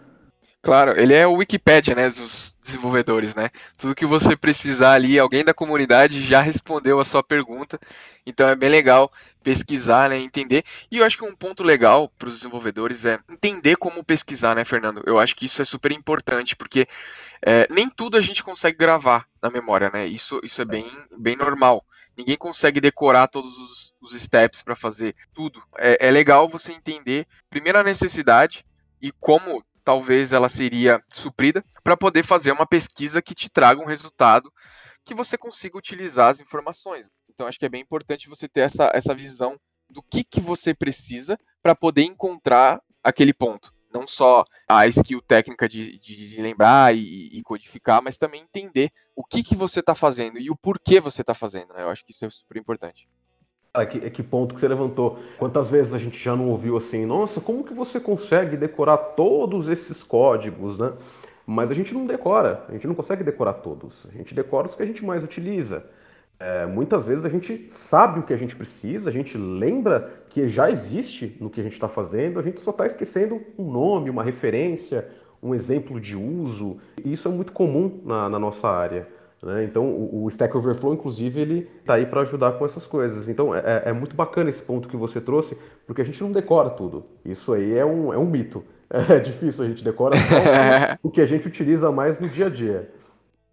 Claro, 0.61 0.99
ele 0.99 1.13
é 1.13 1.25
o 1.25 1.35
Wikipedia, 1.35 1.95
né, 1.95 2.09
dos 2.09 2.57
desenvolvedores, 2.61 3.35
né? 3.35 3.49
Tudo 3.77 3.95
que 3.95 4.05
você 4.05 4.35
precisar 4.35 4.93
ali, 4.93 5.17
alguém 5.17 5.45
da 5.45 5.53
comunidade 5.53 6.19
já 6.19 6.41
respondeu 6.41 6.99
a 6.99 7.05
sua 7.05 7.23
pergunta. 7.23 7.79
Então 8.25 8.49
é 8.49 8.55
bem 8.55 8.67
legal 8.67 9.09
pesquisar, 9.41 10.09
né, 10.09 10.17
entender. 10.17 10.63
E 10.91 10.97
eu 10.97 11.05
acho 11.05 11.17
que 11.17 11.23
um 11.23 11.35
ponto 11.35 11.63
legal 11.63 12.09
para 12.17 12.27
os 12.27 12.35
desenvolvedores 12.35 13.05
é 13.05 13.17
entender 13.29 13.77
como 13.77 14.03
pesquisar, 14.03 14.55
né, 14.55 14.65
Fernando? 14.65 15.01
Eu 15.05 15.17
acho 15.17 15.35
que 15.35 15.45
isso 15.45 15.61
é 15.61 15.65
super 15.65 15.93
importante, 15.93 16.55
porque 16.55 16.85
é, 17.41 17.65
nem 17.69 17.89
tudo 17.89 18.17
a 18.17 18.21
gente 18.21 18.43
consegue 18.43 18.77
gravar 18.77 19.25
na 19.41 19.49
memória, 19.49 19.89
né? 19.89 20.05
Isso, 20.05 20.41
isso 20.43 20.61
é 20.61 20.65
bem, 20.65 20.85
bem 21.17 21.37
normal. 21.37 21.85
Ninguém 22.17 22.35
consegue 22.35 22.81
decorar 22.81 23.27
todos 23.27 23.55
os, 23.57 23.93
os 24.01 24.21
steps 24.21 24.61
para 24.61 24.75
fazer 24.75 25.15
tudo. 25.33 25.63
É, 25.77 26.07
é 26.07 26.11
legal 26.11 26.49
você 26.49 26.73
entender 26.73 27.25
primeiro 27.49 27.77
a 27.77 27.83
necessidade 27.83 28.65
e 29.01 29.13
como 29.13 29.63
talvez 29.87 30.33
ela 30.33 30.49
seria 30.49 31.01
suprida 31.13 31.63
para 31.81 31.95
poder 31.95 32.21
fazer 32.21 32.51
uma 32.51 32.67
pesquisa 32.67 33.21
que 33.21 33.33
te 33.33 33.49
traga 33.49 33.81
um 33.81 33.85
resultado 33.85 34.51
que 35.05 35.13
você 35.13 35.37
consiga 35.37 35.77
utilizar 35.77 36.29
as 36.29 36.41
informações. 36.41 37.09
Então 37.29 37.47
acho 37.47 37.57
que 37.57 37.65
é 37.65 37.69
bem 37.69 37.83
importante 37.83 38.27
você 38.27 38.49
ter 38.49 38.59
essa, 38.59 38.91
essa 38.93 39.15
visão 39.15 39.57
do 39.89 40.03
que, 40.03 40.25
que 40.25 40.41
você 40.41 40.73
precisa 40.73 41.39
para 41.63 41.73
poder 41.73 42.03
encontrar 42.03 42.81
aquele 43.01 43.33
ponto. 43.33 43.73
Não 43.89 44.05
só 44.05 44.43
a 44.67 44.85
skill 44.87 45.21
técnica 45.21 45.69
de, 45.69 45.97
de, 45.97 46.41
lembrar 46.41 46.93
e, 46.93 47.29
e, 47.37 47.41
codificar, 47.41 48.01
mas 48.01 48.17
também 48.17 48.41
entender 48.41 48.91
o 49.15 49.23
que, 49.23 49.41
que 49.41 49.55
você 49.55 49.79
está 49.79 49.95
fazendo 49.95 50.37
e 50.37 50.49
o 50.49 50.57
porquê 50.57 50.99
você 50.99 51.21
está 51.21 51.33
fazendo. 51.33 51.73
Né? 51.73 51.83
Eu 51.83 51.89
acho 51.89 52.03
que 52.03 52.11
isso 52.11 52.25
é 52.25 52.29
super 52.29 52.57
importante. 52.57 53.07
Ah, 53.77 53.85
que, 53.85 54.09
que 54.09 54.23
ponto 54.23 54.55
que 54.55 54.59
você 54.59 54.67
levantou. 54.67 55.19
Quantas 55.37 55.69
vezes 55.69 55.93
a 55.93 55.99
gente 55.99 56.17
já 56.17 56.35
não 56.35 56.49
ouviu 56.49 56.75
assim, 56.77 57.05
nossa, 57.05 57.39
como 57.39 57.63
que 57.63 57.75
você 57.75 57.99
consegue 57.99 58.57
decorar 58.57 58.97
todos 58.97 59.69
esses 59.69 60.01
códigos, 60.01 60.79
né? 60.79 60.93
Mas 61.45 61.69
a 61.69 61.75
gente 61.75 61.93
não 61.93 62.07
decora, 62.07 62.63
a 62.67 62.71
gente 62.71 62.87
não 62.87 62.95
consegue 62.95 63.23
decorar 63.23 63.53
todos. 63.53 64.07
A 64.11 64.17
gente 64.17 64.33
decora 64.33 64.67
os 64.67 64.73
que 64.73 64.81
a 64.81 64.85
gente 64.85 65.05
mais 65.05 65.23
utiliza. 65.23 65.85
É, 66.39 66.65
muitas 66.65 67.05
vezes 67.05 67.23
a 67.23 67.29
gente 67.29 67.67
sabe 67.69 68.19
o 68.19 68.23
que 68.23 68.33
a 68.33 68.37
gente 68.37 68.55
precisa, 68.55 69.09
a 69.09 69.13
gente 69.13 69.37
lembra 69.37 70.23
que 70.27 70.49
já 70.49 70.71
existe 70.71 71.37
no 71.39 71.47
que 71.47 71.59
a 71.59 71.63
gente 71.63 71.73
está 71.73 71.87
fazendo, 71.87 72.39
a 72.39 72.43
gente 72.43 72.59
só 72.59 72.71
está 72.71 72.87
esquecendo 72.87 73.41
um 73.59 73.71
nome, 73.71 74.09
uma 74.09 74.23
referência, 74.23 75.07
um 75.41 75.53
exemplo 75.53 76.01
de 76.01 76.15
uso. 76.15 76.77
E 77.05 77.13
isso 77.13 77.27
é 77.27 77.31
muito 77.31 77.53
comum 77.53 78.01
na, 78.03 78.27
na 78.27 78.39
nossa 78.39 78.67
área. 78.67 79.07
Né? 79.41 79.63
Então, 79.63 79.85
o, 79.85 80.23
o, 80.23 80.29
Stack 80.29 80.55
Overflow, 80.57 80.93
inclusive, 80.93 81.39
ele 81.39 81.69
está 81.79 81.95
aí 81.95 82.05
para 82.05 82.21
ajudar 82.21 82.53
com 82.53 82.65
essas 82.65 82.85
coisas. 82.87 83.27
Então, 83.27 83.53
é, 83.53 83.83
é, 83.85 83.93
muito 83.93 84.15
bacana 84.15 84.49
esse 84.49 84.61
ponto 84.61 84.87
que 84.87 84.97
você 84.97 85.21
trouxe, 85.21 85.55
porque 85.85 86.01
a 86.01 86.05
gente 86.05 86.21
não 86.21 86.31
decora 86.31 86.69
tudo. 86.69 87.05
Isso 87.23 87.53
aí 87.53 87.77
é 87.77 87.85
um, 87.85 88.13
é 88.13 88.17
um 88.17 88.25
mito. 88.25 88.63
É 88.89 89.19
difícil, 89.19 89.65
a 89.65 89.67
gente 89.67 89.83
decora 89.83 90.15
o 91.03 91.11
que 91.11 91.19
a 91.19 91.25
gente 91.25 91.45
utiliza 91.45 91.91
mais 91.91 92.21
no 92.21 92.29
dia 92.29 92.45
a 92.45 92.49
dia. 92.49 92.89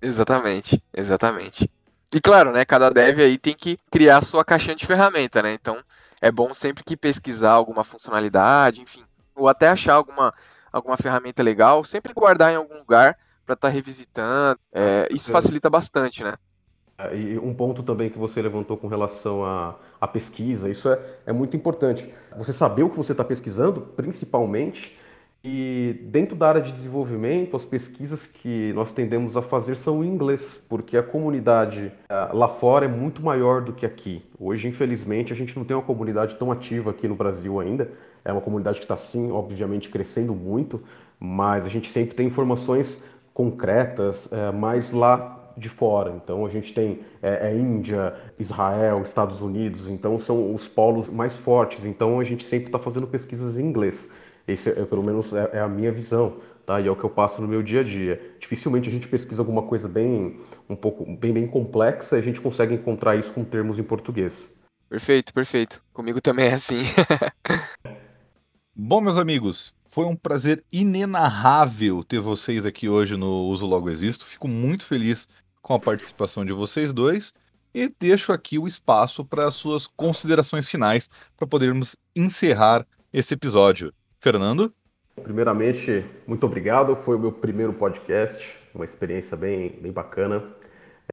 Exatamente, 0.01 0.81
exatamente. 0.97 1.69
E 2.15 2.21
claro, 2.21 2.53
né, 2.53 2.65
cada 2.65 2.89
dev 2.89 3.19
aí 3.19 3.37
tem 3.37 3.53
que 3.53 3.77
criar 3.91 4.19
a 4.19 4.23
sua 4.23 4.45
caixinha 4.45 4.77
de 4.77 4.87
ferramenta, 4.87 5.43
né? 5.43 5.53
Então, 5.53 5.77
é 6.23 6.31
bom 6.31 6.55
sempre 6.55 6.85
que 6.85 6.97
pesquisar 6.97 7.51
alguma 7.51 7.83
funcionalidade, 7.83 8.81
enfim, 8.81 9.03
ou 9.35 9.49
até 9.49 9.67
achar 9.67 9.95
alguma, 9.95 10.33
alguma 10.73 10.97
ferramenta 10.97 11.43
legal, 11.43 11.83
sempre 11.83 12.15
guardar 12.15 12.53
em 12.53 12.57
algum 12.57 12.79
lugar 12.79 13.19
para 13.45 13.55
estar 13.55 13.69
tá 13.69 13.75
revisitando. 13.75 14.59
É, 14.73 15.09
isso 15.11 15.31
facilita 15.31 15.69
bastante, 15.71 16.25
né? 16.25 16.35
É, 16.97 17.17
e 17.17 17.39
um 17.39 17.53
ponto 17.53 17.83
também 17.83 18.09
que 18.09 18.19
você 18.19 18.41
levantou 18.41 18.77
com 18.77 18.87
relação 18.87 19.45
à, 19.45 19.77
à 20.01 20.07
pesquisa, 20.07 20.69
isso 20.69 20.89
é, 20.89 21.01
é 21.27 21.33
muito 21.33 21.57
importante. 21.57 22.13
Você 22.37 22.53
saber 22.53 22.83
o 22.85 22.91
que 22.91 22.97
você 22.97 23.13
está 23.13 23.25
pesquisando, 23.25 23.81
principalmente, 23.81 24.97
e 25.47 26.01
dentro 26.05 26.35
da 26.35 26.49
área 26.49 26.63
de 26.63 26.73
desenvolvimento, 26.73 27.55
as 27.55 27.67
pesquisas 27.67 28.25
que 28.25 28.73
nós 28.73 28.95
tendemos 28.95 29.37
a 29.37 29.43
fazer 29.43 29.77
são 29.77 30.03
em 30.03 30.09
inglês, 30.09 30.41
porque 30.71 30.97
a 30.97 31.03
comunidade 31.03 31.93
é, 32.09 32.15
lá 32.33 32.49
fora 32.49 32.87
é 32.87 32.89
muito 32.89 33.23
maior 33.23 33.61
do 33.61 33.73
que 33.73 33.85
aqui. 33.85 34.25
Hoje, 34.39 34.67
infelizmente, 34.69 35.35
a 35.35 35.37
gente 35.37 35.55
não 35.55 35.65
tem 35.65 35.77
uma 35.77 35.83
comunidade 35.83 36.37
tão 36.37 36.51
ativa 36.51 36.93
aqui 36.93 37.07
no 37.07 37.15
Brasil 37.15 37.61
ainda. 37.61 37.91
É 38.25 38.33
uma 38.33 38.41
comunidade 38.41 38.79
que 38.79 38.87
está, 38.87 38.97
sim, 38.97 39.31
obviamente, 39.31 39.91
crescendo 39.91 40.35
muito, 40.35 40.83
mas 41.21 41.67
a 41.67 41.69
gente 41.69 41.93
sempre 41.93 42.15
tem 42.15 42.27
informações 42.27 43.03
concretas, 43.35 44.33
é, 44.33 44.53
mais 44.53 44.93
lá 44.93 45.53
de 45.57 45.69
fora. 45.69 46.13
Então 46.17 46.47
a 46.47 46.49
gente 46.49 46.73
tem 46.73 47.01
é, 47.21 47.49
é, 47.49 47.57
Índia, 47.57 48.15
Israel, 48.39 49.03
Estados 49.03 49.41
Unidos, 49.41 49.89
então 49.89 50.19
são 50.19 50.55
os 50.55 50.67
polos 50.69 51.09
mais 51.09 51.37
fortes. 51.37 51.85
Então 51.85 52.21
a 52.21 52.25
gente 52.25 52.45
sempre 52.45 52.67
está 52.67 52.79
fazendo 52.79 53.07
pesquisas 53.07 53.59
em 53.59 53.65
inglês. 53.65 54.09
Esse, 54.47 54.71
é, 54.71 54.85
pelo 54.85 55.05
menos, 55.05 55.33
é, 55.33 55.51
é, 55.55 55.61
a 55.61 55.69
minha 55.69 55.91
visão, 55.91 56.37
tá? 56.67 56.81
E 56.81 56.87
é 56.87 56.91
o 56.91 56.97
que 56.97 57.05
eu 57.05 57.11
passo 57.11 57.41
no 57.41 57.49
meu 57.49 57.63
dia 57.63 57.81
a 57.81 57.85
dia. 57.85 58.37
Dificilmente 58.39 58.89
a 58.89 58.93
gente 58.93 59.09
pesquisa 59.09 59.43
alguma 59.43 59.63
coisa 59.63 59.89
bem, 59.89 60.41
um 60.69 60.77
pouco, 60.77 61.05
bem, 61.17 61.33
bem 61.33 61.47
complexa 61.47 62.17
e 62.17 62.21
a 62.21 62.23
gente 62.23 62.41
consegue 62.41 62.75
encontrar 62.75 63.17
isso 63.17 63.33
com 63.33 63.45
termos 63.45 63.79
em 63.79 63.83
português. 63.83 64.49
Perfeito, 64.89 65.33
perfeito. 65.33 65.83
Comigo 65.93 66.21
também 66.21 66.47
é 66.47 66.55
assim. 66.55 66.83
Bom, 68.77 69.01
meus 69.01 69.17
amigos, 69.17 69.75
Foi 69.95 70.07
um 70.07 70.17
prazer 70.17 70.65
inenarrável 70.73 72.03
ter 72.03 72.19
vocês 72.19 72.67
aqui 72.67 72.89
hoje 72.89 73.17
no 73.17 73.45
Uso 73.45 73.65
Logo 73.65 73.89
Existo. 73.89 74.27
Fico 74.27 74.49
muito 74.49 74.85
feliz 74.85 75.29
com 75.63 75.73
a 75.73 75.79
participação 75.79 76.45
de 76.45 76.53
vocês 76.53 76.93
dois 76.93 77.33
e 77.73 77.89
deixo 78.01 78.33
aqui 78.33 78.59
o 78.59 78.67
espaço 78.67 79.25
para 79.25 79.49
suas 79.53 79.87
considerações 79.87 80.69
finais 80.69 81.09
para 81.37 81.47
podermos 81.47 81.95
encerrar 82.17 82.85
esse 83.13 83.35
episódio. 83.35 83.95
Fernando? 84.19 84.75
Primeiramente, 85.23 86.05
muito 86.27 86.45
obrigado. 86.45 86.97
Foi 86.97 87.15
o 87.15 87.21
meu 87.21 87.31
primeiro 87.31 87.73
podcast, 87.73 88.59
uma 88.75 88.85
experiência 88.85 89.37
bem, 89.37 89.79
bem 89.81 89.93
bacana. 89.93 90.43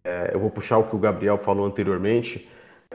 É, 0.03 0.31
eu 0.33 0.39
vou 0.39 0.49
puxar 0.49 0.79
o 0.79 0.89
que 0.89 0.95
o 0.95 0.99
Gabriel 0.99 1.37
falou 1.37 1.67
anteriormente, 1.67 2.49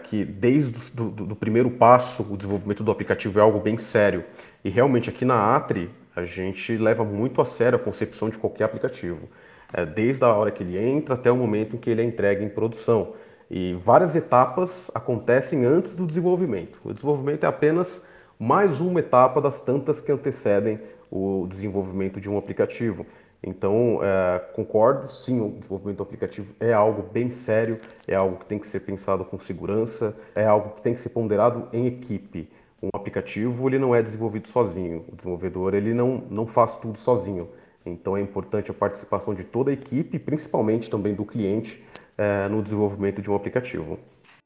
que 0.08 0.24
desde 0.24 0.90
do, 0.92 1.36
primeiro 1.36 1.70
passo, 1.70 2.22
o 2.22 2.36
desenvolvimento 2.36 2.84
do 2.84 2.90
aplicativo 2.90 3.38
é 3.38 3.42
algo 3.42 3.58
bem 3.58 3.78
sério. 3.78 4.24
E 4.64 4.70
realmente 4.70 5.10
aqui 5.10 5.24
na 5.24 5.54
Atri, 5.54 5.90
a 6.14 6.24
gente 6.24 6.76
leva 6.76 7.04
muito 7.04 7.42
a 7.42 7.44
sério 7.44 7.76
a 7.76 7.78
concepção 7.78 8.30
de 8.30 8.38
qualquer 8.38 8.64
aplicativo. 8.64 9.28
É, 9.72 9.84
desde 9.84 10.24
a 10.24 10.28
hora 10.28 10.50
que 10.50 10.62
ele 10.62 10.78
entra 10.78 11.14
até 11.14 11.30
o 11.30 11.36
momento 11.36 11.76
em 11.76 11.78
que 11.78 11.90
ele 11.90 12.02
é 12.02 12.04
entregue 12.04 12.44
em 12.44 12.48
produção. 12.48 13.14
E 13.50 13.74
várias 13.84 14.16
etapas 14.16 14.90
acontecem 14.94 15.64
antes 15.64 15.94
do 15.94 16.06
desenvolvimento. 16.06 16.78
O 16.84 16.92
desenvolvimento 16.92 17.44
é 17.44 17.46
apenas 17.46 18.02
mais 18.38 18.80
uma 18.80 19.00
etapa 19.00 19.40
das 19.40 19.60
tantas 19.60 20.00
que 20.00 20.12
antecedem 20.12 20.80
o 21.10 21.46
desenvolvimento 21.48 22.20
de 22.20 22.28
um 22.28 22.38
aplicativo. 22.38 23.06
Então, 23.42 24.00
é, 24.02 24.38
concordo, 24.54 25.08
sim, 25.08 25.40
o 25.40 25.50
desenvolvimento 25.50 25.98
do 25.98 26.02
aplicativo 26.02 26.54
é 26.58 26.72
algo 26.72 27.02
bem 27.02 27.30
sério, 27.30 27.80
é 28.06 28.14
algo 28.14 28.36
que 28.36 28.46
tem 28.46 28.58
que 28.58 28.66
ser 28.66 28.80
pensado 28.80 29.24
com 29.24 29.38
segurança, 29.38 30.16
é 30.34 30.44
algo 30.44 30.70
que 30.70 30.82
tem 30.82 30.94
que 30.94 31.00
ser 31.00 31.10
ponderado 31.10 31.68
em 31.72 31.86
equipe. 31.86 32.48
Um 32.82 32.88
aplicativo 32.92 33.68
ele 33.68 33.78
não 33.78 33.94
é 33.94 34.02
desenvolvido 34.02 34.48
sozinho, 34.48 35.04
o 35.08 35.16
desenvolvedor 35.16 35.74
ele 35.74 35.94
não, 35.94 36.22
não 36.30 36.46
faz 36.46 36.76
tudo 36.76 36.98
sozinho. 36.98 37.48
Então 37.84 38.16
é 38.16 38.20
importante 38.20 38.70
a 38.70 38.74
participação 38.74 39.34
de 39.34 39.44
toda 39.44 39.70
a 39.70 39.74
equipe, 39.74 40.18
principalmente 40.18 40.90
também 40.90 41.14
do 41.14 41.24
cliente, 41.24 41.82
é, 42.18 42.48
no 42.48 42.62
desenvolvimento 42.62 43.22
de 43.22 43.30
um 43.30 43.34
aplicativo. 43.34 43.98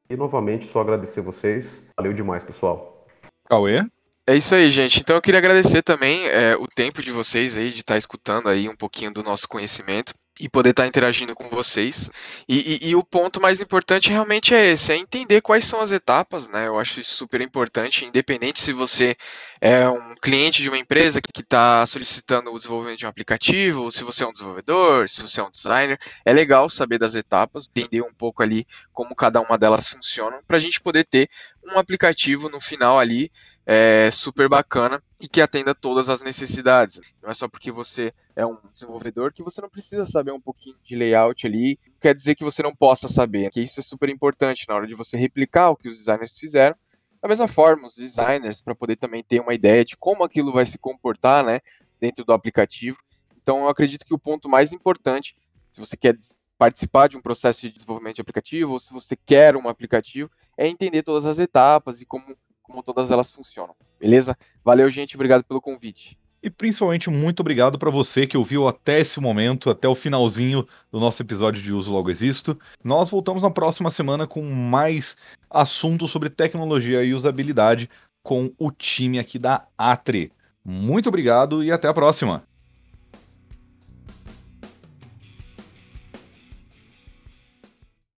E 0.08 0.16
novamente, 0.16 0.66
só 0.66 0.80
agradecer 0.80 1.20
vocês. 1.20 1.84
Valeu 1.96 2.12
demais, 2.12 2.42
pessoal. 2.42 3.06
Cauê? 3.48 3.86
É 4.30 4.36
isso 4.36 4.54
aí, 4.54 4.70
gente. 4.70 5.00
Então 5.00 5.16
eu 5.16 5.20
queria 5.20 5.38
agradecer 5.38 5.82
também 5.82 6.24
é, 6.28 6.54
o 6.54 6.64
tempo 6.64 7.02
de 7.02 7.10
vocês 7.10 7.56
aí, 7.56 7.68
de 7.68 7.80
estar 7.80 7.98
escutando 7.98 8.48
aí 8.48 8.68
um 8.68 8.76
pouquinho 8.76 9.12
do 9.12 9.24
nosso 9.24 9.48
conhecimento 9.48 10.14
e 10.40 10.48
poder 10.48 10.70
estar 10.70 10.86
interagindo 10.86 11.34
com 11.34 11.48
vocês. 11.48 12.08
E, 12.48 12.86
e, 12.86 12.90
e, 12.90 12.94
o 12.94 13.02
ponto 13.02 13.40
mais 13.40 13.60
importante 13.60 14.08
realmente 14.08 14.54
é 14.54 14.66
esse, 14.70 14.92
é 14.92 14.96
entender 14.96 15.40
quais 15.40 15.64
são 15.64 15.80
as 15.80 15.90
etapas, 15.90 16.46
né? 16.46 16.68
Eu 16.68 16.78
acho 16.78 17.00
isso 17.00 17.14
super 17.14 17.40
importante, 17.40 18.06
independente 18.06 18.60
se 18.60 18.72
você 18.72 19.16
é 19.60 19.88
um 19.88 20.14
cliente 20.14 20.62
de 20.62 20.68
uma 20.68 20.78
empresa 20.78 21.20
que 21.20 21.40
está 21.40 21.84
solicitando 21.86 22.52
o 22.52 22.56
desenvolvimento 22.56 23.00
de 23.00 23.06
um 23.06 23.10
aplicativo, 23.10 23.82
ou 23.82 23.90
se 23.90 24.04
você 24.04 24.22
é 24.22 24.26
um 24.28 24.32
desenvolvedor, 24.32 25.08
se 25.08 25.20
você 25.20 25.40
é 25.40 25.44
um 25.44 25.50
designer, 25.50 25.98
é 26.24 26.32
legal 26.32 26.70
saber 26.70 26.98
das 26.98 27.16
etapas, 27.16 27.68
entender 27.68 28.00
um 28.00 28.14
pouco 28.14 28.42
ali 28.44 28.64
como 28.92 29.14
cada 29.14 29.40
uma 29.40 29.58
delas 29.58 29.88
funciona, 29.88 30.40
para 30.46 30.56
a 30.56 30.60
gente 30.60 30.80
poder 30.80 31.04
ter 31.04 31.28
um 31.62 31.78
aplicativo 31.78 32.48
no 32.48 32.60
final 32.60 32.98
ali 32.98 33.30
é, 33.72 34.10
super 34.10 34.48
bacana 34.48 35.00
e 35.20 35.28
que 35.28 35.40
atenda 35.40 35.72
todas 35.72 36.08
as 36.08 36.20
necessidades. 36.20 37.00
Não 37.22 37.30
é 37.30 37.34
só 37.34 37.46
porque 37.46 37.70
você 37.70 38.12
é 38.34 38.44
um 38.44 38.58
desenvolvedor 38.72 39.32
que 39.32 39.44
você 39.44 39.60
não 39.60 39.70
precisa 39.70 40.04
saber 40.04 40.32
um 40.32 40.40
pouquinho 40.40 40.74
de 40.82 40.96
layout 40.96 41.46
ali, 41.46 41.78
quer 42.00 42.12
dizer 42.12 42.34
que 42.34 42.42
você 42.42 42.64
não 42.64 42.74
possa 42.74 43.06
saber, 43.06 43.48
que 43.48 43.60
isso 43.60 43.78
é 43.78 43.82
super 43.82 44.08
importante 44.08 44.66
na 44.68 44.74
hora 44.74 44.88
de 44.88 44.94
você 44.96 45.16
replicar 45.16 45.70
o 45.70 45.76
que 45.76 45.88
os 45.88 45.98
designers 45.98 46.36
fizeram. 46.36 46.74
Da 47.22 47.28
mesma 47.28 47.46
forma, 47.46 47.86
os 47.86 47.94
designers, 47.94 48.60
para 48.60 48.74
poder 48.74 48.96
também 48.96 49.22
ter 49.22 49.40
uma 49.40 49.54
ideia 49.54 49.84
de 49.84 49.96
como 49.96 50.24
aquilo 50.24 50.52
vai 50.52 50.66
se 50.66 50.76
comportar 50.76 51.44
né, 51.44 51.60
dentro 52.00 52.24
do 52.24 52.32
aplicativo. 52.32 52.98
Então, 53.40 53.60
eu 53.60 53.68
acredito 53.68 54.04
que 54.04 54.14
o 54.14 54.18
ponto 54.18 54.48
mais 54.48 54.72
importante, 54.72 55.36
se 55.70 55.78
você 55.78 55.96
quer 55.96 56.18
participar 56.58 57.08
de 57.08 57.16
um 57.16 57.22
processo 57.22 57.60
de 57.60 57.70
desenvolvimento 57.70 58.16
de 58.16 58.22
aplicativo, 58.22 58.72
ou 58.72 58.80
se 58.80 58.92
você 58.92 59.14
quer 59.14 59.54
um 59.54 59.68
aplicativo, 59.68 60.28
é 60.58 60.66
entender 60.66 61.04
todas 61.04 61.24
as 61.24 61.38
etapas 61.38 62.00
e 62.00 62.04
como 62.04 62.36
como 62.70 62.82
todas 62.82 63.10
elas 63.10 63.30
funcionam. 63.30 63.74
Beleza? 63.98 64.36
Valeu, 64.64 64.88
gente. 64.88 65.16
Obrigado 65.16 65.44
pelo 65.44 65.60
convite. 65.60 66.16
E 66.42 66.48
principalmente 66.48 67.10
muito 67.10 67.40
obrigado 67.40 67.78
para 67.78 67.90
você 67.90 68.26
que 68.26 68.36
ouviu 68.36 68.66
até 68.66 69.00
esse 69.00 69.20
momento, 69.20 69.68
até 69.68 69.86
o 69.86 69.94
finalzinho 69.94 70.66
do 70.90 70.98
nosso 70.98 71.22
episódio 71.22 71.62
de 71.62 71.72
Uso 71.72 71.92
Logo 71.92 72.10
Existo. 72.10 72.58
Nós 72.82 73.10
voltamos 73.10 73.42
na 73.42 73.50
próxima 73.50 73.90
semana 73.90 74.26
com 74.26 74.42
mais 74.42 75.18
assuntos 75.50 76.10
sobre 76.10 76.30
tecnologia 76.30 77.04
e 77.04 77.12
usabilidade 77.12 77.90
com 78.22 78.50
o 78.58 78.70
time 78.70 79.18
aqui 79.18 79.38
da 79.38 79.66
Atri. 79.76 80.32
Muito 80.64 81.08
obrigado 81.08 81.62
e 81.62 81.70
até 81.70 81.88
a 81.88 81.94
próxima. 81.94 82.49